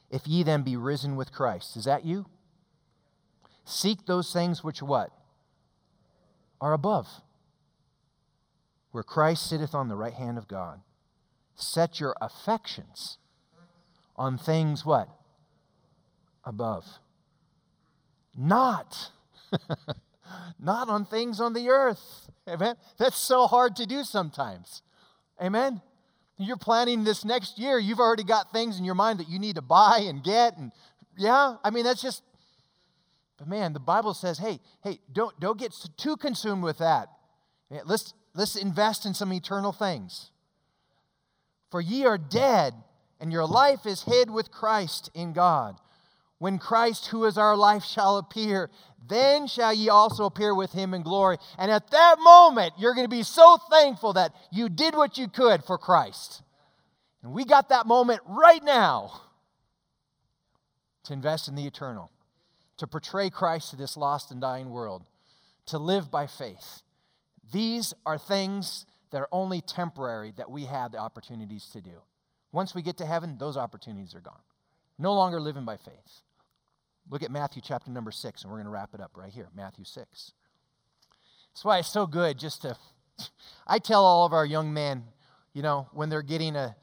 If 0.10 0.26
ye 0.28 0.44
then 0.44 0.64
be 0.64 0.78
risen 0.78 1.18
with 1.18 1.34
Christ, 1.34 1.76
is 1.76 1.84
that 1.86 2.06
you? 2.06 2.26
Seek 3.66 4.06
those 4.06 4.32
things 4.32 4.64
which 4.64 4.82
what? 4.82 5.12
Are 6.62 6.74
above 6.74 7.22
where 8.92 9.04
Christ 9.04 9.50
sitteth 9.50 9.74
on 9.74 9.88
the 9.88 9.96
right 9.96 10.14
hand 10.14 10.38
of 10.38 10.48
God. 10.48 10.82
Set 11.56 12.00
your 12.00 12.16
affections 12.22 13.18
on 14.16 14.38
things 14.38 14.86
what? 14.86 15.10
Above. 16.44 16.86
Not. 18.38 19.12
Not 20.60 20.90
on 20.90 21.06
things 21.06 21.40
on 21.40 21.54
the 21.54 21.70
earth. 21.70 22.30
Amen. 22.48 22.76
That's 22.98 23.18
so 23.18 23.48
hard 23.48 23.76
to 23.78 23.86
do 23.86 24.04
sometimes. 24.04 24.82
Amen. 25.42 25.82
You're 26.38 26.58
planning 26.58 27.04
this 27.04 27.24
next 27.24 27.60
year, 27.60 27.78
you've 27.78 28.00
already 28.00 28.24
got 28.24 28.52
things 28.52 28.80
in 28.80 28.86
your 28.86 28.96
mind 28.96 29.20
that 29.20 29.30
you 29.30 29.38
need 29.38 29.56
to 29.56 29.62
buy 29.62 30.06
and 30.08 30.24
get 30.24 30.58
and 30.58 30.72
yeah, 31.18 31.58
I 31.64 31.70
mean 31.70 31.84
that's 31.84 32.02
just 32.02 32.24
but 33.38 33.48
man, 33.48 33.74
the 33.74 33.80
Bible 33.80 34.14
says, 34.14 34.38
"Hey, 34.38 34.60
hey, 34.84 35.00
don't 35.12 35.38
don't 35.40 35.58
get 35.58 35.76
too 35.98 36.16
consumed 36.16 36.62
with 36.62 36.78
that. 36.78 37.10
Let's 37.86 38.14
let's 38.34 38.56
invest 38.56 39.06
in 39.06 39.14
some 39.14 39.34
eternal 39.34 39.72
things. 39.72 40.32
For 41.70 41.82
ye 41.82 42.06
are 42.06 42.18
dead, 42.18 42.74
and 43.20 43.32
your 43.32 43.46
life 43.46 43.86
is 43.86 44.04
hid 44.04 44.30
with 44.30 44.52
Christ 44.52 45.10
in 45.14 45.34
God. 45.34 45.78
When 46.38 46.58
Christ, 46.58 47.08
who 47.08 47.26
is 47.26 47.38
our 47.38 47.56
life, 47.56 47.84
shall 47.84 48.18
appear, 48.18 48.70
then 49.08 49.48
shall 49.48 49.74
ye 49.74 49.90
also 49.90 50.26
appear 50.26 50.56
with 50.56 50.72
him 50.72 50.94
in 50.94 51.04
glory. 51.04 51.38
And 51.58 51.70
at 51.72 51.92
that 51.92 52.16
moment, 52.20 52.74
you're 52.78 52.96
going 52.96 53.06
to 53.06 53.16
be 53.16 53.24
so 53.24 53.58
thankful 53.70 54.14
that 54.14 54.34
you 54.52 54.68
did 54.68 54.96
what 54.96 55.18
you 55.18 55.28
could 55.28 55.64
for 55.64 55.78
Christ. 55.78 56.42
And 57.22 57.32
we 57.32 57.46
got 57.46 57.70
that 57.70 57.86
moment 57.86 58.22
right 58.26 58.64
now 58.64 59.22
to 61.04 61.14
invest 61.14 61.48
in 61.48 61.56
the 61.56 61.68
eternal, 61.68 62.12
to 62.78 62.88
portray 62.88 63.30
Christ 63.30 63.70
to 63.70 63.76
this 63.76 63.96
lost 63.96 64.32
and 64.32 64.42
dying 64.42 64.72
world, 64.72 65.04
to 65.68 65.78
live 65.78 66.10
by 66.10 66.26
faith. 66.26 66.82
These 67.52 67.94
are 68.06 68.18
things 68.18 68.86
that 69.12 69.20
are 69.20 69.30
only 69.32 69.62
temporary 69.62 70.34
that 70.38 70.50
we 70.50 70.66
have 70.66 70.92
the 70.92 70.98
opportunities 70.98 71.68
to 71.74 71.82
do. 71.82 72.02
Once 72.52 72.74
we 72.74 72.82
get 72.82 72.98
to 72.98 73.06
heaven, 73.06 73.38
those 73.38 73.58
opportunities 73.58 74.16
are 74.16 74.22
gone. 74.22 74.42
No 74.98 75.14
longer 75.14 75.40
living 75.40 75.66
by 75.66 75.78
faith. 75.78 76.22
Look 77.10 77.24
at 77.24 77.32
Matthew 77.32 77.62
chapter 77.66 77.92
number 77.92 78.12
six, 78.12 78.44
and 78.44 78.52
we're 78.52 78.58
going 78.58 78.66
to 78.66 78.72
wrap 78.72 78.94
it 78.94 79.02
up 79.02 79.12
right 79.16 79.32
here. 79.32 79.50
Matthew 79.56 79.84
6. 79.84 80.32
That's 81.54 81.66
why 81.66 81.80
it's 81.80 81.90
so 81.90 82.08
good 82.08 82.38
just 82.38 82.62
to. 82.62 82.78
I 83.68 83.80
tell 83.80 84.06
all 84.06 84.26
of 84.26 84.34
our 84.34 84.46
young 84.46 84.74
men, 84.74 85.04
you 85.54 85.62
know, 85.62 85.90
when 85.94 86.10
they're 86.10 86.22
getting 86.22 86.56
a, 86.56 86.76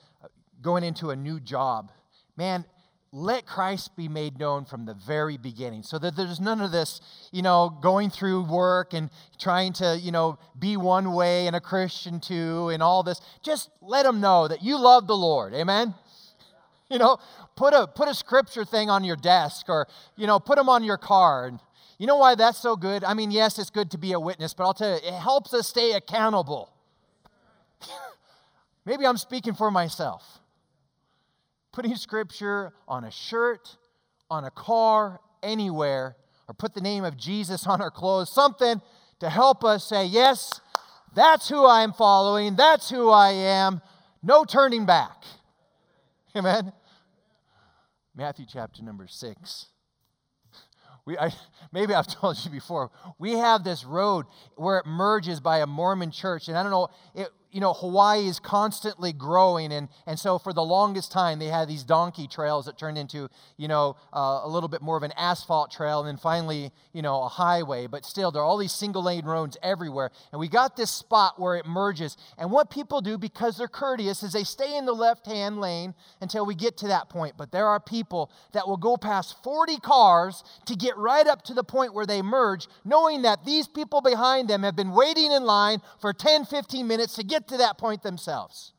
going 0.61 0.85
into 0.85 1.11
a 1.11 1.16
new 1.16 1.41
job, 1.41 1.91
man, 2.37 2.64
let 3.13 3.47
Christ 3.47 3.97
be 3.97 4.09
made 4.09 4.39
known 4.39 4.65
from 4.65 4.85
the 4.85 4.95
very 4.95 5.39
beginning 5.39 5.83
so 5.83 5.99
that 5.99 6.15
there's 6.15 6.41
none 6.41 6.61
of 6.61 6.73
this, 6.73 7.01
you 7.33 7.41
know, 7.41 7.77
going 7.81 8.11
through 8.11 8.43
work 8.43 8.93
and 8.93 9.09
trying 9.39 9.73
to, 9.75 9.99
you 9.99 10.13
know, 10.13 10.39
be 10.59 10.77
one 10.77 11.13
way 11.13 11.47
and 11.47 11.57
a 11.57 11.61
Christian 11.61 12.21
too 12.21 12.69
and 12.69 12.83
all 12.83 13.03
this. 13.03 13.21
Just 13.43 13.71
let 13.81 14.05
them 14.05 14.21
know 14.21 14.47
that 14.49 14.63
you 14.63 14.79
love 14.79 15.07
the 15.07 15.17
Lord. 15.17 15.55
Amen. 15.55 15.95
You 16.91 16.99
know, 16.99 17.19
put 17.55 17.75
a 17.75 17.87
put 17.87 18.09
a 18.09 18.15
scripture 18.15 18.65
thing 18.65 18.89
on 18.89 19.05
your 19.05 19.17
desk 19.17 19.67
or, 19.69 19.87
you 20.17 20.27
know, 20.27 20.41
put 20.41 20.57
them 20.57 20.71
on 20.71 20.83
your 20.83 20.97
card. 20.97 21.59
You 21.99 22.07
know 22.07 22.17
why 22.17 22.35
that's 22.35 22.57
so 22.57 22.77
good? 22.77 23.05
I 23.05 23.13
mean, 23.13 23.31
yes, 23.31 23.59
it's 23.59 23.69
good 23.69 23.91
to 23.91 23.99
be 23.99 24.13
a 24.13 24.19
witness, 24.19 24.55
but 24.55 24.65
I'll 24.65 24.73
tell 24.73 24.93
you, 24.93 25.07
it 25.07 25.13
helps 25.13 25.53
us 25.53 25.69
stay 25.69 25.93
accountable. 25.93 26.73
Maybe 28.87 29.07
I'm 29.07 29.19
speaking 29.19 29.53
for 29.53 29.71
myself 29.71 30.41
putting 31.79 31.95
scripture 31.95 32.72
on 32.89 33.05
a 33.05 33.11
shirt, 33.12 33.76
on 34.29 34.43
a 34.43 34.51
car, 34.51 35.20
anywhere, 35.45 36.16
or 36.49 36.55
put 36.55 36.74
the 36.74 36.81
name 36.81 37.05
of 37.05 37.16
Jesus 37.16 37.68
on 37.68 37.81
our 37.81 37.89
clothes, 37.89 38.33
something 38.33 38.83
to 39.20 39.31
help 39.31 39.62
us 39.62 39.85
say, 39.89 40.05
Yes, 40.05 40.61
that's 41.14 41.49
who 41.49 41.64
I'm 41.64 41.93
following, 41.93 42.57
that's 42.57 42.91
who 42.91 43.11
I 43.11 43.31
am, 43.31 43.81
no 44.24 44.45
turning 44.45 44.87
back. 44.87 45.22
Amen. 46.35 46.72
Matthew 48.12 48.47
chapter 48.53 48.83
number 48.83 49.07
six. 49.07 49.66
We, 51.05 51.16
I, 51.16 51.33
maybe 51.70 51.95
I've 51.95 52.09
told 52.09 52.45
you 52.45 52.51
before, 52.51 52.91
we 53.20 53.35
have 53.35 53.62
this 53.62 53.85
road 53.85 54.26
where 54.57 54.79
it 54.79 54.87
merges 54.87 55.39
by 55.39 55.59
a 55.59 55.66
Mormon 55.66 56.11
church. 56.11 56.49
And 56.49 56.59
I 56.59 56.64
don't 56.64 56.72
know, 56.72 56.89
it, 57.14 57.29
you 57.51 57.61
know, 57.61 57.72
Hawaii 57.72 58.26
is 58.26 58.38
constantly 58.38 59.12
growing. 59.12 59.72
And, 59.72 59.88
and 60.07 60.18
so 60.18 60.38
for 60.38 60.53
the 60.53 60.62
longest 60.62 61.11
time, 61.11 61.38
they 61.38 61.46
had 61.46 61.68
these 61.68 61.82
donkey 61.82 62.26
trails 62.26 62.66
that 62.66 62.78
turned 62.78 62.99
into, 62.99 63.28
you 63.57 63.68
know, 63.68 63.96
uh, 64.12 64.40
a 64.42 64.49
little 64.49 64.68
bit 64.68 64.82
more 64.82 64.96
of 64.96 65.03
an 65.03 65.12
asphalt 65.16 65.70
trail. 65.70 66.01
And 66.01 66.09
then 66.09 66.16
finally, 66.18 66.72
you 66.92 67.01
know, 67.03 67.22
a 67.22 67.28
highway. 67.28 67.86
But 67.86 68.05
still, 68.05 68.30
there 68.30 68.42
are 68.42 68.44
all 68.44 68.59
these 68.59 68.72
single 68.72 69.03
lane 69.03 69.24
roads 69.24 69.57
everywhere. 69.62 70.11
And 70.32 70.40
we 70.40 70.49
got 70.49 70.76
this 70.76 70.90
spot 70.90 71.40
where 71.40 71.57
it 71.57 71.66
merges. 71.66 72.16
And 72.36 72.51
what 72.51 72.70
people 72.70 73.01
do, 73.01 73.16
because 73.16 73.57
they're 73.57 73.68
courteous, 73.68 74.22
is 74.22 74.32
they 74.32 74.44
stay 74.44 74.76
in 74.76 74.84
the 74.84 74.92
left 74.92 75.26
hand 75.26 75.61
lane 75.61 75.94
until 76.20 76.44
we 76.44 76.55
get 76.55 76.76
to 76.78 76.88
that 76.88 77.09
point. 77.09 77.34
But 77.38 77.51
there 77.51 77.66
are 77.66 77.80
people 77.80 78.30
that 78.53 78.68
will 78.68 78.76
go 78.76 78.96
past 78.96 79.42
40 79.42 79.78
cars 79.78 80.44
to 80.66 80.76
get 80.76 80.96
right 80.96 81.26
up 81.26 81.42
to 81.44 81.55
the 81.55 81.64
point 81.64 81.94
where 81.94 82.07
they 82.07 82.20
merge, 82.20 82.66
knowing 82.84 83.22
that 83.22 83.44
these 83.44 83.66
people 83.66 84.01
behind 84.01 84.49
them 84.49 84.62
have 84.62 84.76
been 84.76 84.92
waiting 84.92 85.32
in 85.32 85.44
line 85.44 85.80
for 86.01 86.12
10, 86.12 86.44
15 86.44 86.86
minutes 86.86 87.14
to 87.14 87.24
get 87.24 87.38
get 87.39 87.49
to 87.49 87.57
that 87.59 87.78
point 87.78 88.03
themselves. 88.03 88.72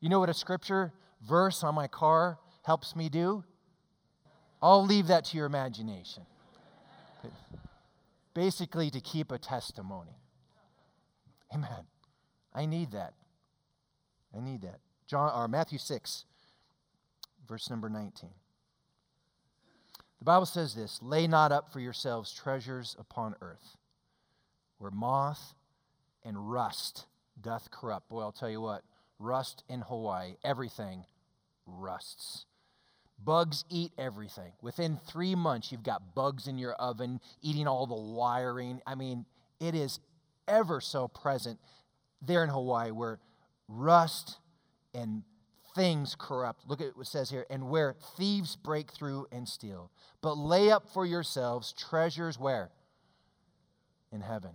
You 0.00 0.08
know 0.08 0.20
what 0.20 0.30
a 0.30 0.34
scripture 0.34 0.92
verse 1.28 1.62
on 1.62 1.74
my 1.74 1.86
car 1.86 2.38
helps 2.64 2.96
me 2.96 3.08
do? 3.08 3.44
I'll 4.62 4.84
leave 4.84 5.08
that 5.08 5.26
to 5.26 5.36
your 5.36 5.46
imagination. 5.46 6.24
Basically, 8.34 8.90
to 8.90 9.00
keep 9.00 9.30
a 9.30 9.38
testimony. 9.38 10.16
Amen. 11.54 11.86
I 12.54 12.66
need 12.66 12.92
that. 12.92 13.14
I 14.36 14.40
need 14.40 14.62
that. 14.62 14.80
John 15.06 15.30
or 15.34 15.48
Matthew 15.48 15.78
6, 15.78 16.24
verse 17.46 17.68
number 17.68 17.88
19. 17.88 18.30
The 20.18 20.24
Bible 20.24 20.46
says 20.46 20.74
this 20.74 21.00
lay 21.02 21.26
not 21.26 21.52
up 21.52 21.72
for 21.72 21.80
yourselves 21.80 22.32
treasures 22.32 22.96
upon 22.98 23.34
earth, 23.40 23.76
where 24.78 24.90
moth 24.90 25.54
and 26.24 26.50
rust 26.50 27.06
doth 27.42 27.70
corrupt. 27.70 28.08
Boy, 28.08 28.20
I'll 28.20 28.32
tell 28.32 28.50
you 28.50 28.60
what, 28.60 28.82
rust 29.18 29.64
in 29.68 29.80
Hawaii, 29.80 30.34
everything 30.44 31.04
rusts. 31.66 32.46
Bugs 33.22 33.64
eat 33.68 33.92
everything. 33.98 34.52
Within 34.62 34.98
three 35.06 35.34
months, 35.34 35.70
you've 35.70 35.82
got 35.82 36.14
bugs 36.14 36.46
in 36.46 36.56
your 36.56 36.72
oven 36.74 37.20
eating 37.42 37.66
all 37.66 37.86
the 37.86 37.94
wiring. 37.94 38.80
I 38.86 38.94
mean, 38.94 39.26
it 39.60 39.74
is 39.74 40.00
ever 40.48 40.80
so 40.80 41.06
present 41.06 41.58
there 42.22 42.42
in 42.42 42.50
Hawaii 42.50 42.90
where 42.90 43.18
rust 43.68 44.38
and 44.94 45.22
things 45.74 46.16
corrupt. 46.18 46.62
Look 46.66 46.80
at 46.80 46.96
what 46.96 47.06
it 47.06 47.10
says 47.10 47.30
here, 47.30 47.46
and 47.50 47.68
where 47.68 47.94
thieves 48.16 48.56
break 48.56 48.90
through 48.90 49.26
and 49.30 49.48
steal. 49.48 49.90
But 50.22 50.36
lay 50.36 50.70
up 50.70 50.88
for 50.92 51.06
yourselves 51.06 51.72
treasures 51.72 52.38
where? 52.38 52.70
In 54.10 54.20
heaven. 54.22 54.52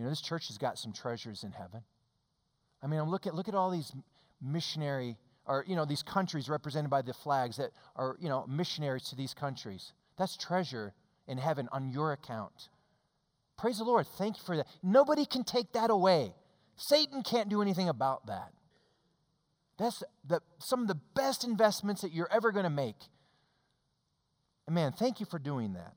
You 0.00 0.04
know, 0.04 0.10
this 0.10 0.22
church 0.22 0.48
has 0.48 0.56
got 0.56 0.78
some 0.78 0.94
treasures 0.94 1.44
in 1.44 1.52
heaven. 1.52 1.82
I 2.82 2.86
mean, 2.86 2.98
I'm 2.98 3.10
look 3.10 3.26
at 3.26 3.34
look 3.34 3.48
at 3.48 3.54
all 3.54 3.70
these 3.70 3.92
missionary 4.40 5.18
or 5.44 5.62
you 5.68 5.76
know 5.76 5.84
these 5.84 6.02
countries 6.02 6.48
represented 6.48 6.90
by 6.90 7.02
the 7.02 7.12
flags 7.12 7.58
that 7.58 7.72
are 7.96 8.16
you 8.18 8.30
know 8.30 8.46
missionaries 8.48 9.10
to 9.10 9.14
these 9.14 9.34
countries. 9.34 9.92
That's 10.16 10.38
treasure 10.38 10.94
in 11.28 11.36
heaven 11.36 11.68
on 11.70 11.90
your 11.90 12.14
account. 12.14 12.70
Praise 13.58 13.76
the 13.76 13.84
Lord. 13.84 14.06
Thank 14.16 14.38
you 14.38 14.42
for 14.42 14.56
that. 14.56 14.68
Nobody 14.82 15.26
can 15.26 15.44
take 15.44 15.72
that 15.72 15.90
away. 15.90 16.32
Satan 16.76 17.22
can't 17.22 17.50
do 17.50 17.60
anything 17.60 17.90
about 17.90 18.26
that. 18.26 18.54
That's 19.76 20.02
the, 20.26 20.40
some 20.58 20.80
of 20.80 20.88
the 20.88 20.98
best 21.14 21.44
investments 21.44 22.00
that 22.00 22.10
you're 22.10 22.32
ever 22.32 22.52
going 22.52 22.64
to 22.64 22.70
make. 22.70 22.96
And 24.64 24.74
man, 24.74 24.92
thank 24.92 25.20
you 25.20 25.26
for 25.26 25.38
doing 25.38 25.74
that. 25.74 25.92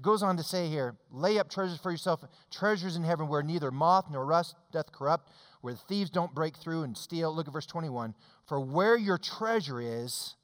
It 0.00 0.02
goes 0.02 0.22
on 0.22 0.38
to 0.38 0.42
say 0.42 0.66
here 0.68 0.96
lay 1.10 1.38
up 1.38 1.50
treasures 1.50 1.78
for 1.78 1.90
yourself, 1.90 2.24
treasures 2.50 2.96
in 2.96 3.04
heaven 3.04 3.28
where 3.28 3.42
neither 3.42 3.70
moth 3.70 4.06
nor 4.10 4.24
rust 4.24 4.54
doth 4.72 4.90
corrupt, 4.92 5.28
where 5.60 5.74
thieves 5.74 6.08
don't 6.08 6.34
break 6.34 6.56
through 6.56 6.84
and 6.84 6.96
steal. 6.96 7.34
Look 7.34 7.46
at 7.46 7.52
verse 7.52 7.66
21. 7.66 8.14
For 8.46 8.58
where 8.58 8.96
your 8.96 9.18
treasure 9.18 9.78
is, 9.78 10.36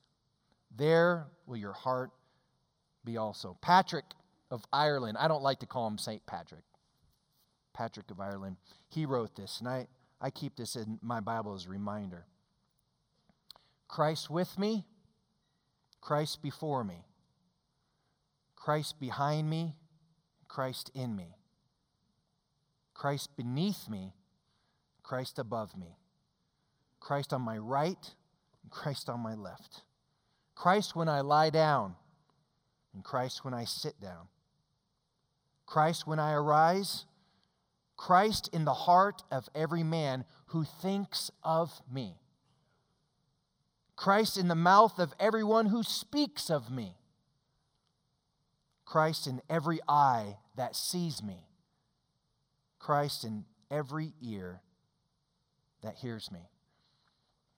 there 0.77 1.29
will 1.47 1.57
your 1.57 1.73
heart 1.73 2.11
be 3.03 3.17
also. 3.17 3.57
Patrick 3.63 4.05
of 4.51 4.63
Ireland. 4.75 5.17
I 5.19 5.27
don't 5.27 5.43
like 5.43 5.61
to 5.61 5.67
call 5.67 5.87
him 5.87 5.97
St. 5.97 6.21
Patrick. 6.27 6.65
Patrick 7.73 8.11
of 8.11 8.21
Ireland. 8.21 8.59
He 8.91 9.07
wrote 9.07 9.37
this, 9.37 9.61
and 9.61 9.69
I, 9.71 9.87
I 10.21 10.29
keep 10.29 10.57
this 10.57 10.77
in 10.77 10.99
my 11.01 11.21
Bible 11.21 11.55
as 11.55 11.65
a 11.65 11.71
reminder. 11.71 12.27
Christ 13.89 14.29
with 14.29 14.59
me, 14.59 14.85
Christ 16.03 16.43
before 16.43 16.85
me, 16.85 17.06
Christ 18.67 18.99
behind 18.99 19.49
me, 19.49 19.77
Christ 20.49 20.91
in 20.93 21.15
me, 21.15 21.37
Christ 22.95 23.31
beneath 23.37 23.89
me, 23.89 24.13
Christ 25.05 25.39
above 25.39 25.77
me, 25.77 25.97
Christ 26.99 27.33
on 27.33 27.43
my 27.43 27.59
right, 27.59 28.13
Christ 28.69 29.09
on 29.09 29.21
my 29.21 29.37
left, 29.37 29.85
Christ 30.57 30.97
when 30.97 31.09
I 31.09 31.21
lie 31.21 31.49
down, 31.51 31.95
and 32.93 33.05
Christ 33.05 33.45
when 33.45 33.55
I 33.55 33.67
sit 33.67 34.01
down. 34.01 34.27
Christ 35.65 36.05
when 36.05 36.19
I 36.19 36.33
arise, 36.33 37.05
Christ 37.97 38.51
in 38.53 38.65
the 38.65 38.75
heart 38.75 39.23
of 39.31 39.49
every 39.55 39.85
man 39.85 40.25
who 40.47 40.65
thinks 40.65 41.31
of 41.45 41.71
me. 41.89 42.17
Christ 43.95 44.37
in 44.37 44.49
the 44.49 44.57
mouth 44.57 44.99
of 44.99 45.15
everyone 45.21 45.67
who 45.67 45.85
speaks 45.85 46.51
of 46.51 46.69
me. 46.69 46.97
Christ 48.87 49.27
in 49.27 49.43
every 49.51 49.81
eye 49.87 50.39
that 50.57 50.75
sees 50.77 51.23
me. 51.23 51.49
Christ 52.79 53.25
in 53.25 53.45
every 53.71 54.13
ear 54.23 54.63
that 55.83 55.97
hears 55.97 56.31
me. 56.31 56.49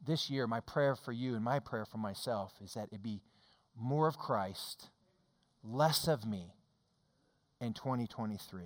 This 0.05 0.31
year, 0.31 0.47
my 0.47 0.61
prayer 0.61 0.97
for 0.97 1.12
you 1.12 1.35
and 1.35 1.45
my 1.45 1.59
prayer 1.59 1.85
for 1.85 1.99
myself 1.99 2.55
is 2.64 2.74
that 2.74 2.89
it 2.93 3.03
be 3.03 3.20
more 3.79 4.09
of 4.09 4.16
Christ, 4.16 4.89
less 5.62 6.09
of 6.09 6.26
me, 6.26 6.55
in 7.61 7.74
2023. 7.74 8.62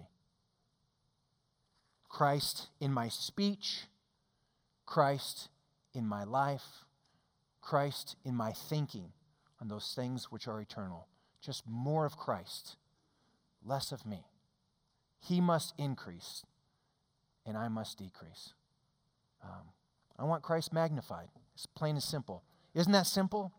Christ 2.09 2.69
in 2.81 2.93
my 2.93 3.09
speech, 3.09 3.87
Christ 4.87 5.49
in 5.95 6.07
my 6.07 6.25
life, 6.25 6.85
Christ 7.61 8.17
in 8.25 8.35
my 8.37 8.53
thinking 8.53 9.13
on 9.61 9.69
those 9.69 9.95
things 9.97 10.31
which 10.31 10.47
are 10.47 10.61
eternal. 10.61 11.09
Just 11.43 11.65
more 11.69 12.07
of 12.07 12.17
Christ, 12.17 12.77
less 13.65 13.93
of 13.93 14.07
me. 14.07 14.25
He 15.21 15.41
must 15.41 15.75
increase, 15.77 16.45
and 17.45 17.57
I 17.57 17.69
must 17.69 17.99
decrease. 17.99 18.55
Um, 19.43 19.73
I 20.19 20.25
want 20.25 20.43
Christ 20.43 20.73
magnified. 20.73 21.29
It's 21.55 21.67
plain 21.67 21.97
and 21.97 22.03
simple. 22.03 22.45
Isn't 22.75 22.93
that 22.93 23.07
simple? 23.07 23.53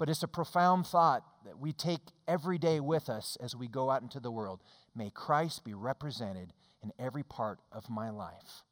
but 0.00 0.08
it's 0.08 0.22
a 0.22 0.28
profound 0.28 0.86
thought 0.86 1.22
that 1.44 1.58
we 1.58 1.74
take 1.74 2.00
every 2.26 2.56
day 2.56 2.80
with 2.80 3.10
us 3.10 3.36
as 3.38 3.54
we 3.54 3.68
go 3.68 3.90
out 3.90 4.00
into 4.00 4.18
the 4.18 4.30
world. 4.30 4.62
May 4.96 5.10
Christ 5.10 5.62
be 5.62 5.74
represented 5.74 6.54
in 6.82 6.90
every 6.98 7.22
part 7.22 7.58
of 7.70 7.90
my 7.90 8.08
life. 8.08 8.62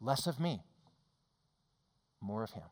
Less 0.00 0.28
of 0.28 0.38
me, 0.38 0.62
more 2.20 2.44
of 2.44 2.52
Him. 2.52 2.62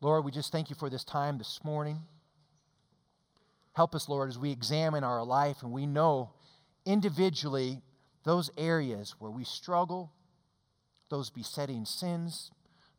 Lord, 0.00 0.24
we 0.24 0.30
just 0.30 0.52
thank 0.52 0.70
you 0.70 0.76
for 0.76 0.88
this 0.88 1.02
time 1.02 1.36
this 1.36 1.58
morning. 1.64 2.02
Help 3.76 3.94
us, 3.94 4.08
Lord, 4.08 4.28
as 4.28 4.38
we 4.38 4.50
examine 4.50 5.04
our 5.04 5.22
life 5.22 5.62
and 5.62 5.70
we 5.70 5.86
know 5.86 6.30
individually 6.84 7.82
those 8.24 8.50
areas 8.56 9.14
where 9.18 9.30
we 9.30 9.44
struggle, 9.44 10.12
those 11.10 11.30
besetting 11.30 11.84
sins, 11.84 12.50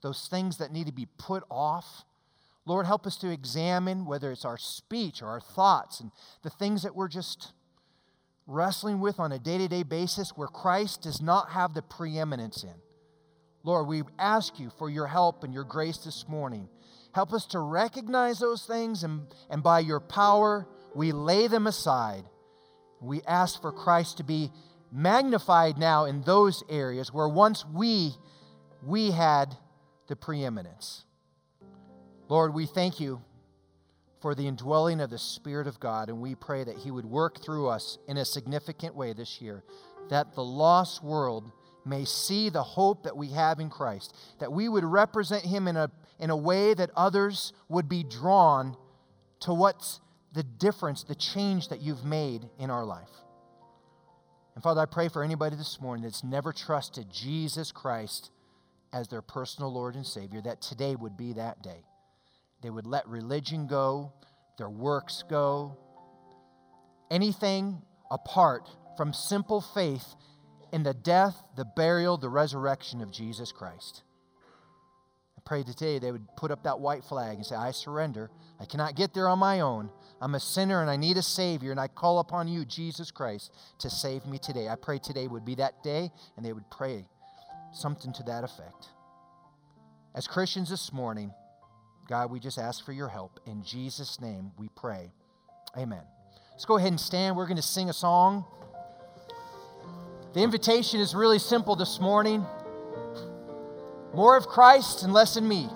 those 0.02 0.28
things 0.30 0.58
that 0.58 0.72
need 0.72 0.86
to 0.86 0.94
be 0.94 1.08
put 1.18 1.44
off 1.52 2.06
Lord, 2.68 2.86
help 2.86 3.08
us 3.08 3.16
to 3.18 3.30
examine 3.32 4.06
whether 4.06 4.30
it's 4.30 4.44
our 4.44 4.58
speech 4.58 5.22
or 5.22 5.28
our 5.28 5.40
thoughts 5.40 6.02
and 6.02 6.12
the 6.44 6.50
things 6.50 6.84
that 6.84 6.94
we're 6.94 7.08
just 7.08 7.54
wrestling 8.46 9.00
with 9.00 9.22
on 9.22 9.32
a 9.32 9.40
day 9.40 9.58
to 9.58 9.70
day 9.70 9.84
basis 9.84 10.32
where 10.32 10.50
Christ 10.50 11.02
does 11.02 11.22
not 11.22 11.52
have 11.52 11.74
the 11.74 11.82
preeminence 11.82 12.64
in. 12.64 12.74
Lord, 13.64 13.88
we 13.88 14.04
ask 14.20 14.60
you 14.60 14.70
for 14.78 14.90
your 14.90 15.08
help 15.08 15.46
and 15.46 15.54
your 15.54 15.64
grace 15.64 16.00
this 16.00 16.28
morning. 16.28 16.68
Help 17.18 17.34
us 17.34 17.48
to 17.48 17.60
recognize 17.60 18.38
those 18.38 18.64
things, 18.68 19.04
and, 19.04 19.22
and 19.50 19.64
by 19.64 19.80
your 19.80 20.00
power, 20.00 20.68
we 20.94 21.12
lay 21.12 21.48
them 21.48 21.66
aside. 21.66 22.24
We 23.02 23.24
ask 23.24 23.60
for 23.60 23.72
Christ 23.72 24.18
to 24.18 24.24
be 24.24 24.52
magnified 24.92 25.80
now 25.80 26.06
in 26.06 26.22
those 26.22 26.64
areas 26.70 27.12
where 27.12 27.28
once 27.28 27.66
we, 27.74 28.12
we 28.84 29.10
had 29.10 29.58
the 30.08 30.16
preeminence. 30.16 31.06
Lord, 32.30 32.54
we 32.54 32.68
thank 32.68 33.00
you 33.00 33.24
for 34.22 34.36
the 34.36 34.48
indwelling 34.48 35.02
of 35.02 35.10
the 35.10 35.18
Spirit 35.18 35.66
of 35.66 35.80
God, 35.80 36.10
and 36.10 36.22
we 36.22 36.36
pray 36.36 36.64
that 36.66 36.78
He 36.78 36.92
would 36.92 37.06
work 37.06 37.44
through 37.44 37.68
us 37.68 37.98
in 38.08 38.18
a 38.18 38.26
significant 38.26 38.94
way 38.94 39.14
this 39.14 39.42
year, 39.42 39.64
that 40.12 40.36
the 40.36 40.44
lost 40.44 41.04
world 41.04 41.52
may 41.84 42.06
see 42.06 42.50
the 42.50 42.62
hope 42.62 43.06
that 43.06 43.18
we 43.18 43.30
have 43.30 43.60
in 43.60 43.72
Christ, 43.72 44.16
that 44.40 44.52
we 44.52 44.70
would 44.70 44.84
represent 44.84 45.44
Him 45.44 45.68
in 45.68 45.78
a, 45.78 45.90
in 46.20 46.30
a 46.30 46.38
way 46.38 46.74
that 46.74 46.90
others 46.96 47.54
would 47.70 47.88
be 47.88 48.04
drawn 48.04 48.76
to 49.42 49.54
what's 49.54 50.00
the 50.34 50.44
difference, 50.44 51.04
the 51.04 51.16
change 51.16 51.70
that 51.70 51.82
you've 51.82 52.04
made 52.04 52.48
in 52.60 52.70
our 52.70 52.86
life. 52.86 53.10
And 54.56 54.64
Father, 54.64 54.82
I 54.82 54.86
pray 54.86 55.08
for 55.08 55.24
anybody 55.24 55.56
this 55.56 55.80
morning 55.80 56.04
that's 56.04 56.24
never 56.24 56.52
trusted 56.52 57.12
Jesus 57.12 57.72
Christ 57.72 58.32
as 58.92 59.08
their 59.08 59.22
personal 59.22 59.72
Lord 59.72 59.96
and 59.96 60.06
Savior, 60.06 60.42
that 60.42 60.62
today 60.62 60.96
would 60.96 61.16
be 61.16 61.34
that 61.34 61.62
day. 61.62 61.86
They 62.64 62.70
would 62.70 62.88
let 62.88 63.08
religion 63.08 63.68
go, 63.68 64.14
their 64.58 64.70
works 64.70 65.24
go, 65.30 65.78
anything 67.12 67.82
apart 68.10 68.70
from 68.96 69.14
simple 69.14 69.62
faith 69.62 70.16
in 70.74 70.84
the 70.84 70.94
death, 70.94 71.36
the 71.56 71.66
burial, 71.66 72.18
the 72.18 72.30
resurrection 72.30 73.02
of 73.02 73.12
Jesus 73.12 73.52
Christ. 73.52 74.02
Pray 75.48 75.64
today 75.64 75.98
they 75.98 76.12
would 76.12 76.28
put 76.36 76.52
up 76.52 76.64
that 76.64 76.78
white 76.78 77.06
flag 77.06 77.38
and 77.38 77.46
say, 77.46 77.56
I 77.56 77.72
surrender. 77.72 78.30
I 78.60 78.66
cannot 78.66 78.98
get 78.98 79.14
there 79.14 79.30
on 79.30 79.40
my 79.40 79.62
own. 79.62 79.90
I'm 80.20 80.36
a 80.36 80.42
sinner 80.42 80.82
and 80.82 80.90
I 80.90 80.98
need 80.98 81.16
a 81.16 81.22
Savior, 81.22 81.72
and 81.72 81.80
I 81.80 81.88
call 81.88 82.20
upon 82.20 82.50
you, 82.50 82.66
Jesus 82.66 83.12
Christ, 83.12 83.54
to 83.80 83.90
save 83.90 84.26
me 84.26 84.40
today. 84.40 84.68
I 84.68 84.76
pray 84.76 85.00
today 85.00 85.26
would 85.26 85.46
be 85.46 85.56
that 85.56 85.82
day, 85.84 86.12
and 86.36 86.46
they 86.46 86.52
would 86.52 86.70
pray 86.70 87.08
something 87.72 88.12
to 88.12 88.24
that 88.24 88.44
effect. 88.44 88.90
As 90.14 90.28
Christians 90.28 90.70
this 90.70 90.92
morning, 90.92 91.32
God, 92.10 92.30
we 92.30 92.42
just 92.42 92.58
ask 92.58 92.84
for 92.84 92.92
your 92.92 93.08
help. 93.08 93.40
In 93.46 93.64
Jesus' 93.64 94.20
name 94.20 94.52
we 94.58 94.68
pray. 94.76 95.14
Amen. 95.78 96.04
Let's 96.52 96.66
go 96.66 96.76
ahead 96.76 96.90
and 96.90 97.00
stand. 97.00 97.38
We're 97.38 97.46
going 97.48 97.56
to 97.56 97.62
sing 97.62 97.90
a 97.90 97.94
song. 97.94 98.44
The 100.34 100.42
invitation 100.42 101.00
is 101.00 101.16
really 101.16 101.40
simple 101.40 101.78
this 101.78 102.02
morning 102.02 102.46
more 104.14 104.38
of 104.38 104.48
Christ 104.48 105.04
and 105.04 105.14
less 105.14 105.38
in 105.38 105.48
me. 105.48 105.70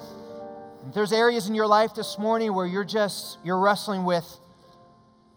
If 0.87 0.93
there's 0.93 1.13
areas 1.13 1.47
in 1.47 1.55
your 1.55 1.67
life 1.67 1.93
this 1.93 2.17
morning 2.17 2.53
where 2.53 2.65
you're 2.65 2.83
just 2.83 3.37
you're 3.43 3.59
wrestling 3.59 4.03
with 4.03 4.25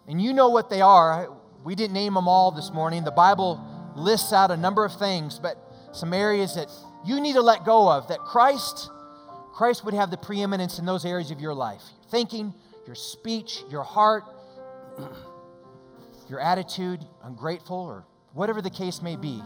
and 0.08 0.20
you 0.20 0.32
know 0.32 0.48
what 0.48 0.70
they 0.70 0.80
are. 0.80 1.30
We 1.64 1.74
didn't 1.74 1.94
name 1.94 2.14
them 2.14 2.28
all 2.28 2.50
this 2.50 2.70
morning. 2.72 3.04
The 3.04 3.10
Bible 3.10 3.62
lists 3.96 4.32
out 4.32 4.50
a 4.50 4.56
number 4.56 4.84
of 4.84 4.98
things, 4.98 5.38
but 5.38 5.56
some 5.92 6.12
areas 6.12 6.54
that 6.56 6.70
you 7.06 7.20
need 7.20 7.34
to 7.34 7.42
let 7.42 7.64
go 7.64 7.90
of 7.90 8.08
that 8.08 8.18
Christ 8.18 8.90
Christ 9.54 9.84
would 9.84 9.94
have 9.94 10.10
the 10.10 10.16
preeminence 10.16 10.80
in 10.80 10.84
those 10.84 11.04
areas 11.04 11.30
of 11.30 11.40
your 11.40 11.54
life. 11.54 11.82
Your 12.00 12.10
thinking, 12.10 12.52
your 12.86 12.96
speech, 12.96 13.62
your 13.70 13.84
heart, 13.84 14.24
your 16.28 16.40
attitude, 16.40 17.06
ungrateful 17.22 17.76
or 17.76 18.04
whatever 18.32 18.60
the 18.60 18.70
case 18.70 19.00
may 19.00 19.14
be. 19.14 19.40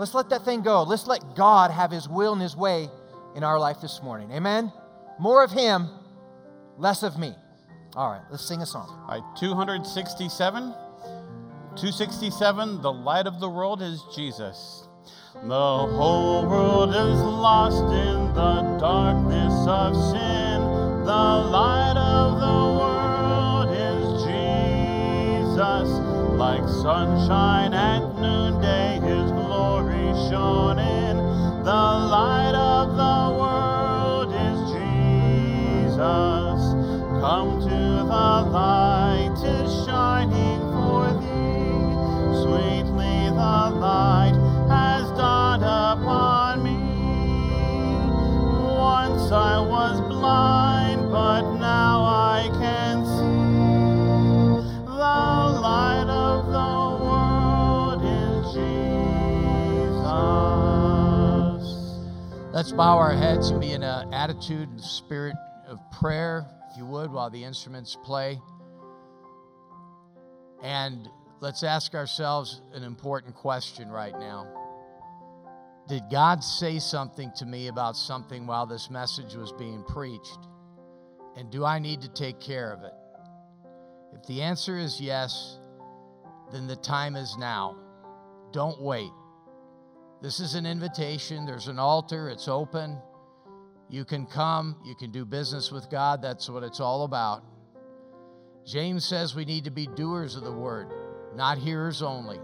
Let's 0.00 0.14
let 0.14 0.30
that 0.30 0.46
thing 0.46 0.62
go. 0.62 0.82
Let's 0.82 1.06
let 1.06 1.36
God 1.36 1.70
have 1.70 1.90
His 1.90 2.08
will 2.08 2.32
and 2.32 2.40
His 2.40 2.56
way 2.56 2.88
in 3.36 3.44
our 3.44 3.58
life 3.58 3.82
this 3.82 4.00
morning. 4.02 4.32
Amen? 4.32 4.72
More 5.18 5.44
of 5.44 5.50
Him, 5.50 5.90
less 6.78 7.02
of 7.02 7.18
me. 7.18 7.34
All 7.94 8.10
right, 8.10 8.22
let's 8.30 8.48
sing 8.48 8.62
a 8.62 8.66
song. 8.66 8.88
All 9.06 9.20
right, 9.20 9.38
267. 9.38 10.62
267, 10.62 12.80
the 12.80 12.90
light 12.90 13.26
of 13.26 13.40
the 13.40 13.50
world 13.50 13.82
is 13.82 14.02
Jesus. 14.16 14.88
The 15.34 15.50
whole 15.50 16.48
world 16.48 16.88
is 16.88 17.20
lost 17.20 17.84
in 17.92 18.32
the 18.34 18.78
darkness 18.80 19.52
of 19.68 19.94
sin. 19.94 20.62
The 21.04 21.12
light 21.12 21.98
of 21.98 22.40
the 22.40 22.78
world 22.80 23.68
is 23.76 24.24
Jesus. 24.24 25.90
Like 26.38 26.66
sunshine 26.66 27.74
at 27.74 28.00
noonday, 28.18 28.99
in. 30.32 31.16
The 31.64 31.72
light 31.72 32.54
of 32.54 32.96
the 32.96 33.36
world 33.38 34.32
is 34.32 34.58
Jesus. 34.70 36.00
Come 37.20 37.60
to 37.62 37.68
the 37.68 38.50
light, 38.50 39.34
is 39.42 39.84
shining 39.86 40.60
for 40.70 41.12
thee. 41.20 42.42
Sweetly 42.42 43.30
the 43.30 43.70
light 43.80 44.36
has 44.68 45.10
dawned 45.18 45.64
upon 45.64 46.62
me. 46.62 46.78
Once 48.78 49.32
I 49.32 49.58
was 49.58 50.00
blind, 50.02 50.69
Let's 62.60 62.72
bow 62.72 62.98
our 62.98 63.16
heads 63.16 63.48
and 63.48 63.58
be 63.58 63.72
in 63.72 63.82
an 63.82 64.12
attitude 64.12 64.68
and 64.68 64.78
spirit 64.82 65.34
of 65.66 65.80
prayer, 65.92 66.46
if 66.70 66.76
you 66.76 66.84
would, 66.84 67.10
while 67.10 67.30
the 67.30 67.42
instruments 67.42 67.96
play. 68.04 68.38
And 70.62 71.08
let's 71.40 71.62
ask 71.62 71.94
ourselves 71.94 72.60
an 72.74 72.84
important 72.84 73.34
question 73.34 73.88
right 73.88 74.12
now. 74.12 74.46
Did 75.88 76.02
God 76.10 76.44
say 76.44 76.78
something 76.80 77.32
to 77.36 77.46
me 77.46 77.68
about 77.68 77.96
something 77.96 78.46
while 78.46 78.66
this 78.66 78.90
message 78.90 79.34
was 79.36 79.52
being 79.52 79.82
preached? 79.84 80.40
And 81.38 81.50
do 81.50 81.64
I 81.64 81.78
need 81.78 82.02
to 82.02 82.10
take 82.10 82.40
care 82.40 82.74
of 82.74 82.82
it? 82.82 82.92
If 84.12 84.26
the 84.26 84.42
answer 84.42 84.76
is 84.76 85.00
yes, 85.00 85.58
then 86.52 86.66
the 86.66 86.76
time 86.76 87.16
is 87.16 87.38
now. 87.38 87.78
Don't 88.52 88.82
wait. 88.82 89.12
This 90.22 90.38
is 90.38 90.54
an 90.54 90.66
invitation. 90.66 91.46
There's 91.46 91.68
an 91.68 91.78
altar, 91.78 92.28
it's 92.28 92.48
open. 92.48 92.98
You 93.88 94.04
can 94.04 94.26
come, 94.26 94.76
you 94.84 94.94
can 94.94 95.10
do 95.10 95.24
business 95.24 95.72
with 95.72 95.90
God. 95.90 96.22
That's 96.22 96.48
what 96.48 96.62
it's 96.62 96.78
all 96.78 97.04
about. 97.04 97.42
James 98.66 99.04
says 99.04 99.34
we 99.34 99.44
need 99.44 99.64
to 99.64 99.70
be 99.70 99.86
doers 99.86 100.36
of 100.36 100.44
the 100.44 100.52
word, 100.52 100.92
not 101.34 101.58
hearers 101.58 102.02
only. 102.02 102.38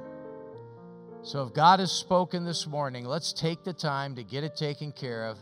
So 1.22 1.42
if 1.42 1.52
God 1.52 1.80
has 1.80 1.92
spoken 1.92 2.44
this 2.44 2.66
morning, 2.66 3.04
let's 3.04 3.32
take 3.32 3.62
the 3.62 3.72
time 3.72 4.16
to 4.16 4.24
get 4.24 4.42
it 4.42 4.56
taken 4.56 4.90
care 4.90 5.26
of. 5.26 5.38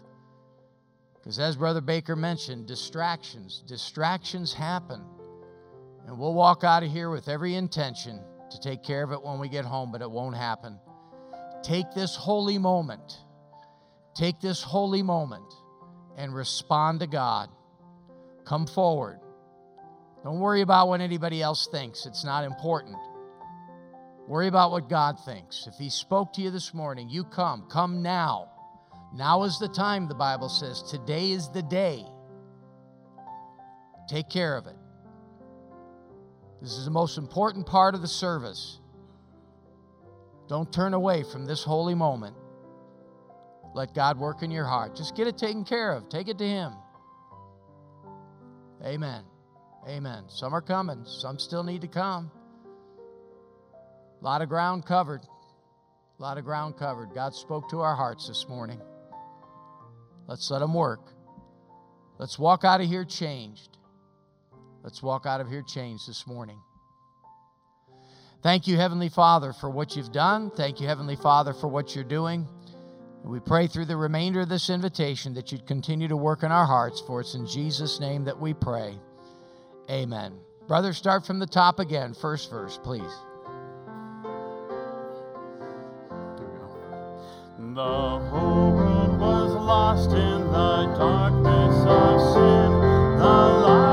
Because 1.14 1.38
as 1.38 1.56
Brother 1.56 1.80
Baker 1.80 2.16
mentioned, 2.16 2.66
distractions, 2.66 3.62
distractions 3.66 4.52
happen. 4.52 5.02
And 6.06 6.18
we'll 6.18 6.34
walk 6.34 6.64
out 6.64 6.82
of 6.82 6.90
here 6.90 7.10
with 7.10 7.28
every 7.28 7.54
intention 7.54 8.20
to 8.50 8.60
take 8.60 8.82
care 8.82 9.02
of 9.02 9.12
it 9.12 9.22
when 9.22 9.38
we 9.38 9.48
get 9.48 9.64
home, 9.64 9.90
but 9.90 10.02
it 10.02 10.10
won't 10.10 10.36
happen. 10.36 10.78
Take 11.64 11.92
this 11.94 12.14
holy 12.14 12.58
moment, 12.58 13.20
take 14.14 14.38
this 14.38 14.62
holy 14.62 15.02
moment 15.02 15.50
and 16.16 16.34
respond 16.34 17.00
to 17.00 17.06
God. 17.06 17.48
Come 18.44 18.66
forward. 18.66 19.18
Don't 20.22 20.40
worry 20.40 20.60
about 20.60 20.88
what 20.88 21.00
anybody 21.00 21.40
else 21.40 21.66
thinks, 21.72 22.04
it's 22.04 22.24
not 22.24 22.44
important. 22.44 22.96
Worry 24.28 24.48
about 24.48 24.72
what 24.72 24.90
God 24.90 25.16
thinks. 25.24 25.66
If 25.66 25.74
He 25.76 25.88
spoke 25.88 26.34
to 26.34 26.42
you 26.42 26.50
this 26.50 26.74
morning, 26.74 27.08
you 27.08 27.24
come. 27.24 27.66
Come 27.70 28.02
now. 28.02 28.50
Now 29.14 29.44
is 29.44 29.58
the 29.58 29.68
time, 29.68 30.08
the 30.08 30.14
Bible 30.14 30.48
says. 30.48 30.82
Today 30.82 31.30
is 31.30 31.48
the 31.48 31.62
day. 31.62 32.04
Take 34.08 34.28
care 34.28 34.56
of 34.56 34.66
it. 34.66 34.76
This 36.60 36.72
is 36.72 36.84
the 36.84 36.90
most 36.90 37.16
important 37.16 37.66
part 37.66 37.94
of 37.94 38.02
the 38.02 38.08
service. 38.08 38.80
Don't 40.48 40.72
turn 40.72 40.94
away 40.94 41.22
from 41.22 41.46
this 41.46 41.64
holy 41.64 41.94
moment. 41.94 42.36
Let 43.74 43.94
God 43.94 44.18
work 44.18 44.42
in 44.42 44.50
your 44.50 44.66
heart. 44.66 44.94
Just 44.94 45.16
get 45.16 45.26
it 45.26 45.36
taken 45.36 45.64
care 45.64 45.92
of. 45.92 46.08
Take 46.08 46.28
it 46.28 46.38
to 46.38 46.46
Him. 46.46 46.72
Amen. 48.84 49.24
Amen. 49.88 50.24
Some 50.28 50.54
are 50.54 50.62
coming, 50.62 51.04
some 51.04 51.38
still 51.38 51.62
need 51.62 51.80
to 51.80 51.88
come. 51.88 52.30
A 54.20 54.24
lot 54.24 54.42
of 54.42 54.48
ground 54.48 54.86
covered. 54.86 55.22
A 56.18 56.22
lot 56.22 56.38
of 56.38 56.44
ground 56.44 56.76
covered. 56.78 57.12
God 57.14 57.34
spoke 57.34 57.68
to 57.70 57.80
our 57.80 57.96
hearts 57.96 58.28
this 58.28 58.46
morning. 58.48 58.80
Let's 60.26 60.50
let 60.50 60.62
Him 60.62 60.72
work. 60.72 61.00
Let's 62.18 62.38
walk 62.38 62.64
out 62.64 62.80
of 62.80 62.86
here 62.86 63.04
changed. 63.04 63.76
Let's 64.82 65.02
walk 65.02 65.26
out 65.26 65.40
of 65.40 65.48
here 65.48 65.62
changed 65.62 66.08
this 66.08 66.26
morning. 66.26 66.58
Thank 68.44 68.66
you, 68.66 68.76
Heavenly 68.76 69.08
Father, 69.08 69.54
for 69.54 69.70
what 69.70 69.96
you've 69.96 70.12
done. 70.12 70.50
Thank 70.50 70.78
you, 70.78 70.86
Heavenly 70.86 71.16
Father, 71.16 71.54
for 71.54 71.66
what 71.66 71.94
you're 71.94 72.04
doing. 72.04 72.46
We 73.24 73.40
pray 73.40 73.66
through 73.66 73.86
the 73.86 73.96
remainder 73.96 74.42
of 74.42 74.50
this 74.50 74.68
invitation 74.68 75.32
that 75.32 75.50
you'd 75.50 75.66
continue 75.66 76.08
to 76.08 76.16
work 76.16 76.42
in 76.42 76.52
our 76.52 76.66
hearts, 76.66 77.00
for 77.00 77.22
it's 77.22 77.34
in 77.34 77.46
Jesus' 77.46 78.00
name 78.00 78.24
that 78.24 78.38
we 78.38 78.52
pray. 78.52 78.98
Amen. 79.90 80.34
Brother, 80.68 80.92
start 80.92 81.24
from 81.24 81.38
the 81.38 81.46
top 81.46 81.78
again. 81.78 82.12
First 82.12 82.50
verse, 82.50 82.78
please. 82.84 83.02
The 87.74 88.20
whole 88.28 88.72
world 88.72 89.20
was 89.20 89.54
lost 89.54 90.10
in 90.10 90.44
the 90.52 90.94
darkness 90.98 91.76
of 91.86 92.20
sin. 92.34 92.72
The 93.18 93.24
light 93.24 93.83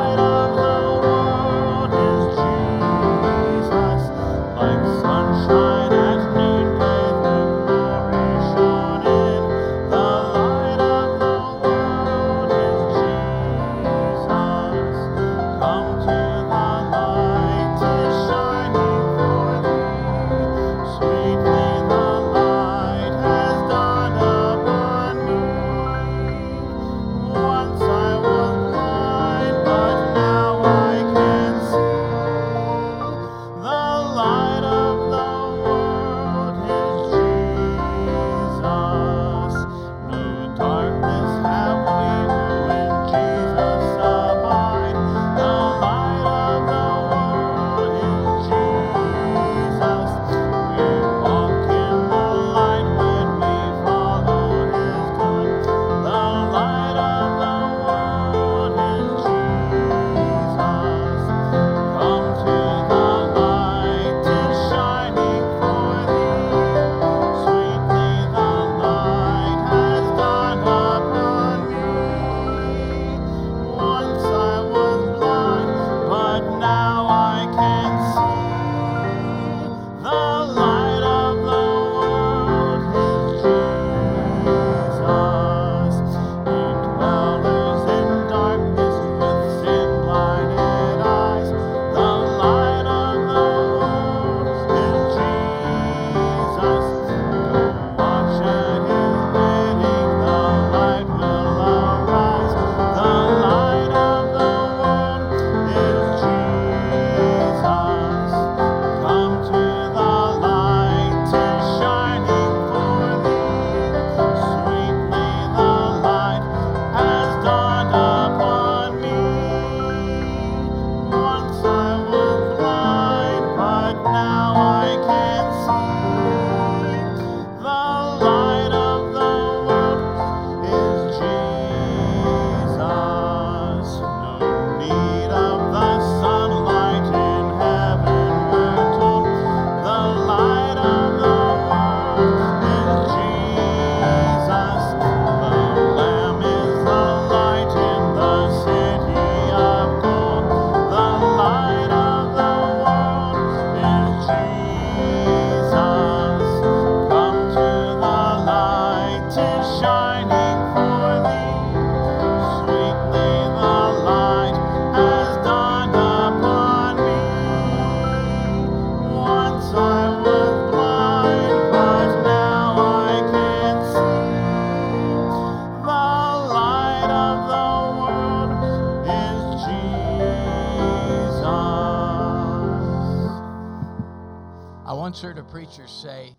preacher 185.71 185.87
say 185.87 186.35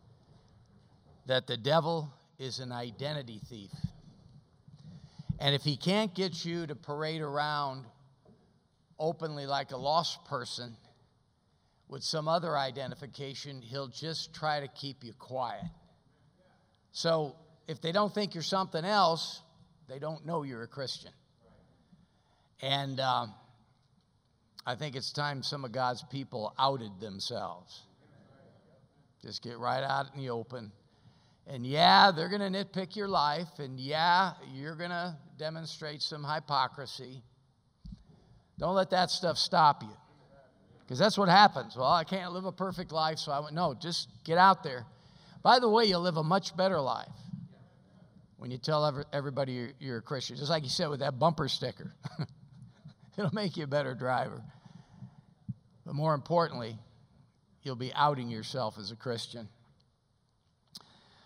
that 1.27 1.47
the 1.47 1.57
devil 1.57 2.13
is 2.39 2.59
an 2.59 2.73
identity 2.73 3.41
thief. 3.49 3.71
And 5.39 5.55
if 5.55 5.63
he 5.63 5.77
can't 5.77 6.15
get 6.15 6.45
you 6.45 6.67
to 6.67 6.75
parade 6.75 7.23
around 7.23 7.85
openly 8.99 9.47
like 9.47 9.71
a 9.73 9.77
lost 9.77 10.25
person 10.27 10.77
with 11.89 12.03
some 12.03 12.29
other 12.29 12.57
identification, 12.57 13.63
he'll 13.63 13.89
just 13.89 14.35
try 14.35 14.61
to 14.61 14.69
keep 14.69 15.03
you 15.03 15.13
quiet. 15.15 15.65
So 16.93 17.37
if 17.69 17.81
they 17.81 17.93
don't 17.93 18.13
think 18.13 18.35
you're 18.35 18.43
something 18.43 18.85
else, 18.85 19.41
they 19.89 19.99
don't 19.99 20.27
know 20.27 20.43
you're 20.43 20.63
a 20.63 20.69
Christian. 20.69 21.13
And 22.61 23.01
um, 23.01 23.35
I 24.67 24.75
think 24.75 24.95
it's 24.95 25.13
time 25.13 25.43
some 25.43 25.65
of 25.65 25.73
God's 25.73 26.03
people 26.11 26.55
outed 26.59 27.01
themselves. 27.01 27.83
Just 29.23 29.43
get 29.43 29.59
right 29.59 29.83
out 29.83 30.07
in 30.15 30.21
the 30.21 30.31
open. 30.31 30.73
And 31.47 31.67
yeah, 31.67 32.11
they're 32.15 32.29
going 32.29 32.53
to 32.53 32.65
nitpick 32.65 32.97
your 32.97 33.09
life. 33.09 33.59
And 33.59 33.79
yeah, 33.79 34.33
you're 34.53 34.77
going 34.77 34.91
to 34.91 35.17
demonstrate 35.39 36.03
some 36.03 36.25
hypocrisy. 36.25 37.23
Don't 38.59 38.75
let 38.75 38.91
that 38.91 39.11
stuff 39.11 39.39
stop 39.39 39.83
you. 39.83 39.97
Because 40.81 40.99
that's 40.99 41.17
what 41.17 41.29
happens. 41.29 41.77
Well, 41.77 41.91
I 41.91 42.05
can't 42.05 42.33
live 42.33 42.45
a 42.45 42.53
perfect 42.53 42.93
life, 42.93 43.19
so 43.19 43.33
I 43.33 43.41
went, 43.41 43.55
no, 43.55 43.75
just 43.75 44.09
get 44.25 44.39
out 44.39 44.63
there. 44.63 44.85
By 45.43 45.59
the 45.59 45.69
way, 45.69 45.85
you'll 45.85 46.03
live 46.03 46.17
a 46.17 46.23
much 46.23 46.57
better 46.57 46.81
life 46.81 47.09
when 48.37 48.51
you 48.51 48.59
tell 48.59 49.05
everybody 49.13 49.53
you're, 49.53 49.73
you're 49.79 49.99
a 49.99 50.03
Christian. 50.03 50.37
Just 50.37 50.51
like 50.51 50.65
you 50.65 50.69
said 50.69 50.89
with 50.91 51.01
that 51.01 51.19
bumper 51.19 51.49
sticker, 51.49 51.95
it'll 53.19 53.35
make 53.35 53.57
you 53.57 53.65
a 53.65 53.69
better 53.69 53.95
driver. 53.95 54.43
But 55.87 55.95
more 55.95 56.15
importantly, 56.15 56.77
you'll 57.63 57.77
be 57.77 57.93
outing 57.95 58.29
yourself 58.29 58.79
as 58.79 58.91
a 58.91 58.97
Christian. 58.97 59.49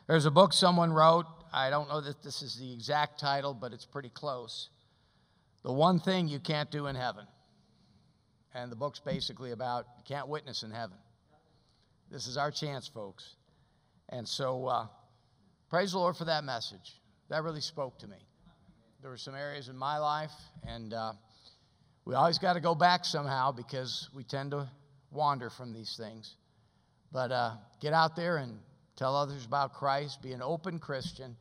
There's 0.06 0.26
a 0.26 0.30
book 0.30 0.52
someone 0.52 0.92
wrote. 0.92 1.26
I 1.52 1.70
don't 1.70 1.88
know 1.88 2.00
that 2.00 2.22
this 2.22 2.42
is 2.42 2.56
the 2.56 2.72
exact 2.72 3.18
title, 3.18 3.54
but 3.54 3.72
it's 3.72 3.84
pretty 3.84 4.10
close. 4.10 4.68
The 5.62 5.72
one 5.72 5.98
thing 5.98 6.28
you 6.28 6.38
can't 6.38 6.70
do 6.70 6.86
in 6.86 6.94
heaven. 6.94 7.26
And 8.54 8.70
the 8.70 8.76
book's 8.76 9.00
basically 9.00 9.50
about 9.50 9.86
you 9.98 10.04
can't 10.04 10.28
witness 10.28 10.62
in 10.62 10.70
heaven. 10.70 10.96
This 12.10 12.26
is 12.26 12.36
our 12.36 12.50
chance, 12.50 12.86
folks. 12.86 13.34
And 14.08 14.26
so, 14.26 14.66
uh, 14.66 14.86
praise 15.68 15.92
the 15.92 15.98
Lord 15.98 16.16
for 16.16 16.24
that 16.26 16.44
message. 16.44 17.00
That 17.28 17.42
really 17.42 17.60
spoke 17.60 17.98
to 17.98 18.06
me. 18.06 18.16
There 19.02 19.10
were 19.10 19.16
some 19.16 19.34
areas 19.34 19.68
in 19.68 19.76
my 19.76 19.98
life, 19.98 20.32
and 20.66 20.94
uh, 20.94 21.12
we 22.04 22.14
always 22.14 22.38
got 22.38 22.52
to 22.52 22.60
go 22.60 22.74
back 22.74 23.04
somehow 23.04 23.50
because 23.50 24.08
we 24.14 24.22
tend 24.22 24.52
to 24.52 24.68
wander 25.16 25.50
from 25.50 25.72
these 25.72 25.96
things. 25.96 26.36
But 27.12 27.32
uh, 27.32 27.52
get 27.80 27.92
out 27.92 28.16
there 28.16 28.36
and 28.36 28.58
tell 28.96 29.16
others 29.16 29.44
about 29.44 29.74
Christ, 29.74 30.22
be 30.22 30.32
an 30.32 30.42
open 30.42 30.78
Christian. 30.78 31.36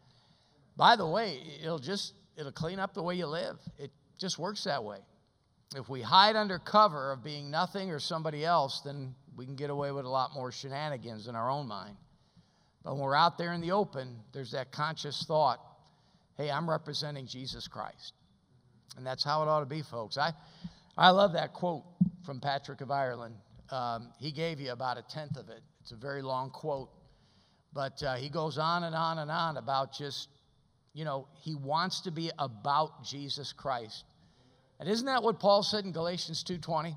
By 0.78 0.95
the 0.95 1.07
way, 1.07 1.39
it'll 1.61 1.80
just 1.80 2.13
it'll 2.38 2.51
clean 2.51 2.80
up 2.80 2.93
the 2.93 3.03
way 3.03 3.15
you 3.15 3.28
live. 3.28 3.57
It 3.78 3.91
just 4.17 4.39
works 4.39 4.63
that 4.63 4.84
way. 4.84 4.99
If 5.76 5.89
we 5.89 6.01
hide 6.01 6.36
under 6.36 6.59
cover 6.59 7.11
of 7.11 7.23
being 7.23 7.51
nothing 7.51 7.91
or 7.91 7.99
somebody 7.99 8.45
else, 8.45 8.82
then 8.82 9.15
we 9.36 9.45
can 9.45 9.55
get 9.55 9.69
away 9.69 9.91
with 9.91 10.05
a 10.05 10.09
lot 10.09 10.34
more 10.34 10.51
shenanigans 10.51 11.28
in 11.28 11.36
our 11.36 11.49
own 11.49 11.67
mind. 11.67 11.97
But 12.84 12.93
when 12.93 13.03
we're 13.03 13.15
out 13.15 13.38
there 13.38 13.51
in 13.53 13.61
the 13.61 13.71
open, 13.71 14.19
there's 14.32 14.51
that 14.51 14.71
conscious 14.71 15.23
thought 15.28 15.59
hey, 16.38 16.51
I'm 16.51 16.69
representing 16.69 17.28
Jesus 17.28 17.67
Christ. 17.67 18.13
And 18.97 19.05
that's 19.05 19.23
how 19.23 19.41
it 19.41 19.47
ought 19.47 19.61
to 19.61 19.65
be, 19.65 19.82
folks. 19.82 20.17
I, 20.17 20.34
I 20.97 21.09
love 21.09 21.34
that 21.34 21.53
quote 21.53 21.84
from 22.26 22.39
Patrick 22.39 22.82
of 22.82 22.91
Ireland. 22.91 23.36
Um, 23.70 24.11
he 24.20 24.32
gave 24.32 24.59
you 24.59 24.72
about 24.72 24.97
a 24.97 25.03
tenth 25.03 25.38
of 25.38 25.49
it. 25.49 25.61
It's 25.82 25.91
a 25.91 25.95
very 25.95 26.22
long 26.22 26.49
quote. 26.49 26.89
But 27.74 28.01
uh, 28.03 28.16
he 28.16 28.30
goes 28.30 28.57
on 28.57 28.84
and 28.84 28.95
on 28.95 29.20
and 29.20 29.30
on 29.30 29.57
about 29.57 29.93
just, 29.93 30.30
you 30.93 31.03
know, 31.03 31.28
he 31.34 31.55
wants 31.55 32.01
to 32.01 32.11
be 32.11 32.32
about 32.39 33.03
Jesus 33.03 33.51
Christ. 33.51 34.05
And 34.80 34.89
isn't 34.89 35.05
that 35.05 35.24
what 35.24 35.39
Paul 35.39 35.63
said 35.63 35.86
in 35.86 35.91
Galatians 35.91 36.43
2:20? 36.43 36.95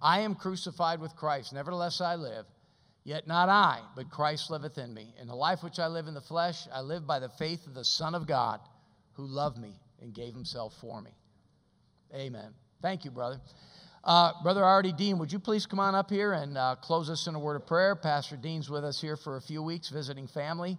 I 0.00 0.20
am 0.20 0.34
crucified 0.34 1.00
with 1.00 1.14
Christ, 1.14 1.52
nevertheless 1.52 2.00
I 2.00 2.16
live. 2.16 2.46
Yet 3.04 3.26
not 3.26 3.48
I, 3.48 3.80
but 3.96 4.10
Christ 4.10 4.50
liveth 4.50 4.78
in 4.78 4.94
me. 4.94 5.14
In 5.20 5.26
the 5.26 5.34
life 5.34 5.62
which 5.62 5.78
I 5.78 5.88
live 5.88 6.06
in 6.06 6.14
the 6.14 6.20
flesh, 6.20 6.68
I 6.72 6.80
live 6.80 7.06
by 7.06 7.18
the 7.18 7.28
faith 7.28 7.66
of 7.66 7.74
the 7.74 7.84
Son 7.84 8.14
of 8.14 8.26
God, 8.26 8.60
who 9.14 9.24
loved 9.24 9.58
me 9.58 9.74
and 10.00 10.14
gave 10.14 10.34
himself 10.34 10.74
for 10.80 11.00
me. 11.00 11.10
Amen. 12.14 12.52
Thank 12.80 13.04
you, 13.04 13.10
brother. 13.10 13.40
Uh, 14.04 14.32
Brother 14.42 14.64
Artie 14.64 14.92
Dean, 14.92 15.18
would 15.18 15.32
you 15.32 15.38
please 15.38 15.64
come 15.64 15.78
on 15.78 15.94
up 15.94 16.10
here 16.10 16.32
and 16.32 16.58
uh, 16.58 16.74
close 16.80 17.08
us 17.08 17.28
in 17.28 17.36
a 17.36 17.38
word 17.38 17.54
of 17.54 17.68
prayer? 17.68 17.94
Pastor 17.94 18.36
Dean's 18.36 18.68
with 18.68 18.84
us 18.84 19.00
here 19.00 19.16
for 19.16 19.36
a 19.36 19.40
few 19.40 19.62
weeks 19.62 19.90
visiting 19.90 20.26
family. 20.26 20.76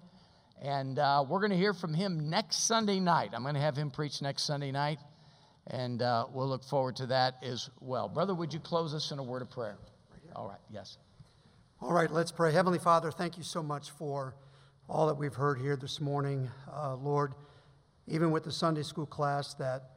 And 0.62 1.00
uh, 1.00 1.24
we're 1.28 1.40
going 1.40 1.52
to 1.52 1.58
hear 1.58 1.74
from 1.74 1.94
him 1.94 2.30
next 2.30 2.68
Sunday 2.68 3.00
night. 3.00 3.30
I'm 3.34 3.44
going 3.44 3.56
to 3.56 3.62
have 3.62 3.78
him 3.78 3.92
preach 3.92 4.22
next 4.22 4.44
Sunday 4.44 4.72
night. 4.72 5.00
And 5.68 6.02
uh, 6.02 6.26
we'll 6.34 6.50
look 6.50 6.66
forward 6.66 6.98
to 6.98 7.06
that 7.08 7.36
as 7.42 7.70
well. 7.80 8.10
Brother, 8.10 8.36
would 8.36 8.54
you 8.54 8.60
close 8.60 8.94
us 8.94 9.12
in 9.12 9.20
a 9.20 9.24
word 9.24 9.42
of 9.42 9.50
prayer? 9.50 9.78
All 10.36 10.50
right, 10.50 10.60
yes. 10.70 10.98
All 11.80 11.94
right, 11.94 12.12
let's 12.12 12.32
pray. 12.32 12.52
Heavenly 12.52 12.80
Father, 12.80 13.10
thank 13.10 13.38
you 13.38 13.44
so 13.44 13.64
much 13.64 13.92
for 13.92 14.36
all 14.90 15.08
that 15.08 15.16
we've 15.16 15.34
heard 15.34 15.60
here 15.60 15.78
this 15.78 16.02
morning. 16.02 16.52
Uh, 16.70 16.96
Lord, 16.96 17.36
even 18.06 18.32
with 18.32 18.44
the 18.44 18.52
Sunday 18.52 18.84
school 18.84 19.06
class 19.06 19.54
that 19.54 19.92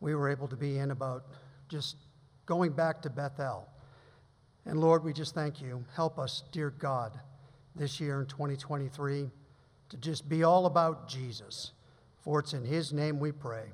we 0.00 0.16
were 0.16 0.28
able 0.28 0.48
to 0.48 0.56
be 0.56 0.78
in 0.78 0.90
about 0.90 1.26
just 1.68 1.96
going 2.46 2.72
back 2.72 3.02
to 3.02 3.10
Bethel. 3.10 3.68
And 4.66 4.80
Lord, 4.80 5.04
we 5.04 5.12
just 5.12 5.34
thank 5.34 5.60
you. 5.60 5.84
Help 5.94 6.18
us, 6.18 6.44
dear 6.52 6.70
God, 6.70 7.18
this 7.74 8.00
year 8.00 8.20
in 8.20 8.26
2023 8.26 9.30
to 9.90 9.96
just 9.96 10.28
be 10.28 10.42
all 10.44 10.66
about 10.66 11.08
Jesus. 11.08 11.72
For 12.22 12.40
it's 12.40 12.54
in 12.54 12.64
his 12.64 12.92
name 12.92 13.20
we 13.20 13.32
pray. 13.32 13.66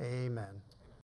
Amen. 0.00 0.61